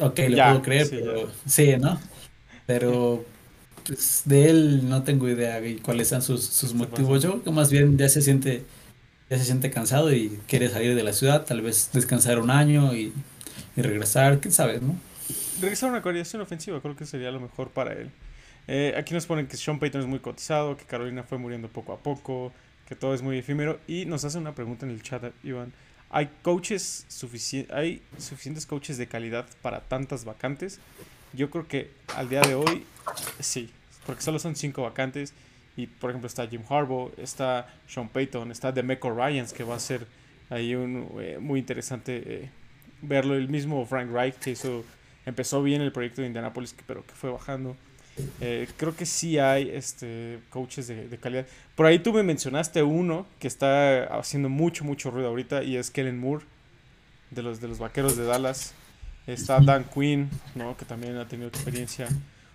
ok, 0.00 0.18
lo 0.28 0.36
puedo 0.36 0.62
creer, 0.62 0.86
sí, 0.86 0.98
pero 1.02 1.30
sí, 1.46 1.76
¿no? 1.78 1.98
Pero 2.66 3.24
pues, 3.86 4.22
de 4.24 4.50
él 4.50 4.88
no 4.88 5.02
tengo 5.02 5.28
idea 5.28 5.60
de 5.60 5.78
cuáles 5.78 6.08
sean 6.08 6.22
sus, 6.22 6.44
sus 6.44 6.74
motivos. 6.74 7.22
Yo 7.22 7.42
que 7.42 7.50
más 7.50 7.70
bien 7.70 7.96
ya 7.98 8.08
se 8.08 8.22
siente 8.22 8.64
ya 9.28 9.38
se 9.38 9.44
siente 9.44 9.70
cansado 9.70 10.12
y 10.12 10.38
quiere 10.46 10.68
salir 10.68 10.94
de 10.94 11.02
la 11.02 11.12
ciudad, 11.12 11.44
tal 11.44 11.60
vez 11.60 11.90
descansar 11.92 12.38
un 12.38 12.50
año 12.50 12.94
y, 12.94 13.12
y 13.76 13.82
regresar, 13.82 14.38
quién 14.40 14.52
sabe, 14.52 14.80
¿no? 14.80 14.96
regresar 15.60 15.88
a 15.88 15.92
una 15.92 16.02
coordinación 16.02 16.42
ofensiva, 16.42 16.80
creo 16.80 16.96
que 16.96 17.06
sería 17.06 17.30
lo 17.30 17.40
mejor 17.40 17.70
para 17.70 17.92
él. 17.92 18.10
Eh, 18.68 18.94
aquí 18.96 19.14
nos 19.14 19.26
ponen 19.26 19.46
que 19.46 19.56
Sean 19.56 19.78
Payton 19.78 20.02
es 20.02 20.06
muy 20.06 20.18
cotizado, 20.18 20.76
que 20.76 20.84
Carolina 20.84 21.22
fue 21.22 21.38
muriendo 21.38 21.68
poco 21.68 21.92
a 21.92 21.98
poco, 21.98 22.52
que 22.88 22.94
todo 22.94 23.14
es 23.14 23.22
muy 23.22 23.38
efímero. 23.38 23.78
Y 23.86 24.06
nos 24.06 24.24
hace 24.24 24.38
una 24.38 24.54
pregunta 24.54 24.86
en 24.86 24.92
el 24.92 25.02
chat, 25.02 25.32
Iván. 25.42 25.72
¿Hay 26.10 26.30
coaches 26.42 27.04
suficientes, 27.08 27.74
hay 27.74 28.02
suficientes 28.18 28.66
coaches 28.66 28.96
de 28.96 29.06
calidad 29.06 29.46
para 29.62 29.80
tantas 29.80 30.24
vacantes? 30.24 30.78
Yo 31.36 31.50
creo 31.50 31.68
que 31.68 31.90
al 32.14 32.28
día 32.28 32.40
de 32.40 32.54
hoy 32.54 32.84
sí, 33.38 33.70
porque 34.06 34.22
solo 34.22 34.38
son 34.38 34.56
cinco 34.56 34.82
vacantes. 34.82 35.32
Y 35.76 35.86
por 35.86 36.10
ejemplo 36.10 36.26
está 36.26 36.46
Jim 36.46 36.62
Harbaugh, 36.68 37.12
está 37.18 37.68
Sean 37.86 38.08
Payton, 38.08 38.50
está 38.50 38.72
Demeco 38.72 39.10
Ryans, 39.10 39.52
que 39.52 39.62
va 39.62 39.76
a 39.76 39.78
ser 39.78 40.06
ahí 40.48 40.74
un, 40.74 41.08
eh, 41.20 41.36
muy 41.38 41.60
interesante 41.60 42.22
eh, 42.24 42.50
verlo. 43.02 43.34
El 43.34 43.48
mismo 43.48 43.84
Frank 43.84 44.10
Reich 44.10 44.36
que 44.36 44.52
hizo 44.52 44.84
empezó 45.26 45.62
bien 45.62 45.82
el 45.82 45.92
proyecto 45.92 46.22
de 46.22 46.28
Indianapolis, 46.28 46.74
pero 46.86 47.04
que 47.04 47.12
fue 47.12 47.30
bajando. 47.30 47.76
Eh, 48.40 48.66
creo 48.78 48.96
que 48.96 49.04
sí 49.04 49.38
hay 49.38 49.68
este, 49.68 50.38
coaches 50.48 50.86
de, 50.86 51.18
calidad. 51.18 51.46
Por 51.74 51.84
ahí 51.84 51.98
tú 51.98 52.14
me 52.14 52.22
mencionaste 52.22 52.82
uno 52.82 53.26
que 53.38 53.46
está 53.46 54.04
haciendo 54.04 54.48
mucho, 54.48 54.84
mucho 54.84 55.10
ruido 55.10 55.28
ahorita 55.28 55.62
y 55.62 55.76
es 55.76 55.90
Kellen 55.90 56.18
Moore 56.18 56.46
de 57.30 57.42
los, 57.42 57.60
de 57.60 57.68
los 57.68 57.78
Vaqueros 57.78 58.16
de 58.16 58.24
Dallas. 58.24 58.72
Está 59.26 59.60
Dan 59.60 59.84
Quinn, 59.92 60.30
¿no? 60.54 60.76
que 60.76 60.84
también 60.84 61.16
ha 61.16 61.26
tenido 61.26 61.48
experiencia. 61.48 62.06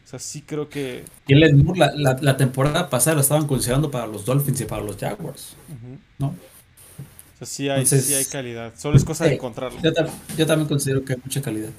O 0.04 0.08
sea, 0.08 0.20
sí 0.20 0.42
creo 0.42 0.70
que... 0.70 1.06
Kellen 1.28 1.64
Moore 1.64 1.80
la, 1.80 1.94
la, 1.96 2.18
la, 2.22 2.38
temporada 2.38 2.90
pasada 2.90 3.16
lo 3.16 3.22
estaban 3.22 3.48
considerando 3.48 3.92
para 3.92 4.08
los 4.08 4.26
Dolphins 4.26 4.62
y 4.62 4.66
para 4.66 4.82
los 4.82 4.98
Jaguars. 4.98 5.56
Uh 5.70 5.74
-huh. 5.74 6.00
¿no? 6.20 6.28
O 6.28 7.38
sea, 7.38 7.48
sí 7.48 7.70
hay, 7.70 7.82
Entonces, 7.82 8.06
sí 8.06 8.14
hay 8.14 8.26
calidad. 8.26 8.74
Solo 8.78 8.98
es 8.98 9.04
cosa 9.04 9.26
de 9.26 9.36
encontrarlo. 9.36 9.80
Yo, 9.82 9.92
yo 10.38 10.46
también 10.46 10.68
considero 10.68 11.04
que 11.04 11.14
hay 11.14 11.20
mucha 11.24 11.42
calidad. 11.42 11.70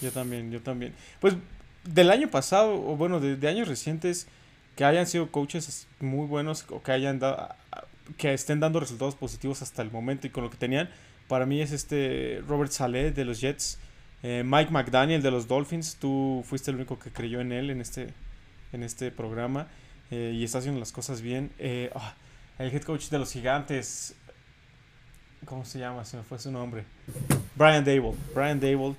Yo 0.00 0.10
también, 0.10 0.50
yo 0.50 0.60
también. 0.60 0.94
Pues 1.20 1.34
del 1.84 2.10
año 2.10 2.30
pasado, 2.30 2.74
o 2.74 2.96
bueno, 2.96 3.20
de, 3.20 3.36
de, 3.36 3.48
años 3.48 3.68
recientes, 3.68 4.26
que 4.76 4.84
hayan 4.84 5.06
sido 5.06 5.30
coaches 5.30 5.86
muy 6.00 6.26
buenos 6.26 6.64
o 6.70 6.82
que 6.82 6.92
hayan 6.92 7.18
dado, 7.18 7.48
que 8.16 8.32
estén 8.32 8.60
dando 8.60 8.80
resultados 8.80 9.14
positivos 9.14 9.62
hasta 9.62 9.82
el 9.82 9.90
momento 9.90 10.26
y 10.26 10.30
con 10.30 10.44
lo 10.44 10.50
que 10.50 10.56
tenían, 10.56 10.88
para 11.28 11.46
mí 11.46 11.60
es 11.60 11.72
este 11.72 12.42
Robert 12.46 12.72
Saleh 12.72 13.12
de 13.12 13.24
los 13.24 13.40
Jets, 13.40 13.78
eh, 14.22 14.42
Mike 14.44 14.70
McDaniel 14.70 15.22
de 15.22 15.30
los 15.30 15.48
Dolphins, 15.48 15.96
tú 15.96 16.44
fuiste 16.46 16.70
el 16.70 16.76
único 16.76 16.98
que 16.98 17.10
creyó 17.10 17.40
en 17.40 17.52
él 17.52 17.70
en 17.70 17.80
este, 17.80 18.08
en 18.72 18.82
este 18.82 19.10
programa 19.10 19.68
eh, 20.10 20.32
y 20.34 20.44
está 20.44 20.58
haciendo 20.58 20.78
las 20.78 20.92
cosas 20.92 21.22
bien. 21.22 21.50
Eh, 21.58 21.90
oh, 21.94 22.12
el 22.58 22.72
head 22.74 22.82
coach 22.82 23.08
de 23.08 23.18
los 23.18 23.32
Gigantes, 23.32 24.14
¿cómo 25.44 25.64
se 25.64 25.78
llama? 25.78 26.04
Se 26.04 26.16
me 26.16 26.22
fue 26.22 26.38
su 26.38 26.50
nombre. 26.50 26.84
Brian 27.56 27.84
Dable. 27.84 28.14
Brian 28.34 28.60
Dable. 28.60 28.96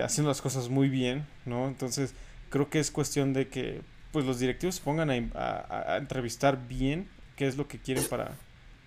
Haciendo 0.00 0.28
las 0.28 0.40
cosas 0.40 0.68
muy 0.68 0.88
bien, 0.88 1.26
¿no? 1.44 1.66
Entonces 1.66 2.14
creo 2.50 2.70
que 2.70 2.78
es 2.78 2.92
cuestión 2.92 3.32
de 3.32 3.48
que 3.48 3.80
pues 4.12 4.24
los 4.24 4.38
directivos 4.38 4.76
se 4.76 4.82
pongan 4.82 5.10
a, 5.10 5.96
entrevistar 5.96 6.68
bien 6.68 7.08
qué 7.34 7.46
es 7.46 7.56
lo 7.56 7.66
que 7.66 7.78
quieren 7.78 8.04
para, 8.08 8.36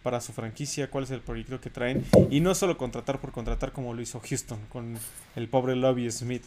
para 0.03 0.21
su 0.21 0.31
franquicia, 0.33 0.89
cuál 0.89 1.03
es 1.03 1.11
el 1.11 1.21
proyecto 1.21 1.59
que 1.59 1.69
traen 1.69 2.05
y 2.29 2.39
no 2.39 2.55
solo 2.55 2.77
contratar 2.77 3.19
por 3.19 3.31
contratar 3.31 3.71
como 3.71 3.93
lo 3.93 4.01
hizo 4.01 4.19
Houston 4.19 4.59
con 4.69 4.97
el 5.35 5.47
pobre 5.47 5.75
Lobby 5.75 6.09
Smith. 6.11 6.45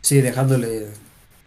Sí, 0.00 0.20
dejándole... 0.20 0.88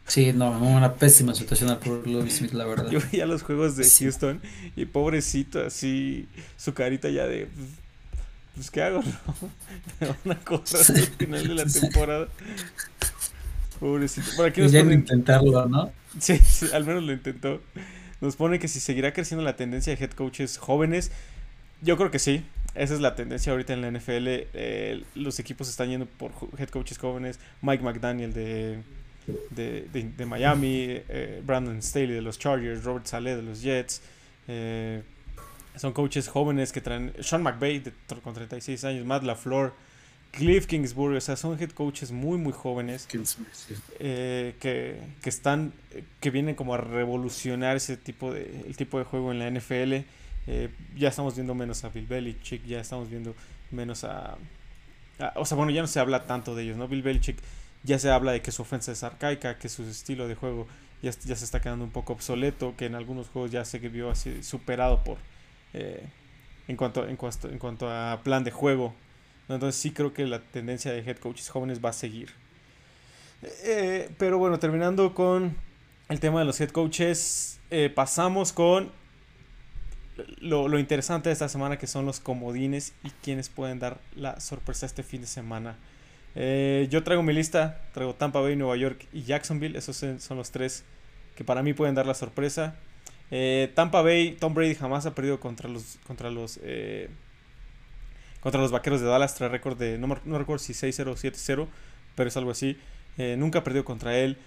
Sí, 0.07 0.31
no, 0.31 0.57
una 0.57 0.93
pésima 0.93 1.35
situación 1.35 1.69
al 1.69 1.79
pobre 1.79 2.09
Lobby 2.09 2.31
Smith, 2.31 2.53
la 2.53 2.65
verdad. 2.65 2.89
Yo 2.89 2.99
veía 3.11 3.25
los 3.25 3.43
juegos 3.43 3.75
de 3.75 3.83
sí. 3.83 4.05
Houston 4.05 4.41
y 4.75 4.85
pobrecito, 4.85 5.65
así, 5.65 6.27
su 6.55 6.73
carita 6.73 7.09
ya 7.09 7.27
de 7.27 7.49
pues 8.57 8.71
¿qué 8.71 8.81
hago? 8.81 9.03
No? 9.11 9.49
Me 9.99 10.07
van 10.07 10.37
a 10.37 10.43
correr 10.43 10.65
al 10.75 11.07
final 11.17 11.47
de 11.47 11.53
la 11.53 11.65
temporada. 11.65 12.27
Pobrecito. 13.79 14.27
Por 14.35 14.47
aquí 14.47 14.61
nos 14.61 14.71
ya 14.71 14.79
ponen... 14.79 14.99
intentarlo, 14.99 15.67
¿no? 15.67 15.91
Sí, 16.19 16.37
sí, 16.37 16.65
al 16.73 16.83
menos 16.83 17.03
lo 17.03 17.13
intentó. 17.13 17.61
Nos 18.21 18.35
pone 18.35 18.59
que 18.59 18.67
si 18.67 18.79
seguirá 18.79 19.13
creciendo 19.13 19.43
la 19.43 19.55
tendencia 19.55 19.95
de 19.95 20.03
head 20.03 20.11
coaches 20.11 20.57
jóvenes. 20.57 21.11
Yo 21.81 21.97
creo 21.97 22.11
que 22.11 22.19
sí. 22.19 22.43
Esa 22.75 22.93
es 22.93 22.99
la 22.99 23.15
tendencia 23.15 23.51
ahorita 23.51 23.73
en 23.73 23.81
la 23.81 23.91
NFL. 23.91 24.27
Eh, 24.27 25.03
los 25.15 25.39
equipos 25.39 25.69
están 25.69 25.89
yendo 25.89 26.05
por 26.05 26.31
head 26.57 26.69
coaches 26.69 26.97
jóvenes. 26.97 27.39
Mike 27.61 27.83
McDaniel 27.83 28.33
de, 28.33 28.79
de, 29.51 29.87
de, 29.91 30.25
Miami. 30.25 30.85
Eh, 30.89 31.41
Brandon 31.45 31.81
Staley 31.81 32.15
de 32.15 32.21
los 32.21 32.39
Chargers. 32.39 32.83
Robert 32.83 33.05
Saleh 33.05 33.35
de 33.35 33.41
los 33.43 33.61
Jets. 33.61 34.01
Eh, 34.47 35.03
son 35.77 35.93
coaches 35.93 36.27
jóvenes 36.27 36.71
que 36.71 36.81
traen. 36.81 37.13
Sean 37.21 37.43
McVay 37.43 37.79
de, 37.79 37.91
con 38.23 38.33
36 38.33 38.83
años, 38.85 39.05
Matt 39.05 39.23
LaFleur, 39.23 39.73
Cliff 40.31 40.67
Kingsbury, 40.67 41.17
o 41.17 41.21
sea, 41.21 41.35
son 41.35 41.59
head 41.59 41.71
coaches 41.71 42.11
muy, 42.11 42.37
muy 42.37 42.53
jóvenes 42.53 43.07
eh, 43.99 44.55
que, 44.59 44.99
que, 45.21 45.29
están, 45.29 45.73
que 46.19 46.29
vienen 46.29 46.55
como 46.55 46.73
a 46.73 46.77
revolucionar 46.77 47.75
ese 47.75 47.97
tipo 47.97 48.33
de, 48.33 48.63
el 48.67 48.77
tipo 48.77 48.99
de 48.99 49.05
juego 49.05 49.31
en 49.31 49.39
la 49.39 49.49
NFL. 49.49 50.05
Eh, 50.49 50.69
ya 50.95 51.09
estamos 51.09 51.35
viendo 51.35 51.55
menos 51.55 51.83
a 51.83 51.89
Bill 51.89 52.05
Belichick, 52.05 52.63
ya 52.65 52.79
estamos 52.79 53.09
viendo 53.09 53.35
menos 53.71 54.03
a, 54.03 54.37
a, 55.19 55.33
O 55.35 55.45
sea, 55.45 55.57
bueno, 55.57 55.71
ya 55.71 55.81
no 55.81 55.87
se 55.87 55.99
habla 55.99 56.25
tanto 56.25 56.55
de 56.55 56.63
ellos, 56.63 56.77
¿no? 56.77 56.87
Bill 56.87 57.01
Belichick 57.01 57.37
ya 57.83 57.99
se 57.99 58.09
habla 58.09 58.31
de 58.31 58.41
que 58.41 58.51
su 58.51 58.61
ofensa 58.61 58.91
es 58.91 59.03
arcaica, 59.03 59.57
que 59.57 59.69
su 59.69 59.83
estilo 59.83 60.27
de 60.27 60.35
juego 60.35 60.67
ya, 61.01 61.11
ya 61.11 61.35
se 61.35 61.45
está 61.45 61.61
quedando 61.61 61.85
un 61.85 61.91
poco 61.91 62.13
obsoleto, 62.13 62.75
que 62.75 62.85
en 62.85 62.95
algunos 62.95 63.27
juegos 63.29 63.51
ya 63.51 63.65
se 63.65 63.79
vio 63.79 64.09
así 64.09 64.43
superado 64.43 65.03
por 65.03 65.17
eh, 65.73 66.03
en, 66.67 66.75
cuanto, 66.75 67.07
en, 67.07 67.15
cuanto, 67.15 67.49
en 67.49 67.59
cuanto 67.59 67.89
a 67.89 68.21
plan 68.23 68.43
de 68.43 68.51
juego. 68.51 68.93
Entonces 69.49 69.79
sí 69.79 69.91
creo 69.91 70.13
que 70.13 70.25
la 70.25 70.39
tendencia 70.39 70.91
de 70.91 70.99
head 70.99 71.17
coaches 71.17 71.49
jóvenes 71.49 71.83
va 71.83 71.89
a 71.89 71.93
seguir. 71.93 72.29
Eh, 73.41 74.09
pero 74.17 74.37
bueno, 74.37 74.59
terminando 74.59 75.13
con 75.13 75.55
el 76.09 76.19
tema 76.19 76.39
de 76.39 76.45
los 76.45 76.59
head 76.59 76.69
coaches, 76.69 77.59
eh, 77.69 77.91
pasamos 77.93 78.51
con 78.51 78.91
lo, 80.39 80.67
lo, 80.67 80.79
interesante 80.79 81.29
de 81.29 81.33
esta 81.33 81.47
semana 81.47 81.77
que 81.77 81.85
son 81.85 82.05
los 82.05 82.19
comodines 82.19 82.93
y 83.03 83.11
quienes 83.21 83.49
pueden 83.49 83.79
dar 83.79 83.99
la 84.15 84.39
sorpresa 84.39 84.85
este 84.85 85.03
fin 85.03 85.21
de 85.21 85.27
semana. 85.27 85.77
Eh, 86.35 86.87
yo 86.89 87.03
traigo 87.03 87.23
mi 87.23 87.33
lista, 87.33 87.81
traigo 87.93 88.15
Tampa 88.15 88.41
Bay, 88.41 88.55
Nueva 88.55 88.75
York 88.75 89.07
y 89.13 89.23
Jacksonville, 89.23 89.77
esos 89.77 89.95
son 89.95 90.37
los 90.37 90.51
tres 90.51 90.83
que 91.35 91.43
para 91.43 91.61
mí 91.61 91.73
pueden 91.73 91.95
dar 91.95 92.05
la 92.05 92.15
sorpresa. 92.15 92.75
Tampa 93.75 94.01
Bay, 94.01 94.37
Tom 94.39 94.53
Brady 94.53 94.73
jamás 94.73 95.05
ha 95.05 95.13
perdido 95.13 95.39
contra 95.39 95.69
los 95.69 95.99
contra 96.07 96.31
los 96.31 96.59
contra 98.41 98.61
los 98.61 98.71
Vaqueros 98.71 99.01
de 99.01 99.07
Dallas, 99.07 99.35
trae 99.35 99.49
récord 99.49 99.77
de 99.77 99.97
no, 99.97 100.07
no, 100.25 100.37
recuerdo 100.37 100.63
si 100.63 100.73
6-0 100.73 101.07
o 101.07 101.15
7-0, 101.15 101.67
pero 102.15 102.27
es 102.27 102.37
algo 102.37 102.51
así. 102.51 102.77
Eh, 103.17 103.35
nunca 103.37 103.59
ha 103.59 103.63
perdido 103.63 103.83
contra 103.83 104.17
él 104.17 104.37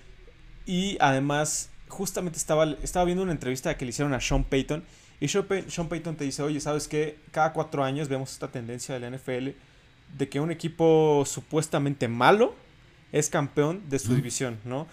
y 0.67 0.97
además 1.01 1.71
justamente 1.89 2.39
estaba 2.39 2.65
estaba 2.83 3.05
viendo 3.05 3.23
una 3.23 3.33
entrevista 3.33 3.77
que 3.77 3.85
le 3.85 3.91
hicieron 3.91 4.15
a 4.15 4.21
Sean 4.21 4.45
Payton 4.45 4.85
y 5.19 5.29
Sean, 5.29 5.45
Pay 5.45 5.65
Sean 5.69 5.89
Payton 5.89 6.17
te 6.17 6.25
dice, 6.25 6.43
"Oye, 6.43 6.61
¿sabes 6.61 6.87
qué? 6.87 7.19
Cada 7.33 7.53
cuatro 7.53 7.83
años 7.83 8.09
vemos 8.09 8.33
esta 8.33 8.49
tendencia 8.49 8.95
de 8.95 9.01
la 9.01 9.09
NFL 9.09 9.57
de 10.17 10.29
que 10.29 10.41
un 10.41 10.51
equipo 10.51 11.25
supuestamente 11.27 12.09
malo 12.09 12.55
es 13.13 13.29
campeón 13.29 13.83
de 13.89 13.99
su 13.99 14.15
división, 14.15 14.59
¿no? 14.65 14.87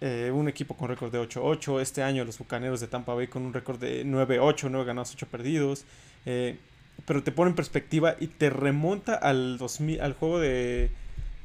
Eh, 0.00 0.30
un 0.32 0.48
equipo 0.48 0.76
con 0.76 0.88
récord 0.88 1.10
de 1.10 1.18
8-8. 1.18 1.80
Este 1.80 2.02
año 2.02 2.24
los 2.24 2.38
Bucaneros 2.38 2.80
de 2.80 2.86
Tampa 2.86 3.14
Bay 3.14 3.28
con 3.28 3.42
un 3.42 3.52
récord 3.52 3.78
de 3.78 4.04
9-8, 4.04 4.68
9 4.70 4.84
ganados, 4.84 5.12
8 5.14 5.26
perdidos. 5.26 5.84
Eh, 6.26 6.58
pero 7.06 7.22
te 7.22 7.32
pone 7.32 7.50
en 7.50 7.56
perspectiva 7.56 8.16
y 8.18 8.26
te 8.26 8.50
remonta 8.50 9.14
al, 9.14 9.58
2000, 9.58 10.00
al 10.00 10.12
juego 10.12 10.40
de, 10.40 10.90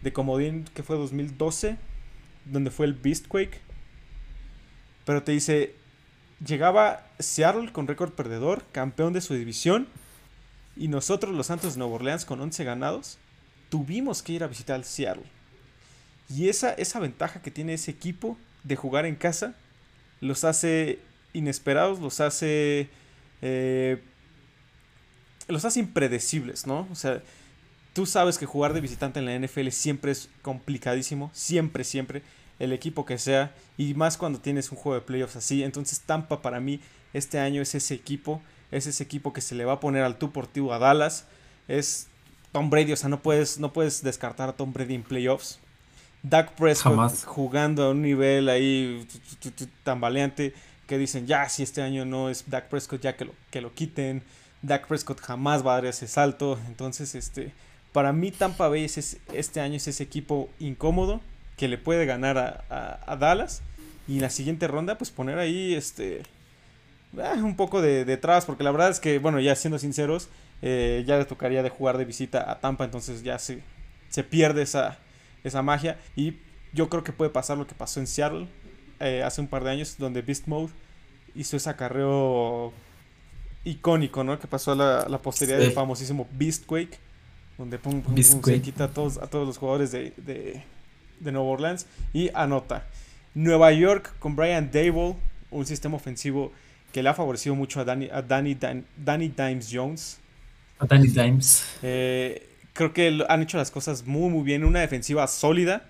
de 0.01 0.13
Comodín 0.13 0.65
que 0.73 0.83
fue 0.83 0.97
2012, 0.97 1.77
donde 2.45 2.71
fue 2.71 2.87
el 2.87 2.93
Beastquake. 2.93 3.61
Pero 5.05 5.23
te 5.23 5.31
dice, 5.31 5.75
llegaba 6.45 7.07
Seattle 7.19 7.71
con 7.71 7.87
récord 7.87 8.11
perdedor, 8.11 8.63
campeón 8.71 9.13
de 9.13 9.21
su 9.21 9.33
división. 9.33 9.87
Y 10.75 10.87
nosotros, 10.87 11.35
los 11.35 11.47
Santos 11.47 11.73
de 11.73 11.79
Nueva 11.79 11.95
Orleans, 11.95 12.25
con 12.25 12.39
11 12.41 12.63
ganados, 12.63 13.19
tuvimos 13.69 14.23
que 14.23 14.33
ir 14.33 14.43
a 14.43 14.47
visitar 14.47 14.83
Seattle. 14.83 15.25
Y 16.29 16.49
esa, 16.49 16.73
esa 16.73 16.99
ventaja 16.99 17.41
que 17.41 17.51
tiene 17.51 17.73
ese 17.73 17.91
equipo 17.91 18.37
de 18.63 18.75
jugar 18.75 19.05
en 19.05 19.15
casa 19.15 19.55
los 20.21 20.43
hace 20.43 20.99
inesperados, 21.33 21.99
los 21.99 22.19
hace. 22.21 22.89
Eh, 23.41 24.01
los 25.47 25.65
hace 25.65 25.79
impredecibles, 25.79 26.67
¿no? 26.67 26.87
O 26.91 26.95
sea, 26.95 27.21
tú 27.93 28.05
sabes 28.05 28.37
que 28.37 28.45
jugar 28.45 28.73
de 28.73 28.81
visitante 28.81 29.19
en 29.19 29.25
la 29.25 29.37
NFL 29.37 29.69
siempre 29.69 30.11
es 30.11 30.29
complicadísimo, 30.41 31.29
siempre, 31.33 31.83
siempre, 31.83 32.23
el 32.59 32.73
equipo 32.73 33.05
que 33.05 33.17
sea, 33.17 33.53
y 33.77 33.93
más 33.95 34.17
cuando 34.17 34.39
tienes 34.39 34.71
un 34.71 34.77
juego 34.77 34.99
de 34.99 35.05
playoffs 35.05 35.35
así. 35.35 35.63
Entonces, 35.63 36.01
Tampa 36.01 36.41
para 36.41 36.59
mí 36.59 36.79
este 37.13 37.39
año 37.39 37.61
es 37.61 37.75
ese 37.75 37.93
equipo, 37.93 38.41
es 38.71 38.87
ese 38.87 39.03
equipo 39.03 39.33
que 39.33 39.41
se 39.41 39.55
le 39.55 39.65
va 39.65 39.73
a 39.73 39.79
poner 39.79 40.03
al 40.03 40.17
tú 40.17 40.31
por 40.31 40.47
tú 40.47 40.71
a 40.71 40.79
Dallas. 40.79 41.25
Es 41.67 42.07
Tom 42.51 42.69
Brady, 42.69 42.93
o 42.93 42.95
sea, 42.95 43.09
no 43.09 43.21
puedes, 43.21 43.59
no 43.59 43.73
puedes 43.73 44.03
descartar 44.03 44.49
a 44.49 44.53
Tom 44.53 44.73
Brady 44.73 44.95
en 44.95 45.03
playoffs. 45.03 45.59
Dak 46.23 46.53
Prescott 46.53 46.91
Jamás. 46.91 47.25
jugando 47.25 47.83
a 47.83 47.89
un 47.91 48.01
nivel 48.01 48.47
ahí 48.47 49.07
tambaleante 49.83 50.53
que 50.87 50.97
dicen, 50.97 51.25
ya, 51.25 51.49
si 51.49 51.63
este 51.63 51.81
año 51.81 52.05
no 52.05 52.29
es 52.29 52.43
Dak 52.47 52.69
Prescott, 52.69 53.01
ya 53.01 53.15
que 53.15 53.25
lo, 53.25 53.33
que 53.49 53.61
lo 53.61 53.73
quiten. 53.73 54.21
Dak 54.61 54.87
Prescott 54.87 55.19
jamás 55.21 55.65
va 55.65 55.73
a 55.73 55.75
dar 55.75 55.85
ese 55.85 56.07
salto. 56.07 56.59
Entonces, 56.67 57.15
este, 57.15 57.51
para 57.91 58.13
mí 58.13 58.31
Tampa 58.31 58.67
Bay 58.67 58.85
es, 58.85 59.17
este 59.33 59.59
año 59.59 59.75
es 59.75 59.87
ese 59.87 60.03
equipo 60.03 60.49
incómodo 60.59 61.21
que 61.57 61.67
le 61.67 61.77
puede 61.77 62.05
ganar 62.05 62.37
a, 62.37 62.99
a, 63.05 63.15
Dallas. 63.15 63.61
Y 64.07 64.15
en 64.15 64.21
la 64.21 64.29
siguiente 64.29 64.67
ronda, 64.67 64.97
pues 64.97 65.11
poner 65.11 65.37
ahí 65.37 65.73
este 65.73 66.23
eh, 67.17 67.41
un 67.41 67.55
poco 67.55 67.81
de, 67.81 68.05
de 68.05 68.17
trabas, 68.17 68.45
porque 68.45 68.63
la 68.63 68.71
verdad 68.71 68.89
es 68.89 68.99
que, 68.99 69.19
bueno, 69.19 69.39
ya 69.39 69.55
siendo 69.55 69.77
sinceros, 69.77 70.29
eh, 70.61 71.03
ya 71.05 71.17
le 71.17 71.25
tocaría 71.25 71.63
de 71.63 71.69
jugar 71.69 71.97
de 71.97 72.05
visita 72.05 72.49
a 72.49 72.59
Tampa, 72.59 72.85
entonces 72.85 73.23
ya 73.23 73.39
se, 73.39 73.61
se 74.09 74.23
pierde 74.23 74.61
esa, 74.61 74.97
esa 75.43 75.61
magia. 75.61 75.99
Y 76.15 76.37
yo 76.73 76.89
creo 76.89 77.03
que 77.03 77.11
puede 77.11 77.31
pasar 77.31 77.57
lo 77.57 77.67
que 77.67 77.75
pasó 77.75 77.99
en 77.99 78.07
Seattle 78.07 78.47
eh, 78.99 79.23
hace 79.23 79.41
un 79.41 79.47
par 79.47 79.63
de 79.63 79.71
años, 79.71 79.97
donde 79.97 80.21
Beast 80.21 80.47
Mode 80.47 80.71
hizo 81.35 81.57
ese 81.57 81.69
acarreo 81.69 82.73
icónico, 83.63 84.23
¿no? 84.23 84.39
Que 84.39 84.47
pasó 84.47 84.71
a 84.71 84.75
la, 84.75 85.05
la 85.07 85.21
posteridad 85.21 85.59
sí. 85.59 85.65
del 85.65 85.73
famosísimo 85.73 86.27
Beastquake, 86.33 86.97
donde 87.57 87.77
pum, 87.77 88.01
pum, 88.01 88.15
pum, 88.15 88.43
se 88.43 88.61
quita 88.61 88.85
a 88.85 88.87
todos, 88.89 89.17
a 89.17 89.27
todos 89.27 89.47
los 89.47 89.57
jugadores 89.57 89.91
de, 89.91 90.13
de, 90.17 90.63
de 91.19 91.31
Nueva 91.31 91.47
Orleans 91.47 91.85
y 92.13 92.29
anota. 92.33 92.85
Nueva 93.33 93.71
York 93.71 94.13
con 94.19 94.35
Brian 94.35 94.71
Dable, 94.71 95.15
un 95.51 95.65
sistema 95.65 95.95
ofensivo 95.95 96.51
que 96.91 97.01
le 97.01 97.09
ha 97.09 97.13
favorecido 97.13 97.55
mucho 97.55 97.79
a 97.79 97.85
Danny, 97.85 98.09
a 98.11 98.21
Danny, 98.21 98.57
Danny 98.97 99.29
Dimes 99.29 99.69
Jones. 99.71 100.19
A 100.79 100.85
Danny 100.85 101.07
Dimes. 101.07 101.65
Eh, 101.81 102.49
creo 102.73 102.93
que 102.93 103.23
han 103.29 103.41
hecho 103.41 103.57
las 103.57 103.71
cosas 103.71 104.05
muy, 104.05 104.29
muy 104.29 104.43
bien. 104.43 104.65
Una 104.65 104.79
defensiva 104.79 105.27
sólida 105.27 105.85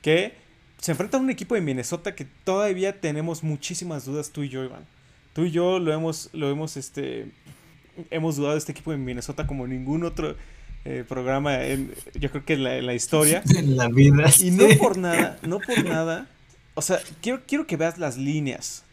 que 0.00 0.32
se 0.80 0.92
enfrenta 0.92 1.16
a 1.18 1.20
un 1.20 1.28
equipo 1.28 1.54
de 1.54 1.60
Minnesota 1.60 2.14
que 2.14 2.24
todavía 2.44 3.00
tenemos 3.00 3.42
muchísimas 3.42 4.04
dudas 4.04 4.30
tú 4.30 4.42
y 4.42 4.48
yo, 4.48 4.64
Iván. 4.64 4.86
Tú 5.32 5.44
y 5.44 5.50
yo 5.50 5.78
lo 5.78 5.92
hemos, 5.92 6.30
lo 6.32 6.50
hemos, 6.50 6.76
este, 6.76 7.30
hemos 8.10 8.36
dudado 8.36 8.54
de 8.54 8.58
este 8.58 8.72
equipo 8.72 8.90
de 8.90 8.96
Minnesota 8.96 9.46
como 9.46 9.66
ningún 9.66 10.04
otro 10.04 10.36
eh, 10.84 11.04
programa, 11.06 11.62
en, 11.64 11.92
yo 12.14 12.30
creo 12.30 12.44
que 12.44 12.54
en 12.54 12.86
la, 12.86 12.94
historia. 12.94 13.42
En 13.56 13.76
la 13.76 13.88
vida. 13.88 14.24
Y 14.40 14.50
no 14.50 14.66
por 14.78 14.96
nada, 14.96 15.38
no 15.42 15.58
por 15.60 15.84
nada. 15.84 16.28
O 16.74 16.82
sea, 16.82 16.98
quiero, 17.20 17.42
quiero 17.46 17.66
que 17.66 17.76
veas 17.76 17.98
las 17.98 18.16
líneas. 18.16 18.84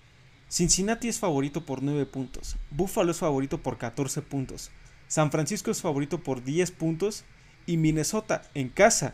Cincinnati 0.50 1.08
es 1.08 1.20
favorito 1.20 1.66
por 1.66 1.84
9 1.84 2.06
puntos. 2.06 2.58
Buffalo 2.72 3.12
es 3.12 3.18
favorito 3.18 3.60
por 3.60 3.78
14 3.78 4.22
puntos. 4.22 4.72
San 5.08 5.32
Francisco 5.32 5.72
es 5.72 5.82
favorito 5.82 6.20
por 6.20 6.44
10 6.44 6.72
puntos. 6.72 7.24
Y 7.68 7.78
Minnesota 7.78 8.44
en 8.54 8.70
casa, 8.70 9.14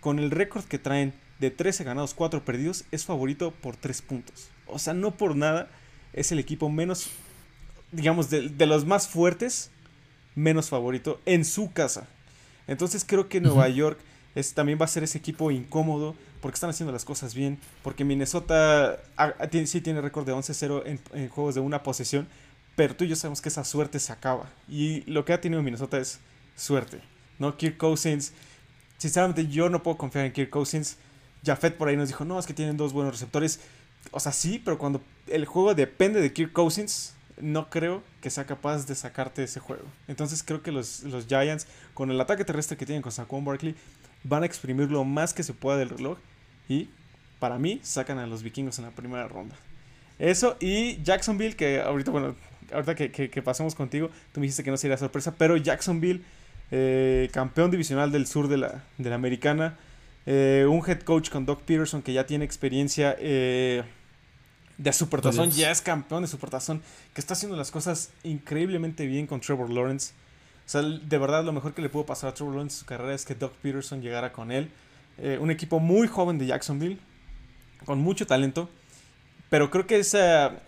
con 0.00 0.18
el 0.18 0.30
récord 0.30 0.64
que 0.64 0.78
traen 0.78 1.12
de 1.38 1.50
13 1.50 1.84
ganados, 1.84 2.14
4 2.14 2.44
perdidos, 2.44 2.84
es 2.90 3.04
favorito 3.04 3.52
por 3.52 3.76
3 3.76 4.02
puntos. 4.02 4.50
O 4.66 4.78
sea, 4.78 4.94
no 4.94 5.16
por 5.16 5.36
nada 5.36 5.68
es 6.12 6.32
el 6.32 6.38
equipo 6.38 6.68
menos, 6.68 7.08
digamos, 7.92 8.30
de, 8.30 8.66
los 8.66 8.84
más 8.84 9.08
fuertes, 9.08 9.70
menos 10.34 10.68
favorito 10.68 11.20
en 11.26 11.44
su 11.44 11.72
casa. 11.72 12.06
Entonces 12.66 13.04
creo 13.06 13.28
que 13.28 13.40
Nueva 13.40 13.68
York 13.68 13.98
es, 14.34 14.54
también 14.54 14.78
va 14.80 14.84
a 14.84 14.88
ser 14.88 15.02
ese 15.02 15.18
equipo 15.18 15.50
incómodo 15.50 16.14
porque 16.40 16.54
están 16.54 16.70
haciendo 16.70 16.92
las 16.92 17.04
cosas 17.04 17.34
bien, 17.34 17.58
porque 17.82 18.04
Minnesota 18.04 18.98
sí 19.66 19.80
tiene 19.80 20.00
récord 20.00 20.26
de 20.26 20.32
11-0 20.32 20.82
en, 20.86 21.00
en, 21.12 21.28
juegos 21.28 21.54
de 21.54 21.60
una 21.60 21.82
posesión, 21.82 22.28
pero 22.76 22.96
tú 22.96 23.04
y 23.04 23.08
yo 23.08 23.16
sabemos 23.16 23.40
que 23.42 23.50
esa 23.50 23.64
suerte 23.64 23.98
se 23.98 24.12
acaba. 24.12 24.48
Y 24.68 25.02
lo 25.02 25.24
que 25.24 25.32
ha 25.32 25.40
tenido 25.40 25.62
Minnesota 25.62 25.98
es 25.98 26.20
suerte. 26.56 27.00
¿no? 27.40 27.56
Kirk 27.56 27.76
Cousins, 27.76 28.32
sinceramente 28.98 29.48
yo 29.48 29.68
no 29.68 29.82
puedo 29.82 29.96
confiar 29.96 30.26
en 30.26 30.32
Kirk 30.32 30.50
Cousins. 30.50 30.96
Jafet 31.44 31.76
por 31.76 31.88
ahí 31.88 31.96
nos 31.96 32.08
dijo, 32.08 32.24
no, 32.24 32.38
es 32.38 32.46
que 32.46 32.54
tienen 32.54 32.76
dos 32.76 32.92
buenos 32.92 33.14
receptores. 33.14 33.60
O 34.10 34.20
sea, 34.20 34.32
sí, 34.32 34.60
pero 34.64 34.78
cuando 34.78 35.02
el 35.26 35.44
juego 35.44 35.74
depende 35.74 36.20
de 36.20 36.32
Kirk 36.32 36.52
Cousins, 36.52 37.14
no 37.40 37.70
creo 37.70 38.02
que 38.20 38.30
sea 38.30 38.44
capaz 38.44 38.86
de 38.86 38.94
sacarte 38.94 39.42
ese 39.42 39.60
juego. 39.60 39.84
Entonces 40.08 40.42
creo 40.42 40.62
que 40.62 40.72
los, 40.72 41.02
los 41.04 41.26
Giants, 41.26 41.66
con 41.94 42.10
el 42.10 42.20
ataque 42.20 42.44
terrestre 42.44 42.76
que 42.76 42.86
tienen 42.86 43.02
con 43.02 43.12
Saquon 43.12 43.44
Barkley, 43.44 43.74
van 44.24 44.42
a 44.42 44.46
exprimir 44.46 44.90
lo 44.90 45.04
más 45.04 45.32
que 45.32 45.42
se 45.42 45.54
pueda 45.54 45.78
del 45.78 45.90
reloj. 45.90 46.18
Y 46.68 46.88
para 47.38 47.58
mí, 47.58 47.80
sacan 47.82 48.18
a 48.18 48.26
los 48.26 48.42
vikingos 48.42 48.78
en 48.78 48.84
la 48.84 48.90
primera 48.90 49.26
ronda. 49.28 49.56
Eso 50.18 50.56
y 50.60 51.02
Jacksonville, 51.02 51.56
que 51.56 51.80
ahorita, 51.80 52.10
bueno, 52.10 52.36
ahorita 52.72 52.94
que, 52.94 53.10
que, 53.10 53.42
pasemos 53.42 53.74
contigo, 53.74 54.10
tú 54.32 54.40
me 54.40 54.44
dijiste 54.44 54.62
que 54.62 54.70
no 54.70 54.76
sería 54.76 54.98
sorpresa, 54.98 55.34
pero 55.36 55.56
Jacksonville, 55.56 56.22
eh, 56.70 57.30
campeón 57.32 57.70
divisional 57.70 58.12
del 58.12 58.26
sur 58.26 58.48
de 58.48 58.58
la, 58.58 58.84
de 58.98 59.08
la 59.08 59.16
americana, 59.16 59.78
eh, 60.26 60.66
un 60.68 60.82
head 60.86 61.00
coach 61.00 61.30
con 61.30 61.46
Doc 61.46 61.62
Peterson 61.62 62.02
que 62.02 62.12
ya 62.12 62.26
tiene 62.26 62.44
experiencia 62.44 63.16
eh, 63.18 63.82
de 64.76 64.92
Supertazón, 64.92 65.50
ya 65.50 65.70
es 65.70 65.80
campeón 65.80 66.22
de 66.22 66.28
Supertazón, 66.28 66.82
que 67.14 67.20
está 67.20 67.34
haciendo 67.34 67.56
las 67.56 67.70
cosas 67.70 68.10
increíblemente 68.22 69.06
bien 69.06 69.26
con 69.26 69.40
Trevor 69.40 69.70
Lawrence. 69.70 70.12
O 70.66 70.68
sea, 70.70 70.82
de 70.82 71.18
verdad 71.18 71.44
lo 71.44 71.52
mejor 71.52 71.74
que 71.74 71.82
le 71.82 71.88
pudo 71.88 72.06
pasar 72.06 72.30
a 72.30 72.34
Trevor 72.34 72.54
Lawrence 72.54 72.76
en 72.76 72.78
su 72.80 72.86
carrera 72.86 73.14
es 73.14 73.24
que 73.24 73.34
Doc 73.34 73.52
Peterson 73.54 74.02
llegara 74.02 74.32
con 74.32 74.52
él. 74.52 74.70
Eh, 75.18 75.38
un 75.40 75.50
equipo 75.50 75.80
muy 75.80 76.06
joven 76.06 76.38
de 76.38 76.46
Jacksonville, 76.46 76.98
con 77.84 77.98
mucho 77.98 78.26
talento, 78.26 78.70
pero 79.48 79.70
creo 79.70 79.86
que 79.86 79.98
esa, 79.98 80.60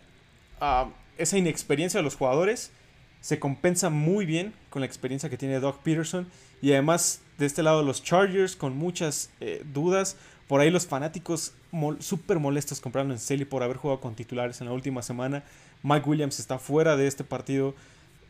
ah, 0.61 0.89
esa 1.17 1.39
inexperiencia 1.39 1.99
de 1.99 2.05
los 2.05 2.17
jugadores 2.17 2.73
se 3.21 3.39
compensa 3.39 3.89
muy 3.89 4.27
bien 4.27 4.53
con 4.69 4.81
la 4.81 4.87
experiencia 4.87 5.31
que 5.31 5.39
tiene 5.39 5.61
Doc 5.61 5.83
Peterson 5.83 6.27
y 6.63 6.73
además 6.73 7.21
de 7.39 7.47
este 7.47 7.63
lado 7.63 7.83
los 7.83 8.03
Chargers 8.03 8.57
con 8.57 8.77
muchas 8.77 9.31
eh, 9.41 9.63
dudas. 9.75 10.17
Por 10.47 10.61
ahí 10.61 10.71
los 10.71 10.87
fanáticos 10.87 11.53
súper 11.99 12.39
molestos 12.39 12.81
comprando 12.81 13.13
en 13.13 13.21
Selly 13.21 13.45
por 13.45 13.63
haber 13.63 13.77
jugado 13.77 14.01
con 14.01 14.15
titulares 14.15 14.61
en 14.61 14.69
la 14.69 14.73
última 14.73 15.03
semana. 15.03 15.45
Mike 15.83 16.09
Williams 16.09 16.39
está 16.39 16.59
fuera 16.59 16.97
de 16.97 17.07
este 17.07 17.25
partido. 17.25 17.75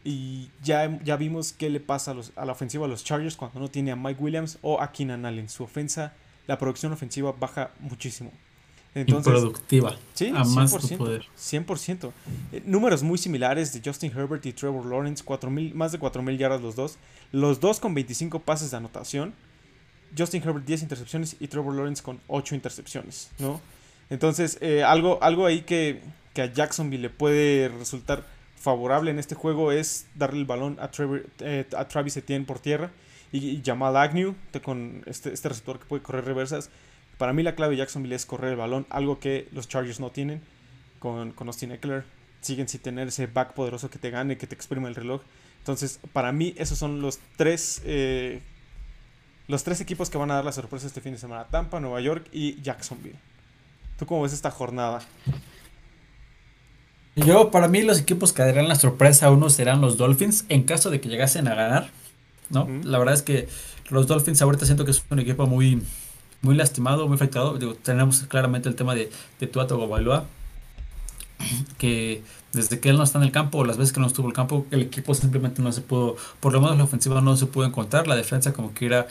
Y 0.05 0.49
ya, 0.63 0.99
ya 1.05 1.17
vimos 1.17 1.53
qué 1.53 1.71
le 1.71 1.79
pasa 1.79 2.11
a, 2.11 2.15
los, 2.15 2.33
a 2.35 2.45
la 2.45 2.53
ofensiva 2.53 2.87
a 2.87 2.89
los 2.89 3.05
Chargers 3.05 3.37
cuando 3.37 3.61
no 3.61 3.69
tiene 3.69 3.93
a 3.93 3.97
Mike 3.97 4.21
Williams 4.21 4.59
o 4.63 4.81
a 4.81 4.93
Keenan 4.93 5.27
Allen. 5.27 5.49
Su 5.49 5.65
ofensa, 5.65 6.15
la 6.47 6.59
producción 6.59 6.93
ofensiva 6.93 7.33
baja 7.33 7.71
muchísimo. 7.81 8.33
Entonces, 8.95 9.33
productiva. 9.33 9.97
Sí, 10.13 10.29
a 10.29 10.43
100%, 10.43 10.55
más 10.55 10.93
poder. 10.93 11.27
100%. 11.39 12.13
Eh, 12.53 12.63
números 12.67 13.03
muy 13.03 13.17
similares 13.17 13.73
de 13.73 13.81
Justin 13.83 14.13
Herbert 14.15 14.45
y 14.45 14.53
Trevor 14.53 14.85
Lawrence, 14.85 15.25
más 15.75 15.93
de 15.93 15.99
4.000 15.99 16.37
yardas 16.37 16.61
los 16.61 16.77
dos. 16.77 16.99
Los 17.31 17.61
dos 17.61 17.81
con 17.81 17.95
25 17.95 18.41
pases 18.41 18.71
de 18.71 18.77
anotación. 18.77 19.35
Justin 20.17 20.43
Herbert 20.43 20.67
10 20.67 20.83
intercepciones 20.83 21.37
y 21.41 21.49
Trevor 21.49 21.75
Lawrence 21.75 22.03
con 22.03 22.21
8 22.27 22.55
intercepciones, 22.55 23.31
¿no? 23.39 23.61
Entonces, 24.11 24.59
eh, 24.61 24.83
algo, 24.83 25.19
algo 25.23 25.47
ahí 25.47 25.63
que, 25.63 26.03
que, 26.35 26.43
a 26.43 26.53
Jacksonville 26.53 27.01
le 27.01 27.09
puede 27.09 27.69
resultar 27.69 28.27
favorable 28.57 29.11
en 29.11 29.19
este 29.19 29.35
juego 29.35 29.73
es 29.73 30.07
darle 30.15 30.41
el 30.41 30.45
balón 30.45 30.79
a, 30.81 30.91
eh, 31.41 31.65
a 31.75 31.89
Travis 31.89 32.19
Etienne 32.19 32.45
por 32.45 32.59
tierra 32.59 32.91
y, 33.33 33.63
Jamal 33.65 33.97
Agnew 33.97 34.35
con 34.63 35.03
este, 35.07 35.33
este 35.33 35.49
receptor 35.49 35.79
que 35.79 35.87
puede 35.87 36.03
correr 36.03 36.27
reversas 36.27 36.69
para 37.23 37.33
mí 37.33 37.45
la 37.45 37.55
clave 37.55 37.77
de 37.77 37.79
Jacksonville 37.79 38.17
es 38.17 38.27
correr 38.27 38.51
el 38.51 38.57
balón, 38.57 38.85
algo 38.91 39.21
que 39.21 39.47
los 39.53 39.69
Chargers 39.69 40.01
no 40.01 40.11
tienen 40.11 40.41
con, 40.99 41.31
con 41.31 41.47
Austin 41.47 41.71
Eckler. 41.71 42.03
Siguen 42.41 42.67
sin 42.67 42.81
tener 42.81 43.07
ese 43.07 43.29
back 43.29 43.55
poderoso 43.55 43.89
que 43.89 44.01
te 44.01 44.11
gane, 44.11 44.37
que 44.37 44.49
te 44.49 44.57
exprime 44.57 44.89
el 44.89 44.97
reloj. 44.97 45.23
Entonces, 45.59 46.01
para 46.13 46.33
mí, 46.33 46.53
esos 46.59 46.79
son 46.79 47.01
los 47.01 47.21
tres, 47.37 47.81
eh, 47.85 48.43
los 49.47 49.63
tres 49.63 49.81
equipos 49.81 50.11
que 50.11 50.19
van 50.19 50.33
a 50.33 50.35
dar 50.35 50.45
la 50.45 50.51
sorpresa 50.51 50.89
este 50.89 51.01
fin 51.01 51.13
de 51.13 51.19
semana. 51.21 51.45
Tampa, 51.45 51.79
Nueva 51.79 52.01
York 52.01 52.27
y 52.33 52.61
Jacksonville. 52.61 53.21
¿Tú 54.01 54.05
cómo 54.05 54.23
ves 54.23 54.33
esta 54.33 54.51
jornada? 54.51 54.99
Yo, 57.15 57.53
para 57.53 57.69
mí, 57.69 57.83
los 57.83 58.01
equipos 58.01 58.33
que 58.33 58.43
darán 58.43 58.67
la 58.67 58.75
sorpresa 58.75 59.27
a 59.27 59.31
uno 59.31 59.49
serán 59.49 59.81
los 59.81 59.97
Dolphins, 59.97 60.45
en 60.49 60.65
caso 60.65 60.91
de 60.91 61.01
que 61.01 61.09
llegasen 61.09 61.47
a 61.47 61.55
ganar. 61.55 61.89
¿no? 62.51 62.67
La 62.83 62.99
verdad 62.99 63.15
es 63.15 63.23
que 63.23 63.49
los 63.91 64.09
Dolphins 64.09 64.43
ahorita 64.43 64.67
siento 64.67 64.85
que 64.85 64.91
es 64.91 65.05
un 65.09 65.21
equipo 65.21 65.47
muy, 65.47 65.85
muy 66.43 66.57
lastimado, 66.57 67.07
muy 67.07 67.15
afectado. 67.15 67.59
Tenemos 67.83 68.23
claramente 68.29 68.69
el 68.69 68.75
tema 68.75 68.95
de, 68.95 69.11
de 69.41 69.47
Tuato 69.47 69.79
Gobaloa, 69.79 70.27
que 71.79 72.23
desde 72.53 72.81
que 72.81 72.91
él 72.91 72.97
no 72.97 73.05
está 73.05 73.19
en 73.19 73.25
el 73.25 73.33
campo, 73.33 73.65
las 73.65 73.79
veces 73.79 73.93
que 73.93 74.01
no 74.01 74.07
estuvo 74.07 74.27
en 74.27 74.31
el 74.31 74.37
campo, 74.37 74.67
el 74.71 74.83
equipo 74.83 75.15
simplemente 75.15 75.63
no 75.63 75.73
se 75.73 75.81
pudo, 75.81 76.17
por 76.41 76.53
lo 76.53 76.61
menos 76.61 76.77
la 76.77 76.85
ofensiva 76.85 77.21
no 77.21 77.37
se 77.37 77.47
pudo 77.47 77.67
encontrar, 77.67 78.07
la 78.07 78.17
defensa 78.17 78.53
como 78.53 78.75
que 78.75 78.87
era, 78.87 79.07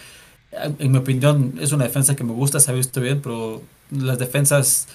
en 0.51 0.91
mi 0.91 0.97
opinión, 0.97 1.55
es 1.59 1.71
una 1.71 1.85
defensa 1.85 2.15
que 2.15 2.23
me 2.23 2.33
gusta, 2.33 2.59
se 2.59 2.71
ha 2.71 2.73
visto 2.73 3.01
bien, 3.01 3.21
pero 3.21 3.61
las 3.89 4.19
defensas 4.19 4.87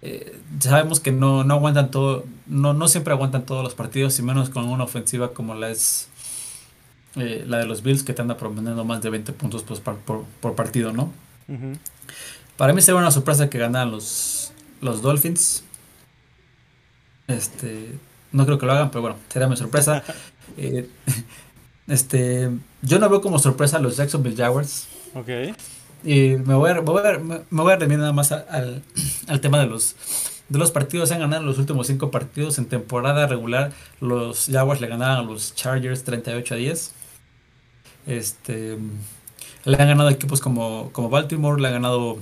eh, 0.00 0.38
sabemos 0.60 1.00
que 1.00 1.12
no, 1.12 1.44
no 1.44 1.54
aguantan 1.54 1.90
todo, 1.90 2.24
no, 2.46 2.72
no 2.72 2.88
siempre 2.88 3.12
aguantan 3.12 3.44
todos 3.44 3.62
los 3.62 3.74
partidos, 3.74 4.18
y 4.18 4.22
menos 4.22 4.48
con 4.48 4.68
una 4.68 4.84
ofensiva 4.84 5.34
como 5.34 5.54
la 5.54 5.70
es 5.70 6.08
eh, 7.16 7.44
la 7.46 7.58
de 7.58 7.66
los 7.66 7.82
Bills, 7.82 8.04
que 8.04 8.14
te 8.14 8.22
anda 8.22 8.38
promediando 8.38 8.84
más 8.84 9.02
de 9.02 9.10
20 9.10 9.32
puntos 9.34 9.64
pues, 9.64 9.80
por 9.80 10.54
partido, 10.54 10.92
¿no? 10.92 11.12
Para 12.56 12.72
mí 12.72 12.80
sería 12.80 13.00
una 13.00 13.10
sorpresa 13.10 13.50
que 13.50 13.58
ganaran 13.58 13.90
los, 13.90 14.52
los 14.80 15.02
Dolphins. 15.02 15.64
Este, 17.26 17.92
no 18.32 18.44
creo 18.44 18.58
que 18.58 18.66
lo 18.66 18.72
hagan, 18.72 18.90
pero 18.90 19.02
bueno, 19.02 19.16
sería 19.28 19.48
mi 19.48 19.56
sorpresa. 19.56 20.02
Eh, 20.58 20.86
este, 21.86 22.50
yo 22.82 22.98
no 22.98 23.08
veo 23.08 23.22
como 23.22 23.38
sorpresa 23.38 23.78
a 23.78 23.80
los 23.80 23.96
Jacksonville 23.96 24.36
Jaguars. 24.36 24.88
Ok. 25.14 25.28
Y 26.04 26.36
me 26.44 26.54
voy 26.54 26.70
a, 26.70 26.74
me 26.74 26.80
voy 26.80 27.02
a, 27.06 27.18
me 27.18 27.62
voy 27.62 27.72
a 27.72 27.76
nada 27.78 28.12
más 28.12 28.32
al, 28.32 28.82
al, 29.28 29.40
tema 29.40 29.60
de 29.60 29.66
los, 29.66 29.94
de 30.48 30.58
los 30.58 30.70
partidos. 30.72 31.10
Han 31.12 31.20
ganado 31.20 31.44
los 31.44 31.58
últimos 31.58 31.86
cinco 31.86 32.10
partidos. 32.10 32.58
En 32.58 32.66
temporada 32.66 33.26
regular, 33.26 33.72
los 34.00 34.46
Jaguars 34.50 34.80
le 34.80 34.88
ganaron 34.88 35.24
a 35.24 35.30
los 35.30 35.54
Chargers 35.54 36.02
38 36.04 36.54
a 36.54 36.56
10. 36.58 36.92
Este, 38.08 38.78
le 39.64 39.76
han 39.80 39.88
ganado 39.88 40.08
equipos 40.10 40.40
como, 40.40 40.90
como 40.92 41.08
Baltimore, 41.08 41.60
le 41.60 41.68
han 41.68 41.74
ganado 41.74 42.18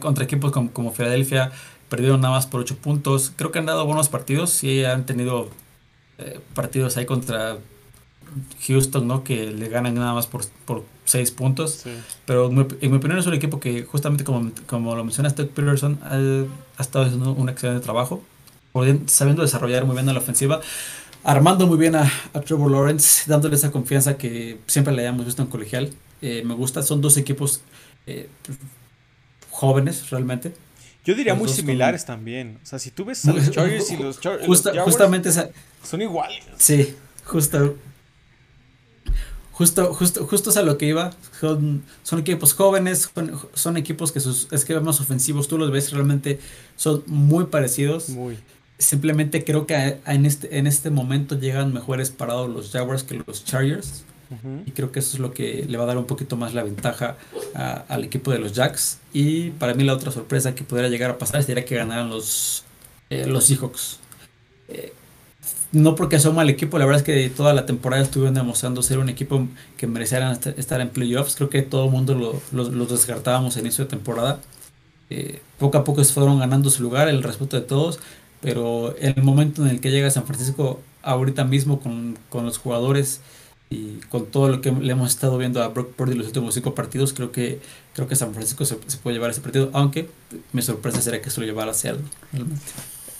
contra 0.00 0.24
equipos 0.24 0.52
como, 0.52 0.72
como 0.72 0.92
Filadelfia, 0.92 1.50
perdieron 1.88 2.20
nada 2.20 2.34
más 2.34 2.46
por 2.46 2.60
8 2.60 2.76
puntos. 2.76 3.32
Creo 3.36 3.50
que 3.50 3.58
han 3.58 3.66
dado 3.66 3.84
buenos 3.84 4.08
partidos, 4.08 4.50
sí 4.50 4.84
han 4.84 5.04
tenido 5.06 5.48
eh, 6.18 6.40
partidos 6.54 6.96
ahí 6.96 7.06
contra 7.06 7.58
Houston, 8.66 9.06
¿no? 9.06 9.24
Que 9.24 9.50
le 9.50 9.68
ganan 9.68 9.94
nada 9.94 10.14
más 10.14 10.26
por, 10.26 10.46
por 10.64 10.84
6 11.04 11.32
puntos. 11.32 11.84
Pero 12.24 12.46
en 12.48 12.54
mi, 12.54 12.96
opinión 12.96 13.18
es 13.18 13.26
un 13.26 13.34
equipo 13.34 13.60
que 13.60 13.84
justamente 13.84 14.24
como, 14.24 14.52
como 14.66 14.94
lo 14.94 15.04
menciona 15.04 15.30
Doug 15.30 15.50
Peterson, 15.50 15.98
ha, 16.02 16.80
estado 16.80 17.04
haciendo 17.04 17.32
un 17.32 17.48
excelente 17.48 17.82
trabajo, 17.82 18.22
sabiendo 19.06 19.42
desarrollar 19.42 19.84
muy 19.84 19.94
bien 19.96 20.08
a 20.08 20.12
la 20.12 20.20
ofensiva 20.20 20.60
armando 21.24 21.68
muy 21.68 21.78
bien 21.78 21.94
a, 21.94 22.10
a, 22.32 22.40
Trevor 22.40 22.70
Lawrence, 22.70 23.30
dándole 23.30 23.54
esa 23.54 23.70
confianza 23.70 24.16
que 24.16 24.58
siempre 24.66 24.92
le 24.92 25.02
hayamos 25.02 25.24
visto 25.24 25.40
en 25.40 25.48
colegial. 25.48 25.92
Eh, 26.22 26.42
me 26.44 26.54
gusta, 26.54 26.82
son 26.82 27.00
dos 27.00 27.16
equipos 27.16 27.60
eh, 28.06 28.28
jóvenes 29.50 30.08
realmente. 30.10 30.54
Yo 31.04 31.14
diría 31.16 31.32
Los 31.34 31.42
muy 31.42 31.48
similares 31.48 32.04
también. 32.06 32.58
O 32.62 32.66
sea, 32.66 32.78
si 32.78 32.90
tú 32.92 33.04
ves 33.04 33.24
a 33.26 33.32
los 33.32 33.50
Chargers 33.50 33.90
y 33.90 33.96
los, 33.96 34.20
Char 34.20 34.38
Justa- 34.46 34.70
los 34.70 34.76
Jaguars, 34.76 34.84
justamente 34.84 35.28
esa, 35.30 35.50
son 35.82 36.00
iguales. 36.00 36.38
Sí, 36.58 36.94
justo. 37.24 37.76
Justo, 39.52 39.92
justo, 39.94 40.26
justo 40.26 40.50
es 40.50 40.56
a 40.56 40.62
lo 40.62 40.78
que 40.78 40.86
iba. 40.86 41.12
Son, 41.38 41.82
son 42.02 42.18
equipos 42.20 42.54
jóvenes, 42.54 43.10
son, 43.14 43.38
son 43.52 43.76
equipos 43.76 44.10
que 44.10 44.20
sus 44.20 44.50
esquemas 44.52 45.00
ofensivos, 45.00 45.46
tú 45.48 45.58
los 45.58 45.70
ves 45.70 45.92
realmente, 45.92 46.38
son 46.76 47.02
muy 47.06 47.44
parecidos. 47.46 48.08
Muy. 48.08 48.38
Simplemente 48.78 49.44
creo 49.44 49.66
que 49.66 49.74
a- 49.76 49.98
a- 50.04 50.14
en, 50.14 50.24
este, 50.24 50.56
en 50.58 50.66
este 50.66 50.90
momento 50.90 51.38
llegan 51.38 51.72
mejores 51.72 52.10
parados 52.10 52.48
los 52.48 52.70
Jaguars 52.70 53.02
que 53.04 53.22
los 53.26 53.44
Chargers. 53.44 54.04
Y 54.66 54.70
creo 54.72 54.90
que 54.92 55.00
eso 55.00 55.16
es 55.16 55.20
lo 55.20 55.32
que 55.32 55.64
le 55.68 55.76
va 55.78 55.84
a 55.84 55.86
dar 55.86 55.98
un 55.98 56.06
poquito 56.06 56.36
más 56.36 56.54
la 56.54 56.62
ventaja 56.62 57.16
al 57.88 58.04
equipo 58.04 58.30
de 58.30 58.38
los 58.38 58.52
Jacks. 58.52 58.98
Y 59.12 59.50
para 59.50 59.74
mí 59.74 59.84
la 59.84 59.92
otra 59.94 60.10
sorpresa 60.10 60.54
que 60.54 60.64
pudiera 60.64 60.88
llegar 60.88 61.10
a 61.10 61.18
pasar 61.18 61.42
sería 61.42 61.64
que 61.64 61.74
ganaran 61.76 62.08
los, 62.10 62.64
eh, 63.10 63.26
los 63.26 63.44
Seahawks. 63.44 63.98
Eh, 64.68 64.92
no 65.72 65.94
porque 65.94 66.18
sea 66.20 66.30
un 66.30 66.36
mal 66.36 66.50
equipo, 66.50 66.78
la 66.78 66.84
verdad 66.86 67.00
es 67.00 67.04
que 67.06 67.28
toda 67.30 67.54
la 67.54 67.64
temporada 67.66 68.02
estuvieron 68.02 68.34
demostrando 68.34 68.82
ser 68.82 68.98
un 68.98 69.08
equipo 69.08 69.48
que 69.76 69.86
mereciera 69.86 70.30
est- 70.32 70.46
estar 70.58 70.80
en 70.80 70.90
playoffs. 70.90 71.34
Creo 71.36 71.48
que 71.50 71.62
todo 71.62 71.86
el 71.86 71.90
mundo 71.90 72.14
lo- 72.14 72.40
lo- 72.52 72.70
los 72.70 72.90
descartábamos 72.90 73.56
a 73.56 73.60
inicio 73.60 73.84
de 73.84 73.90
temporada. 73.90 74.38
Eh, 75.10 75.40
poco 75.58 75.78
a 75.78 75.84
poco 75.84 76.02
se 76.04 76.12
fueron 76.12 76.38
ganando 76.38 76.70
su 76.70 76.82
lugar, 76.82 77.08
el 77.08 77.22
respeto 77.22 77.56
de 77.58 77.62
todos. 77.66 78.00
Pero 78.40 78.94
en 78.98 79.14
el 79.16 79.22
momento 79.22 79.62
en 79.64 79.68
el 79.70 79.80
que 79.80 79.90
llega 79.90 80.10
San 80.10 80.24
Francisco, 80.26 80.80
ahorita 81.02 81.44
mismo 81.44 81.80
con, 81.80 82.18
con 82.28 82.44
los 82.44 82.58
jugadores 82.58 83.20
y 83.72 84.00
con 84.08 84.26
todo 84.26 84.48
lo 84.48 84.60
que 84.60 84.70
le 84.70 84.92
hemos 84.92 85.10
estado 85.10 85.38
viendo 85.38 85.62
a 85.62 85.68
Brock 85.68 85.92
Purdy 85.94 86.14
los 86.14 86.26
últimos 86.28 86.54
cinco 86.54 86.74
partidos, 86.74 87.12
creo 87.12 87.32
que 87.32 87.60
creo 87.94 88.06
que 88.08 88.16
San 88.16 88.32
Francisco 88.34 88.64
se, 88.64 88.76
se 88.86 88.96
puede 88.98 89.14
llevar 89.16 89.30
ese 89.30 89.40
partido, 89.40 89.70
aunque 89.72 90.08
mi 90.52 90.62
sorpresa 90.62 91.00
sería 91.02 91.20
que 91.22 91.30
se 91.30 91.40
lo 91.40 91.46
llevara 91.46 91.70
a 91.70 91.74
Seattle. 91.74 92.04
realmente. 92.32 92.64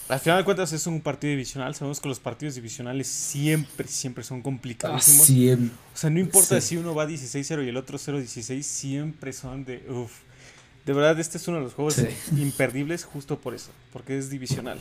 Al 0.08 0.20
final 0.20 0.38
de 0.38 0.44
cuentas 0.44 0.72
es 0.74 0.86
un 0.86 1.00
partido 1.00 1.30
divisional. 1.30 1.74
Sabemos 1.74 1.98
que 2.00 2.08
los 2.08 2.20
partidos 2.20 2.54
divisionales 2.54 3.06
siempre, 3.06 3.88
siempre 3.88 4.22
son 4.24 4.42
complicadísimos. 4.42 5.24
Siempre. 5.26 5.74
O 5.94 5.96
sea, 5.96 6.10
no 6.10 6.20
importa 6.20 6.60
Sí. 6.60 6.68
si 6.68 6.76
uno 6.76 6.94
va 6.94 7.06
16-0 7.06 7.64
y 7.64 7.68
el 7.68 7.76
otro 7.78 7.96
0-16, 7.98 8.62
siempre 8.62 9.32
son 9.32 9.64
de 9.64 9.82
uff. 9.88 10.12
De 10.84 10.92
verdad, 10.92 11.18
este 11.18 11.38
es 11.38 11.48
uno 11.48 11.58
de 11.58 11.62
los 11.64 11.72
juegos 11.74 11.94
Sí. 11.94 12.06
imperdibles 12.36 13.04
justo 13.04 13.38
por 13.38 13.54
eso, 13.54 13.70
porque 13.92 14.18
es 14.18 14.28
divisional. 14.28 14.78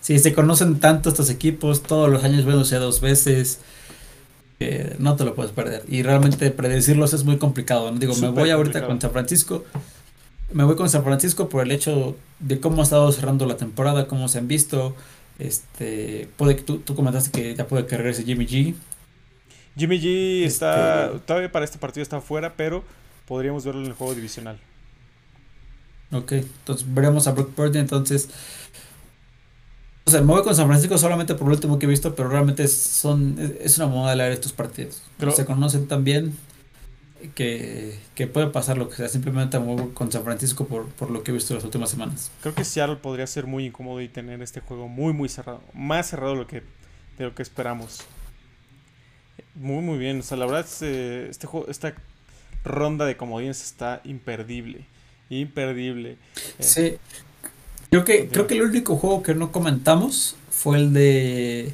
Sí, 0.00 0.18
se 0.18 0.32
conocen 0.32 0.80
tanto 0.80 1.08
estos 1.08 1.30
equipos, 1.30 1.82
todos 1.82 2.10
los 2.10 2.24
años 2.24 2.44
viéndose 2.44 2.76
dos 2.76 3.00
veces. 3.00 3.60
no 4.98 5.16
te 5.16 5.24
lo 5.24 5.34
puedes 5.34 5.52
perder. 5.52 5.82
Y 5.88 6.02
realmente 6.02 6.50
predecirlos 6.50 7.12
es 7.12 7.24
muy 7.24 7.38
complicado. 7.38 7.90
¿no? 7.90 7.98
Digo, 7.98 8.14
me 8.16 8.28
voy 8.28 8.50
ahorita 8.50 8.80
complicado. 8.80 8.86
con 8.88 9.00
San 9.00 9.10
Francisco. 9.12 9.64
Me 10.52 10.64
voy 10.64 10.76
con 10.76 10.88
San 10.88 11.02
Francisco 11.04 11.48
por 11.48 11.62
el 11.64 11.72
hecho 11.72 12.16
de 12.38 12.60
cómo 12.60 12.80
ha 12.80 12.84
estado 12.84 13.10
cerrando 13.12 13.44
la 13.46 13.56
temporada, 13.56 14.06
cómo 14.06 14.28
se 14.28 14.38
han 14.38 14.48
visto. 14.48 14.94
Este, 15.38 16.28
puede 16.36 16.56
que 16.56 16.62
tú, 16.62 16.78
tú 16.78 16.94
comentaste 16.94 17.30
que 17.30 17.54
ya 17.56 17.66
puede 17.66 17.86
que 17.86 17.96
regrese 17.96 18.22
Jimmy 18.24 18.46
G. 18.46 18.74
Jimmy 19.76 20.00
G 20.00 20.44
está, 20.44 21.06
Este- 21.06 21.18
todavía 21.20 21.50
para 21.50 21.64
este 21.64 21.78
partido 21.78 22.02
está 22.02 22.20
fuera, 22.20 22.54
pero 22.56 22.84
podríamos 23.26 23.64
verlo 23.64 23.80
en 23.80 23.88
el 23.88 23.92
juego 23.94 24.14
divisional. 24.14 24.58
Ok, 26.12 26.32
entonces 26.32 26.86
veremos 26.94 27.26
a 27.26 27.32
Brock 27.32 27.50
Purdy. 27.50 27.78
Entonces, 27.78 28.28
o 30.06 30.10
sea, 30.10 30.20
me 30.20 30.26
voy 30.26 30.42
con 30.42 30.54
San 30.54 30.66
Francisco 30.66 30.98
solamente 30.98 31.34
por 31.34 31.48
lo 31.48 31.54
último 31.54 31.78
que 31.78 31.86
he 31.86 31.88
visto, 31.88 32.14
pero 32.14 32.28
realmente 32.28 32.68
son, 32.68 33.36
es, 33.60 33.78
una 33.78 33.86
moda 33.86 34.14
leer 34.14 34.32
estos 34.32 34.52
partidos. 34.52 35.02
Pero- 35.18 35.32
se 35.32 35.44
conocen 35.44 35.88
tan 35.88 36.04
bien 36.04 36.36
que, 37.34 37.98
que 38.14 38.26
puede 38.26 38.48
pasar 38.48 38.76
lo 38.76 38.88
que 38.90 38.96
sea. 38.96 39.08
Simplemente 39.08 39.58
me 39.58 39.74
voy 39.74 39.88
con 39.94 40.12
San 40.12 40.22
Francisco 40.24 40.66
por, 40.66 40.86
por 40.88 41.10
lo 41.10 41.22
que 41.22 41.30
he 41.30 41.34
visto 41.34 41.54
las 41.54 41.64
últimas 41.64 41.88
semanas. 41.90 42.30
Creo 42.42 42.54
que 42.54 42.64
Seattle 42.64 42.96
podría 42.96 43.26
ser 43.26 43.46
muy 43.46 43.66
incómodo 43.66 44.00
y 44.02 44.08
tener 44.08 44.42
este 44.42 44.60
juego 44.60 44.88
muy, 44.88 45.12
muy 45.14 45.28
cerrado. 45.30 45.62
Más 45.72 46.06
cerrado 46.08 46.32
de 46.32 46.38
lo 46.40 46.46
que, 46.46 46.62
de 47.18 47.24
lo 47.24 47.34
que 47.34 47.42
esperamos. 47.42 48.00
Muy, 49.54 49.82
muy 49.82 49.98
bien. 49.98 50.20
O 50.20 50.22
sea, 50.22 50.36
la 50.36 50.44
verdad, 50.46 50.66
este, 50.68 51.30
este 51.30 51.46
juego, 51.46 51.66
esta 51.68 51.94
ronda 52.62 53.06
de 53.06 53.16
comodines 53.16 53.62
está 53.64 54.00
imperdible. 54.04 54.84
Imperdible. 55.30 56.18
Eh, 56.58 56.62
Sí. 56.62 56.94
Creo 57.94 58.04
que, 58.04 58.28
creo 58.28 58.48
que 58.48 58.54
el 58.54 58.62
único 58.62 58.96
juego 58.96 59.22
que 59.22 59.36
no 59.36 59.52
comentamos 59.52 60.34
fue 60.50 60.78
el 60.78 60.92
de 60.92 61.72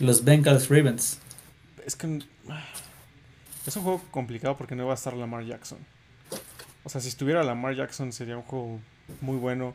los 0.00 0.24
Bengals 0.24 0.68
Ravens. 0.68 1.20
Es 1.86 1.94
que 1.94 2.08
es 3.66 3.76
un 3.76 3.84
juego 3.84 4.02
complicado 4.10 4.56
porque 4.56 4.74
no 4.74 4.86
va 4.86 4.94
a 4.94 4.94
estar 4.96 5.14
Lamar 5.14 5.44
Jackson. 5.44 5.78
O 6.82 6.88
sea, 6.88 7.00
si 7.00 7.06
estuviera 7.06 7.44
Lamar 7.44 7.76
Jackson 7.76 8.12
sería 8.12 8.36
un 8.36 8.42
juego 8.42 8.80
muy 9.20 9.36
bueno. 9.36 9.74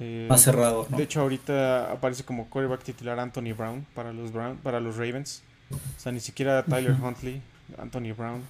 Eh, 0.00 0.26
Más 0.28 0.42
cerrado, 0.42 0.88
¿no? 0.90 0.96
De 0.96 1.04
hecho, 1.04 1.20
ahorita 1.20 1.92
aparece 1.92 2.24
como 2.24 2.50
quarterback 2.50 2.82
titular 2.82 3.20
Anthony 3.20 3.54
Brown 3.56 3.86
para 3.94 4.12
los 4.12 4.32
Brown, 4.32 4.56
para 4.56 4.80
los 4.80 4.96
Ravens. 4.96 5.44
O 5.70 6.00
sea, 6.00 6.10
ni 6.10 6.18
siquiera 6.18 6.64
Tyler. 6.64 6.96
Huntley, 7.00 7.40
Anthony 7.78 8.12
Brown. 8.16 8.42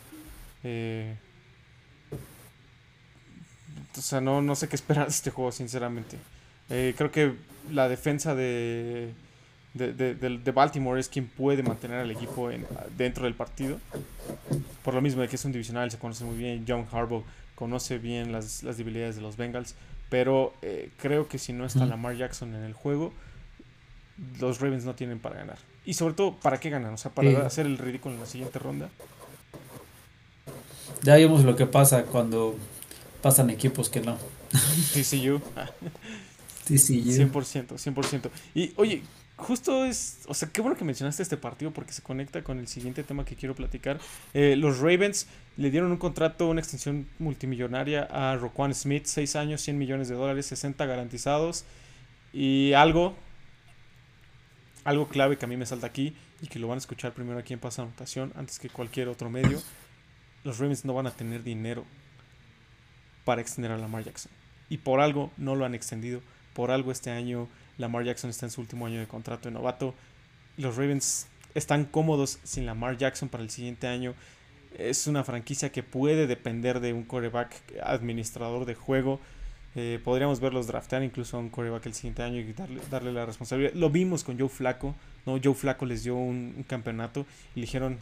Eh, 0.64 1.14
o 3.98 4.00
sea, 4.00 4.22
no, 4.22 4.40
no 4.40 4.54
sé 4.54 4.66
qué 4.66 4.76
esperar 4.76 5.04
de 5.08 5.12
este 5.12 5.30
juego, 5.30 5.52
sinceramente. 5.52 6.16
Eh, 6.70 6.94
creo 6.96 7.10
que 7.10 7.32
la 7.72 7.88
defensa 7.88 8.34
de, 8.34 9.12
de, 9.74 9.92
de- 9.92 10.14
de- 10.14 10.52
Baltimore 10.52 10.98
es 11.00 11.08
quien 11.08 11.26
puede 11.28 11.62
mantener 11.62 11.98
al 12.00 12.10
equipo 12.10 12.50
en- 12.50 12.66
dentro 12.96 13.24
del 13.24 13.34
partido. 13.34 13.78
Por 14.84 14.94
lo 14.94 15.00
mismo 15.00 15.22
de 15.22 15.28
que 15.28 15.36
es 15.36 15.44
un 15.44 15.52
divisional, 15.52 15.90
se 15.90 15.98
conoce 15.98 16.24
muy 16.24 16.36
bien. 16.36 16.64
John 16.66 16.86
Harbaugh 16.90 17.24
conoce 17.54 17.98
bien 17.98 18.32
las, 18.32 18.62
las 18.62 18.76
debilidades 18.76 19.16
de 19.16 19.22
los 19.22 19.36
Bengals. 19.36 19.74
Pero 20.08 20.54
eh, 20.62 20.90
creo 21.00 21.28
que 21.28 21.38
si 21.38 21.52
no 21.52 21.66
está 21.66 21.80
Ujú. 21.80 21.88
Lamar 21.90 22.16
Jackson 22.16 22.54
en 22.54 22.62
el 22.62 22.72
juego, 22.72 23.12
los 24.40 24.60
Ravens 24.60 24.84
no 24.84 24.94
tienen 24.94 25.18
para 25.18 25.36
ganar. 25.36 25.58
Y 25.84 25.94
sobre 25.94 26.14
todo, 26.14 26.36
¿para 26.36 26.58
qué 26.60 26.70
ganan? 26.70 26.94
O 26.94 26.96
sea, 26.96 27.10
para 27.12 27.30
Sí. 27.30 27.36
hacer 27.36 27.66
el 27.66 27.78
ridículo 27.78 28.14
en 28.14 28.20
la 28.20 28.26
siguiente 28.26 28.58
ronda. 28.58 28.88
Ya 31.02 31.16
vimos 31.16 31.44
lo 31.44 31.54
que 31.56 31.66
pasa 31.66 32.04
cuando 32.04 32.56
pasan 33.22 33.50
equipos 33.50 33.88
que 33.90 34.00
no. 34.00 34.16
TCU. 34.94 35.40
Sí, 36.66 36.78
sí, 36.78 37.02
100%, 37.04 37.78
100%. 37.78 38.30
Y 38.54 38.72
oye, 38.76 39.02
justo 39.36 39.84
es, 39.84 40.22
o 40.26 40.34
sea, 40.34 40.48
qué 40.48 40.60
bueno 40.60 40.76
que 40.76 40.84
mencionaste 40.84 41.22
este 41.22 41.36
partido 41.36 41.70
porque 41.70 41.92
se 41.92 42.02
conecta 42.02 42.42
con 42.42 42.58
el 42.58 42.66
siguiente 42.66 43.04
tema 43.04 43.24
que 43.24 43.36
quiero 43.36 43.54
platicar. 43.54 44.00
Eh, 44.34 44.56
los 44.56 44.80
Ravens 44.80 45.28
le 45.56 45.70
dieron 45.70 45.92
un 45.92 45.98
contrato, 45.98 46.48
una 46.48 46.60
extensión 46.60 47.06
multimillonaria 47.20 48.02
a 48.10 48.36
Roquan 48.36 48.74
Smith, 48.74 49.04
6 49.06 49.36
años, 49.36 49.60
100 49.60 49.78
millones 49.78 50.08
de 50.08 50.16
dólares, 50.16 50.46
60 50.46 50.84
garantizados. 50.86 51.64
Y 52.32 52.72
algo, 52.72 53.16
algo 54.84 55.06
clave 55.08 55.38
que 55.38 55.44
a 55.44 55.48
mí 55.48 55.56
me 55.56 55.66
salta 55.66 55.86
aquí 55.86 56.16
y 56.42 56.48
que 56.48 56.58
lo 56.58 56.66
van 56.66 56.76
a 56.76 56.80
escuchar 56.80 57.12
primero 57.12 57.38
aquí 57.38 57.52
en 57.52 57.60
Pasa 57.60 57.82
Anotación 57.82 58.32
antes 58.34 58.58
que 58.58 58.68
cualquier 58.68 59.08
otro 59.08 59.30
medio. 59.30 59.62
Los 60.42 60.58
Ravens 60.58 60.84
no 60.84 60.94
van 60.94 61.06
a 61.06 61.12
tener 61.12 61.44
dinero 61.44 61.84
para 63.24 63.40
extender 63.40 63.70
a 63.72 63.78
Lamar 63.78 64.04
Jackson. 64.04 64.32
Y 64.68 64.78
por 64.78 65.00
algo 65.00 65.30
no 65.36 65.54
lo 65.54 65.64
han 65.64 65.74
extendido. 65.74 66.20
Por 66.56 66.70
algo 66.70 66.90
este 66.90 67.10
año 67.10 67.48
Lamar 67.76 68.04
Jackson 68.04 68.30
está 68.30 68.46
en 68.46 68.50
su 68.50 68.62
último 68.62 68.86
año 68.86 68.98
de 68.98 69.06
contrato 69.06 69.50
de 69.50 69.52
novato. 69.52 69.94
Los 70.56 70.76
Ravens 70.76 71.26
están 71.54 71.84
cómodos 71.84 72.38
sin 72.44 72.64
Lamar 72.64 72.96
Jackson 72.96 73.28
para 73.28 73.42
el 73.42 73.50
siguiente 73.50 73.86
año. 73.86 74.14
Es 74.78 75.06
una 75.06 75.22
franquicia 75.22 75.70
que 75.70 75.82
puede 75.82 76.26
depender 76.26 76.80
de 76.80 76.94
un 76.94 77.04
coreback 77.04 77.54
administrador 77.82 78.64
de 78.64 78.74
juego. 78.74 79.20
Eh, 79.74 80.00
podríamos 80.02 80.40
verlos 80.40 80.66
draftear 80.66 81.02
incluso 81.02 81.36
a 81.36 81.40
un 81.40 81.50
coreback 81.50 81.84
el 81.84 81.92
siguiente 81.92 82.22
año 82.22 82.40
y 82.40 82.50
darle, 82.54 82.80
darle 82.90 83.12
la 83.12 83.26
responsabilidad. 83.26 83.74
Lo 83.74 83.90
vimos 83.90 84.24
con 84.24 84.38
Joe 84.38 84.48
Flaco. 84.48 84.94
¿no? 85.26 85.38
Joe 85.42 85.52
Flaco 85.52 85.84
les 85.84 86.04
dio 86.04 86.16
un, 86.16 86.64
campeonato 86.66 87.26
y 87.54 87.60
le 87.60 87.66
dijeron, 87.66 87.98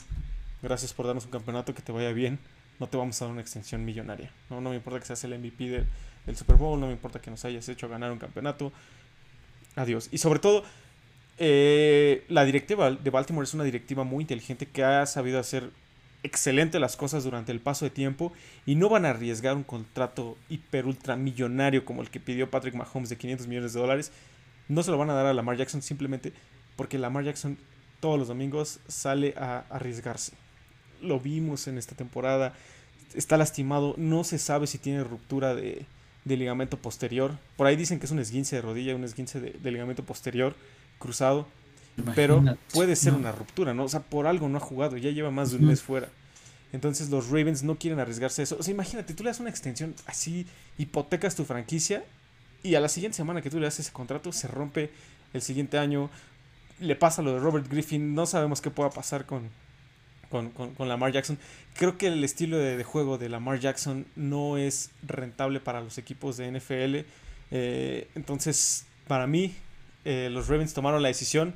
gracias 0.63 0.95
por 0.95 1.07
darnos 1.07 1.25
un 1.25 1.33
campeonato, 1.33 1.75
que 1.75 1.83
te 1.83 1.91
vaya 1.91 2.13
bien. 2.13 2.39
No 2.79 2.87
te 2.87 2.97
vamos 2.97 3.21
a 3.21 3.25
dar 3.25 3.33
una 3.33 3.41
extensión 3.41 3.85
millonaria. 3.85 4.31
No, 4.49 4.61
no 4.61 4.71
me 4.71 4.77
importa 4.77 5.01
que 5.01 5.07
seas 5.07 5.25
el 5.25 5.37
MVP 5.37 5.69
del, 5.71 5.87
del 6.27 6.37
Super 6.37 6.57
Bowl, 6.57 6.79
no 6.81 6.87
me 6.87 6.93
importa 6.93 7.21
que 7.21 7.31
nos 7.31 7.45
hayas 7.45 7.69
hecho 7.69 7.89
ganar 7.89 8.11
un 8.13 8.19
campeonato. 8.19 8.73
Adiós. 9.77 10.09
Y 10.13 10.19
sobre 10.19 10.39
todo, 10.39 10.65
eh, 11.39 12.25
la 12.29 12.45
directiva 12.45 12.91
de 12.91 13.11
Baltimore 13.11 13.45
es 13.45 13.55
una 13.55 13.65
directiva 13.65 14.05
muy 14.05 14.23
inteligente 14.23 14.67
que 14.67 14.85
ha 14.85 15.05
sabido 15.07 15.39
hacer 15.39 15.71
excelente 16.23 16.79
las 16.79 16.97
cosas 16.97 17.25
durante 17.25 17.53
el 17.53 17.61
paso 17.61 17.85
de 17.85 17.91
tiempo 17.91 18.33
y 18.65 18.77
no 18.77 18.89
van 18.89 19.05
a 19.05 19.11
arriesgar 19.11 19.57
un 19.57 19.63
contrato 19.63 20.39
hiper 20.49 20.87
ultra 20.87 21.17
millonario 21.17 21.85
como 21.85 22.03
el 22.03 22.11
que 22.11 22.19
pidió 22.19 22.51
Patrick 22.51 22.75
Mahomes 22.75 23.11
de 23.11 23.19
500 23.19 23.47
millones 23.47 23.75
de 23.75 23.81
dólares. 23.81 24.13
No 24.69 24.83
se 24.83 24.91
lo 24.91 24.99
van 24.99 25.11
a 25.11 25.15
dar 25.15 25.27
a 25.27 25.35
Lamar 25.35 25.57
Jackson 25.57 25.83
simplemente 25.83 26.33
porque 26.77 26.99
Lamar 26.99 27.25
Jackson 27.25 27.59
todos 28.01 28.19
los 28.19 28.29
domingos 28.29 28.81
sale 28.89 29.35
a 29.37 29.65
arriesgarse. 29.71 30.33
Lo 31.03 31.21
vimos 31.21 31.69
en 31.69 31.79
esta 31.79 31.95
temporada. 31.95 32.55
Está 33.15 33.37
lastimado. 33.37 33.95
No 33.99 34.25
se 34.25 34.39
sabe 34.39 34.67
si 34.67 34.79
tiene 34.79 35.05
ruptura 35.05 35.55
de, 35.55 35.87
de 36.25 36.37
ligamento 36.37 36.79
posterior. 36.79 37.39
Por 37.57 37.67
ahí 37.67 37.77
dicen 37.77 37.99
que 37.99 38.07
es 38.07 38.13
un 38.13 38.19
esguince 38.19 38.57
de 38.57 38.63
rodilla, 38.63 38.97
un 38.97 39.05
esguince 39.05 39.41
de, 39.41 39.51
de 39.53 39.71
ligamento 39.71 40.05
posterior 40.05 40.55
cruzado. 40.99 41.47
Pero 42.15 42.43
puede 42.73 42.97
ser 42.97 43.13
¿no? 43.13 43.21
una 43.21 43.33
ruptura, 43.33 43.73
¿no? 43.73 43.85
O 43.85 43.89
sea, 43.89 44.01
por 44.01 44.27
algo 44.27 44.49
no 44.49 44.57
ha 44.59 44.61
jugado, 44.61 44.97
ya 44.97 45.11
lleva 45.11 45.31
más 45.31 45.51
de 45.53 45.59
un 45.59 45.67
mes 45.67 45.81
fuera. 45.81 46.09
Entonces 46.73 47.09
los 47.09 47.29
Ravens 47.29 47.63
no 47.63 47.77
quieren 47.77 48.01
arriesgarse 48.01 48.43
eso. 48.43 48.57
O 48.59 48.63
sea, 48.65 48.75
imagínate, 48.75 49.15
tú 49.15 49.23
le 49.23 49.31
das 49.31 49.39
una 49.39 49.51
extensión 49.51 49.95
así, 50.07 50.47
hipotecas 50.77 51.37
tu 51.37 51.45
franquicia 51.45 52.05
y 52.65 52.75
a 52.75 52.81
la 52.81 52.89
siguiente 52.89 53.17
semana 53.17 53.43
que 53.43 53.51
tú 53.51 53.61
le 53.61 53.67
das 53.67 53.79
ese 53.79 53.93
contrato 53.93 54.33
se 54.33 54.49
rompe 54.49 54.91
el 55.33 55.43
siguiente 55.43 55.79
año. 55.79 56.11
Le 56.81 56.97
pasa 56.97 57.23
lo 57.23 57.33
de 57.33 57.39
Robert 57.39 57.69
Griffin, 57.69 58.13
no 58.15 58.27
sabemos 58.27 58.61
qué 58.61 58.71
pueda 58.71 58.91
pasar 58.91 59.25
con, 59.25 59.51
con, 60.35 60.51
con, 60.75 60.89
Lamar 60.89 61.13
Jackson. 61.13 61.39
Creo 61.75 61.97
que 61.97 62.09
el 62.09 62.25
estilo 62.25 62.59
de, 62.59 62.83
juego 62.83 63.19
de 63.19 63.29
Lamar 63.29 63.61
Jackson 63.61 64.05
no 64.17 64.59
es 64.59 64.91
rentable 65.07 65.61
para 65.61 65.81
los 65.81 65.97
equipos 65.97 66.37
de 66.37 66.51
NFL. 66.51 67.07
Eh, 67.53 68.09
entonces, 68.17 68.85
para 69.07 69.29
mí, 69.29 69.55
eh, 70.05 70.29
los 70.33 70.49
Ravens 70.49 70.75
tomaron 70.75 71.03
la 71.03 71.09
decisión 71.09 71.55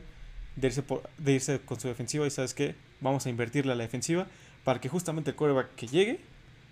de 0.55 0.69
irse, 0.69 0.85
de 1.19 1.33
irse 1.33 1.61
con 1.61 1.81
su 1.81 1.89
defensiva 1.89 2.25
y 2.25 2.31
sabes 2.31 2.55
qué, 2.55 2.77
vamos 3.01 3.27
a 3.27 3.31
invertirle 3.31 3.73
a 3.73 3.75
la 3.75 3.83
defensiva 3.83 4.29
para 4.63 4.81
que 4.81 4.89
justamente 4.89 5.31
el 5.31 5.37
quarterback 5.37 5.75
que 5.75 5.89
llegue 5.89 6.21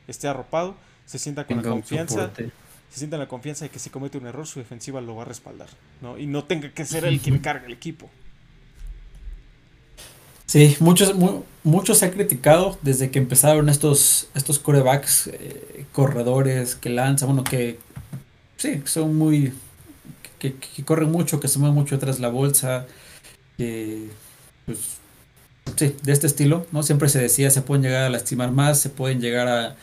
esté 0.07 0.29
arropado, 0.29 0.77
se 1.07 1.19
sienta 1.19 1.45
con 1.45 1.57
la 1.57 1.63
confianza, 1.65 2.31
se 2.37 2.99
sienta 2.99 3.17
en 3.17 3.21
la 3.21 3.29
confianza 3.29 3.65
de 3.65 3.71
que 3.71 3.81
si 3.81 3.91
comete 3.91 4.17
un 4.17 4.27
error 4.27 4.47
su 4.47 4.61
defensiva 4.61 5.01
lo 5.01 5.17
va 5.17 5.23
a 5.23 5.25
respaldar, 5.27 5.69
¿no? 6.01 6.19
Y 6.19 6.27
no 6.27 6.45
tenga 6.45 6.71
que 6.71 6.85
ser 6.85 7.05
el 7.05 7.21
quien 7.21 7.41
cargue 7.41 7.67
el 7.67 7.73
equipo. 7.73 8.09
Sí, 10.47 10.77
muchos, 10.79 11.15
muchos 11.65 11.99
se 11.99 12.07
ha 12.07 12.11
criticado 12.13 12.79
desde 12.83 13.11
que 13.11 13.19
empezaron 13.19 13.69
estos, 13.69 14.29
estos 14.35 14.61
corebacks, 14.61 15.27
eh, 15.27 15.85
corredores 15.93 16.77
que 16.77 16.89
lanzan, 16.89 17.29
bueno, 17.29 17.43
que 17.45 17.79
sí, 18.57 18.81
son 18.85 19.17
muy, 19.17 19.53
que, 20.39 20.55
corren 20.85 21.11
mucho, 21.11 21.41
que 21.41 21.49
se 21.49 21.59
mueven 21.59 21.75
mucho 21.75 21.99
tras 21.99 22.21
la 22.21 22.29
bolsa, 22.29 22.87
que, 23.57 24.09
pues, 24.67 24.79
sí, 25.77 25.97
de 26.03 26.13
este 26.13 26.29
estilo, 26.29 26.67
¿no? 26.73 26.83
Siempre 26.85 27.09
se 27.09 27.21
decía, 27.21 27.51
se 27.51 27.63
pueden 27.63 27.83
llegar 27.83 28.05
a 28.05 28.11
lastimar 28.11 28.53
más, 28.53 28.79
se 28.81 28.91
pueden 28.91 29.21
llegar 29.21 29.49
a, 29.49 29.77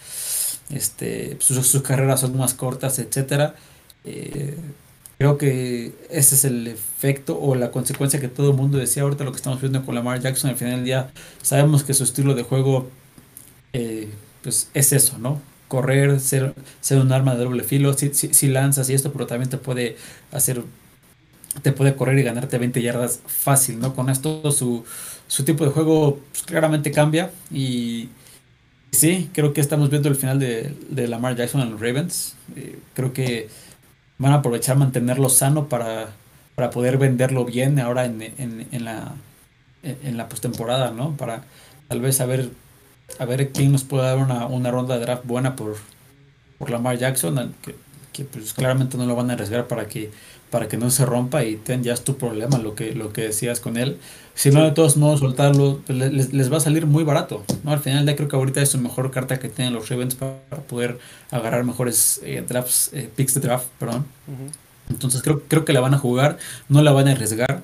este, 0.69 1.37
sus, 1.39 1.67
sus 1.67 1.81
carreras 1.81 2.21
son 2.21 2.37
más 2.37 2.53
cortas, 2.53 2.99
etcétera. 2.99 3.55
Eh, 4.05 4.57
Creo 5.23 5.37
que 5.37 5.93
ese 6.09 6.35
es 6.35 6.43
el 6.43 6.67
efecto 6.67 7.39
o 7.39 7.55
la 7.55 7.71
consecuencia 7.71 8.19
que 8.19 8.27
todo 8.27 8.51
el 8.51 8.57
mundo 8.57 8.77
decía 8.77 9.03
ahorita 9.03 9.23
lo 9.23 9.31
que 9.31 9.37
estamos 9.37 9.61
viendo 9.61 9.85
con 9.85 9.95
Lamar 9.95 10.19
Jackson. 10.19 10.49
Al 10.49 10.57
final 10.57 10.75
del 10.75 10.83
día 10.83 11.11
sabemos 11.41 11.85
que 11.85 11.93
su 11.93 12.03
estilo 12.03 12.35
de 12.35 12.43
juego 12.43 12.89
eh, 13.71 14.09
pues 14.41 14.69
es 14.73 14.91
eso, 14.91 15.17
¿no? 15.19 15.41
Correr, 15.69 16.19
ser, 16.19 16.53
ser 16.81 16.99
un 16.99 17.13
arma 17.13 17.35
de 17.35 17.45
doble 17.45 17.63
filo, 17.63 17.93
si, 17.93 18.13
si, 18.13 18.47
lanzas 18.49 18.89
y 18.89 18.95
esto, 18.95 19.13
pero 19.13 19.25
también 19.25 19.49
te 19.49 19.57
puede 19.57 19.95
hacer, 20.33 20.61
te 21.61 21.71
puede 21.71 21.95
correr 21.95 22.19
y 22.19 22.23
ganarte 22.23 22.57
20 22.57 22.81
yardas 22.81 23.21
fácil, 23.25 23.79
¿no? 23.79 23.95
Con 23.95 24.09
esto 24.09 24.51
su, 24.51 24.83
su 25.29 25.45
tipo 25.45 25.63
de 25.63 25.71
juego 25.71 26.19
pues, 26.33 26.43
claramente 26.43 26.91
cambia 26.91 27.31
y 27.49 28.09
sí, 28.91 29.29
creo 29.33 29.53
que 29.53 29.61
estamos 29.61 29.89
viendo 29.89 30.09
el 30.09 30.17
final 30.17 30.37
de, 30.37 30.75
de 30.89 31.07
Lamar 31.07 31.37
Jackson 31.37 31.61
en 31.61 31.71
los 31.71 31.79
Ravens. 31.79 32.35
Eh, 32.57 32.77
creo 32.93 33.13
que 33.13 33.47
van 34.17 34.33
a 34.33 34.35
aprovechar 34.35 34.77
mantenerlo 34.77 35.29
sano 35.29 35.67
para, 35.67 36.09
para 36.55 36.69
poder 36.69 36.97
venderlo 36.97 37.45
bien 37.45 37.79
ahora 37.79 38.05
en, 38.05 38.21
en, 38.21 38.85
la 38.85 39.13
en 39.83 40.17
la 40.17 40.29
postemporada, 40.29 40.91
¿no? 40.91 41.15
Para 41.17 41.43
tal 41.87 42.01
vez 42.01 42.17
saber 42.17 42.49
a 43.19 43.25
ver 43.25 43.51
quién 43.51 43.71
nos 43.71 43.83
puede 43.83 44.03
dar 44.03 44.17
una, 44.17 44.47
una 44.47 44.71
ronda 44.71 44.95
de 44.95 45.01
draft 45.01 45.25
buena 45.25 45.55
por, 45.55 45.75
por 46.57 46.69
Lamar 46.69 46.97
Jackson, 46.97 47.53
que, 47.61 47.75
que 48.13 48.23
pues 48.23 48.53
claramente 48.53 48.97
no 48.97 49.05
lo 49.05 49.15
van 49.15 49.29
a 49.29 49.33
arriesgar 49.33 49.67
para 49.67 49.87
que 49.87 50.11
para 50.53 50.67
que 50.67 50.77
no 50.77 50.91
se 50.91 51.03
rompa 51.03 51.43
y 51.43 51.55
ten, 51.55 51.81
ya 51.81 51.93
es 51.93 52.03
tu 52.03 52.15
problema 52.15 52.59
lo 52.59 52.75
que, 52.75 52.93
lo 52.93 53.11
que 53.11 53.23
decías 53.23 53.59
con 53.59 53.75
él. 53.75 53.97
Si 54.35 54.51
no, 54.51 54.63
de 54.63 54.69
todos 54.69 54.97
modos, 54.97 55.21
soltarlo 55.21 55.81
pues, 55.83 55.97
les, 55.97 56.31
les, 56.31 56.53
va 56.53 56.57
a 56.57 56.59
salir 56.59 56.85
muy 56.85 57.03
barato. 57.03 57.43
¿no? 57.63 57.71
Al 57.71 57.79
final, 57.79 58.05
ya 58.05 58.15
creo 58.15 58.27
que 58.27 58.35
ahorita 58.35 58.61
es 58.61 58.69
su 58.69 58.77
mejor 58.77 59.09
carta 59.09 59.39
que 59.39 59.49
tienen 59.49 59.73
los 59.73 59.89
Ravens 59.89 60.13
para, 60.13 60.35
poder 60.69 60.99
agarrar 61.31 61.63
mejores 61.63 62.21
eh, 62.23 62.45
drafts, 62.47 62.91
eh, 62.93 63.09
picks 63.15 63.33
de 63.33 63.41
draft, 63.41 63.65
perdón. 63.79 64.05
Entonces 64.91 65.23
creo, 65.23 65.41
creo 65.47 65.65
que 65.65 65.73
la 65.73 65.79
van 65.79 65.95
a 65.95 65.97
jugar, 65.97 66.37
no 66.69 66.83
la 66.83 66.91
van 66.91 67.07
a 67.07 67.13
arriesgar. 67.13 67.63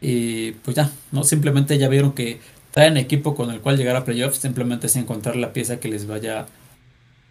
Y 0.00 0.52
pues 0.52 0.76
ya, 0.76 0.92
¿no? 1.10 1.24
Simplemente 1.24 1.76
ya 1.76 1.88
vieron 1.88 2.12
que 2.12 2.38
traen 2.70 2.98
equipo 2.98 3.34
con 3.34 3.50
el 3.50 3.60
cual 3.60 3.76
llegar 3.76 3.96
a 3.96 4.04
playoffs, 4.04 4.38
simplemente 4.38 4.86
es 4.86 4.94
encontrar 4.94 5.34
la 5.34 5.52
pieza 5.52 5.80
que 5.80 5.88
les 5.88 6.06
vaya, 6.06 6.46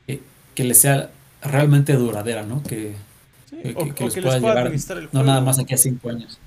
eh, 0.10 0.20
que 0.54 0.66
les 0.66 0.80
sea 0.80 1.12
realmente 1.42 1.94
duradera, 1.94 2.44
¿no? 2.44 2.64
Que, 2.64 2.96
que, 3.50 4.04
los 4.04 4.16
pueda 4.16 4.40
llevar, 4.40 4.72
no 5.12 5.24
nada 5.24 5.42
más 5.42 5.60
aquí 5.60 5.74
a 5.74 5.78
cinco 5.78 6.10
años. 6.10 6.40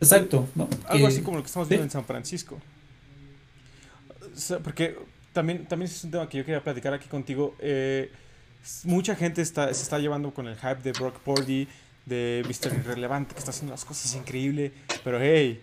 Exacto. 0.00 0.48
Algo 0.86 1.06
así 1.06 1.22
como 1.22 1.38
lo 1.38 1.42
que 1.42 1.46
estamos 1.46 1.68
viendo 1.68 1.84
en 1.84 1.90
San 1.90 2.04
Francisco. 2.04 2.58
porque 4.62 4.98
también, 5.32 5.66
también 5.66 5.90
es 5.90 6.04
un 6.04 6.10
tema 6.10 6.28
que 6.28 6.38
yo 6.38 6.44
quería 6.44 6.62
platicar 6.62 6.94
aquí 6.94 7.08
contigo. 7.08 7.54
Eh, 7.60 8.10
mucha 8.84 9.14
gente 9.14 9.42
está, 9.42 9.72
se 9.72 9.82
está 9.82 9.98
llevando 9.98 10.32
con 10.32 10.46
el 10.48 10.56
hype 10.56 10.82
de 10.82 10.92
Brock 10.92 11.18
Purdy, 11.20 11.68
de 12.04 12.42
Mr. 12.46 12.74
Irrelevante, 12.74 13.34
que 13.34 13.38
está 13.38 13.50
haciendo 13.50 13.72
las 13.72 13.84
cosas 13.84 14.14
increíble. 14.14 14.72
Pero 15.04 15.20
hey, 15.20 15.62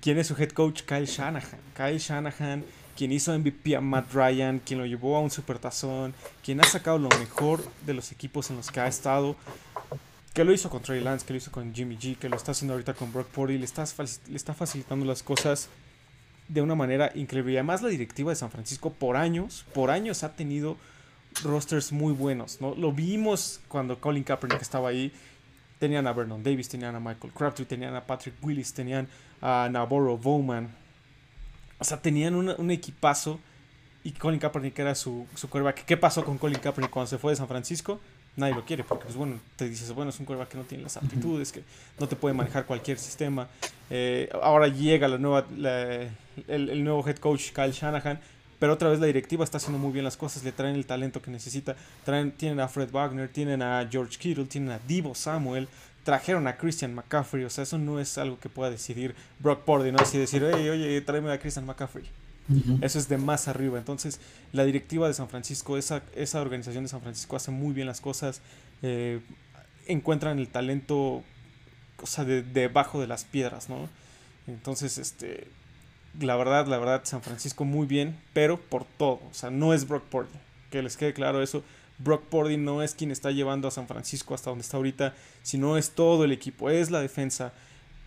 ¿quién 0.00 0.18
es 0.18 0.26
su 0.26 0.34
head 0.36 0.50
coach? 0.50 0.82
Kyle 0.82 1.06
Shanahan. 1.06 1.60
Kyle 1.76 1.98
Shanahan, 1.98 2.64
quien 2.96 3.12
hizo 3.12 3.36
MVP 3.38 3.76
a 3.76 3.80
Matt 3.80 4.12
Ryan, 4.12 4.58
quien 4.58 4.80
lo 4.80 4.86
llevó 4.86 5.16
a 5.16 5.20
un 5.20 5.30
supertazón, 5.30 6.14
quien 6.42 6.60
ha 6.60 6.64
sacado 6.64 6.98
lo 6.98 7.08
mejor 7.18 7.62
de 7.84 7.94
los 7.94 8.10
equipos 8.10 8.50
en 8.50 8.56
los 8.56 8.70
que 8.70 8.80
ha 8.80 8.88
estado 8.88 9.36
que 10.36 10.44
lo 10.44 10.52
hizo 10.52 10.68
con 10.68 10.82
Trey 10.82 11.00
Lance, 11.00 11.24
que 11.24 11.32
lo 11.32 11.38
hizo 11.38 11.50
con 11.50 11.74
Jimmy 11.74 11.96
G, 11.96 12.18
que 12.18 12.28
lo 12.28 12.36
está 12.36 12.52
haciendo 12.52 12.74
ahorita 12.74 12.92
con 12.92 13.10
Brock 13.10 13.28
Purdy, 13.28 13.56
le 13.56 13.64
está, 13.64 13.86
facilitando 13.86 15.06
las 15.06 15.22
cosas 15.22 15.70
de 16.46 16.60
una 16.60 16.74
manera 16.74 17.10
increíble. 17.14 17.54
Y 17.54 17.56
además 17.56 17.80
la 17.80 17.88
directiva 17.88 18.32
de 18.32 18.36
San 18.36 18.50
Francisco 18.50 18.92
por 18.92 19.16
años, 19.16 19.64
por 19.72 19.90
años 19.90 20.24
ha 20.24 20.36
tenido 20.36 20.76
rosters 21.42 21.90
muy 21.90 22.12
buenos, 22.12 22.60
¿no? 22.60 22.74
Lo 22.74 22.92
vimos 22.92 23.60
cuando 23.68 23.98
Colin 23.98 24.24
Kaepernick 24.24 24.60
estaba 24.60 24.90
ahí. 24.90 25.10
Tenían 25.78 26.06
a 26.06 26.12
Vernon 26.12 26.42
Davis, 26.42 26.68
tenían 26.68 26.94
a 26.94 27.00
Michael 27.00 27.32
Crabtree, 27.32 27.64
tenían 27.64 27.96
a 27.96 28.06
Patrick 28.06 28.34
Willis, 28.42 28.74
tenían 28.74 29.08
a 29.40 29.70
Navarro 29.72 30.18
Bowman. 30.18 30.68
O 31.78 31.84
sea, 31.84 32.00
tenían 32.00 32.34
un 32.34 32.70
equipazo 32.70 33.38
y 34.04 34.12
Colin 34.12 34.38
Kaepernick 34.38 34.78
era 34.78 34.94
su, 34.94 35.26
su 35.34 35.48
quarterback. 35.48 35.84
¿Qué 35.84 35.96
pasó 35.96 36.24
con 36.24 36.38
Colin 36.38 36.58
Kaepernick 36.58 36.90
cuando 36.90 37.08
se 37.08 37.18
fue 37.18 37.32
de 37.32 37.36
San 37.36 37.48
Francisco? 37.48 38.00
nadie 38.36 38.54
lo 38.54 38.64
quiere, 38.64 38.84
porque 38.84 39.04
pues 39.04 39.16
bueno, 39.16 39.40
te 39.56 39.68
dices, 39.68 39.92
bueno, 39.92 40.10
es 40.10 40.20
un 40.20 40.26
quarterback 40.26 40.50
que 40.50 40.58
no 40.58 40.64
tiene 40.64 40.84
las 40.84 40.96
aptitudes, 40.96 41.52
que 41.52 41.62
no 41.98 42.06
te 42.06 42.16
puede 42.16 42.34
manejar 42.34 42.66
cualquier 42.66 42.98
sistema. 42.98 43.48
Eh, 43.90 44.28
ahora 44.42 44.68
llega 44.68 45.08
la 45.08 45.18
nueva, 45.18 45.46
el, 46.46 46.84
nuevo 46.84 47.06
head 47.08 47.16
coach 47.16 47.52
Kyle 47.52 47.72
Shanahan, 47.72 48.20
pero 48.58 48.74
otra 48.74 48.90
vez 48.90 49.00
la 49.00 49.06
directiva 49.06 49.42
está 49.42 49.56
haciendo 49.56 49.78
muy 49.78 49.92
bien 49.92 50.04
las 50.04 50.16
cosas, 50.16 50.44
le 50.44 50.52
traen 50.52 50.76
el 50.76 50.86
talento 50.86 51.20
que 51.22 51.30
necesita, 51.30 51.76
traen, 52.04 52.32
tienen 52.32 52.60
a 52.60 52.68
Fred 52.68 52.90
Wagner, 52.90 53.28
tienen 53.28 53.62
a 53.62 53.88
George 53.90 54.18
Kittle, 54.18 54.44
tienen 54.44 54.70
a 54.70 54.78
Divo 54.80 55.14
Samuel, 55.14 55.68
trajeron 56.06 56.46
a 56.46 56.56
Christian 56.56 56.94
McCaffrey, 56.94 57.42
o 57.42 57.50
sea, 57.50 57.64
eso 57.64 57.78
no 57.78 57.98
es 57.98 58.16
algo 58.16 58.38
que 58.38 58.48
pueda 58.48 58.70
decidir 58.70 59.16
Brock 59.40 59.64
Purdy, 59.64 59.90
no 59.90 59.98
así 59.98 60.16
decir, 60.16 60.44
oye, 60.44 60.70
oye, 60.70 61.00
tráeme 61.00 61.32
a 61.32 61.40
Christian 61.40 61.66
McCaffrey. 61.66 62.04
Eso 62.80 63.00
es 63.00 63.08
de 63.08 63.16
más 63.16 63.48
arriba. 63.48 63.76
Entonces, 63.76 64.20
la 64.52 64.64
directiva 64.64 65.08
de 65.08 65.14
San 65.14 65.28
Francisco, 65.28 65.76
esa, 65.76 66.04
esa 66.14 66.40
organización 66.40 66.84
de 66.84 66.88
San 66.88 67.00
Francisco 67.00 67.34
hace 67.34 67.50
muy 67.50 67.74
bien 67.74 67.88
las 67.88 68.00
cosas. 68.00 68.40
Eh, 68.82 69.20
encuentran 69.88 70.38
el 70.38 70.46
talento, 70.46 71.24
o 72.00 72.06
sea, 72.06 72.24
de, 72.24 72.44
debajo 72.44 73.00
de 73.00 73.08
las 73.08 73.24
piedras, 73.24 73.68
¿no? 73.68 73.88
Entonces, 74.46 74.98
este, 74.98 75.48
la 76.20 76.36
verdad, 76.36 76.68
la 76.68 76.78
verdad, 76.78 77.00
San 77.02 77.20
Francisco 77.20 77.64
muy 77.64 77.88
bien, 77.88 78.16
pero 78.32 78.60
por 78.60 78.84
todo. 78.84 79.20
O 79.28 79.34
sea, 79.34 79.50
no 79.50 79.74
es 79.74 79.88
Brock 79.88 80.04
Purdy. 80.04 80.38
Que 80.70 80.82
les 80.82 80.96
quede 80.96 81.14
claro 81.14 81.42
eso. 81.42 81.64
Brock 81.98 82.24
Purdy 82.24 82.56
no 82.56 82.82
es 82.82 82.94
quien 82.94 83.10
está 83.10 83.30
llevando 83.30 83.68
a 83.68 83.70
San 83.70 83.86
Francisco 83.86 84.34
hasta 84.34 84.50
donde 84.50 84.62
está 84.62 84.76
ahorita, 84.76 85.14
sino 85.42 85.76
es 85.76 85.90
todo 85.90 86.24
el 86.24 86.32
equipo, 86.32 86.70
es 86.70 86.90
la 86.90 87.00
defensa, 87.00 87.52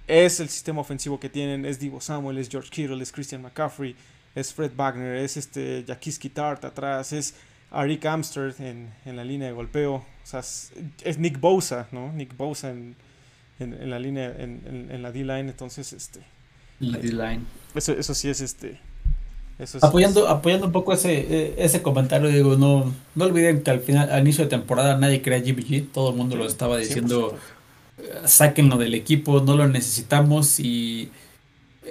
es 0.08 0.40
el 0.40 0.50
sistema 0.50 0.82
ofensivo 0.82 1.20
que 1.20 1.30
tienen, 1.30 1.66
es 1.66 1.80
Divo 1.80 2.02
Samuel, 2.02 2.38
es 2.38 2.50
George 2.50 2.70
Kittle, 2.70 3.02
es 3.02 3.12
Christian 3.12 3.42
McCaffrey, 3.42 3.96
es 4.36 4.54
Fred 4.54 4.72
Wagner, 4.76 5.16
es 5.18 5.38
este 5.38 5.84
Jaquiski 5.88 6.30
Tart 6.30 6.66
atrás, 6.66 7.14
es 7.14 7.36
Arik 7.72 8.06
Amsterd 8.06 8.60
en, 8.62 8.92
en, 9.06 9.16
la 9.16 9.24
línea 9.24 9.48
de 9.48 9.54
golpeo, 9.54 9.96
o 9.96 10.06
sea, 10.24 10.40
es, 10.40 11.18
Nick 11.18 11.40
Bosa, 11.40 11.88
¿no? 11.92 12.12
Nick 12.14 12.36
Bosa 12.36 12.72
en, 12.72 12.96
en, 13.60 13.90
la 13.90 14.00
línea, 14.00 14.36
en, 14.38 15.02
la 15.02 15.12
D-line, 15.12 15.50
entonces, 15.50 15.94
este... 15.94 16.22
La 16.80 16.98
D-line. 16.98 17.42
Eso, 17.76 17.94
eso 17.94 18.14
sí 18.14 18.30
es 18.30 18.42
este... 18.42 18.80
apoyando, 19.82 20.28
apoyando 20.28 20.68
un 20.68 20.72
poco 20.72 20.93
ese, 20.93 21.14
e, 21.20 21.55
ese 21.57 21.82
comentario, 21.82 22.30
digo, 22.30 22.55
no, 22.55 22.93
no 23.16 23.26
olviden 23.26 23.62
que 23.62 23.72
al 23.72 23.82
final, 23.82 24.10
al 24.10 24.22
inicio 24.22 24.45
de 24.45 24.49
temporada 24.49 24.97
nadie 24.97 25.22
crea 25.22 25.39
GBG, 25.39 25.91
todo 25.91 26.12
el 26.12 26.16
mundo 26.16 26.36
lo 26.36 26.45
estaba 26.45 26.78
diciendo, 26.78 27.38
sáquenlo 28.26 28.78
del 28.78 28.95
equipo, 28.95 29.41
no 29.41 29.57
lo 29.57 29.68
necesitamos 29.68 30.60
y 30.60 31.12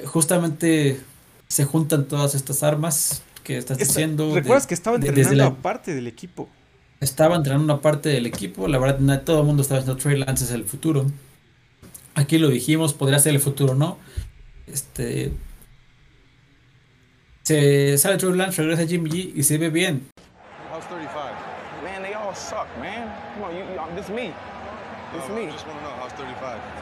justamente 0.07 1.01
se 1.49 1.65
juntan 1.65 2.07
todas 2.07 2.35
estas 2.35 2.63
armas 2.63 3.23
que 3.45 3.59
estás 3.59 3.79
diciendo. 3.79 4.35
¿Recuerdas 4.35 4.67
que 4.67 4.75
estaba 4.75 4.97
entrenando 4.97 5.35
la, 5.35 5.55
parte 5.55 5.95
del 5.95 6.07
equipo? 6.07 6.49
Estaba 7.01 7.37
entrenando 7.37 7.65
una 7.65 7.83
parte 7.83 8.09
del 8.09 8.27
equipo, 8.27 8.67
la 8.67 8.79
verdad 8.79 9.23
todo 9.23 9.41
el 9.41 9.47
mundo 9.47 9.63
estaba 9.63 9.81
diciendo 9.81 10.03
Trey 10.03 10.19
Lance 10.19 10.45
es 10.45 10.51
el 10.51 10.65
futuro. 10.65 11.07
Aquí 12.15 12.39
lo 12.39 12.49
dijimos, 12.49 12.95
podría 12.95 13.19
ser 13.19 13.35
el 13.35 13.41
futuro, 13.41 13.75
¿no? 13.75 13.99
Este 14.67 15.33
Se 17.49 17.97
sale 17.97 18.19
Trey 18.19 18.35
Lance, 18.35 18.61
regresa 18.61 18.87
Jimmy 18.87 19.09
G 19.09 19.33
y 19.35 19.43
se 19.43 19.57
ve 19.57 19.71
bien. 19.71 20.07
How's 20.71 20.85
35? 20.85 21.33
Man, 21.83 22.03
they 22.03 22.13
all 22.13 22.35
suck, 22.35 22.67
man. 22.79 23.11
Come 23.33 23.45
on, 23.45 23.57
you, 23.57 23.61
you, 23.61 23.97
this 23.97 24.11
me. 24.11 24.35
This 25.15 25.27
No, 25.31 25.35
me. 25.35 25.47
I 25.47 25.51
just 25.53 25.67
want 25.67 25.79
to 25.79 25.85
know 25.85 25.95
how's 25.99 26.13
35. 26.13 26.61
Horrible. 26.61 26.78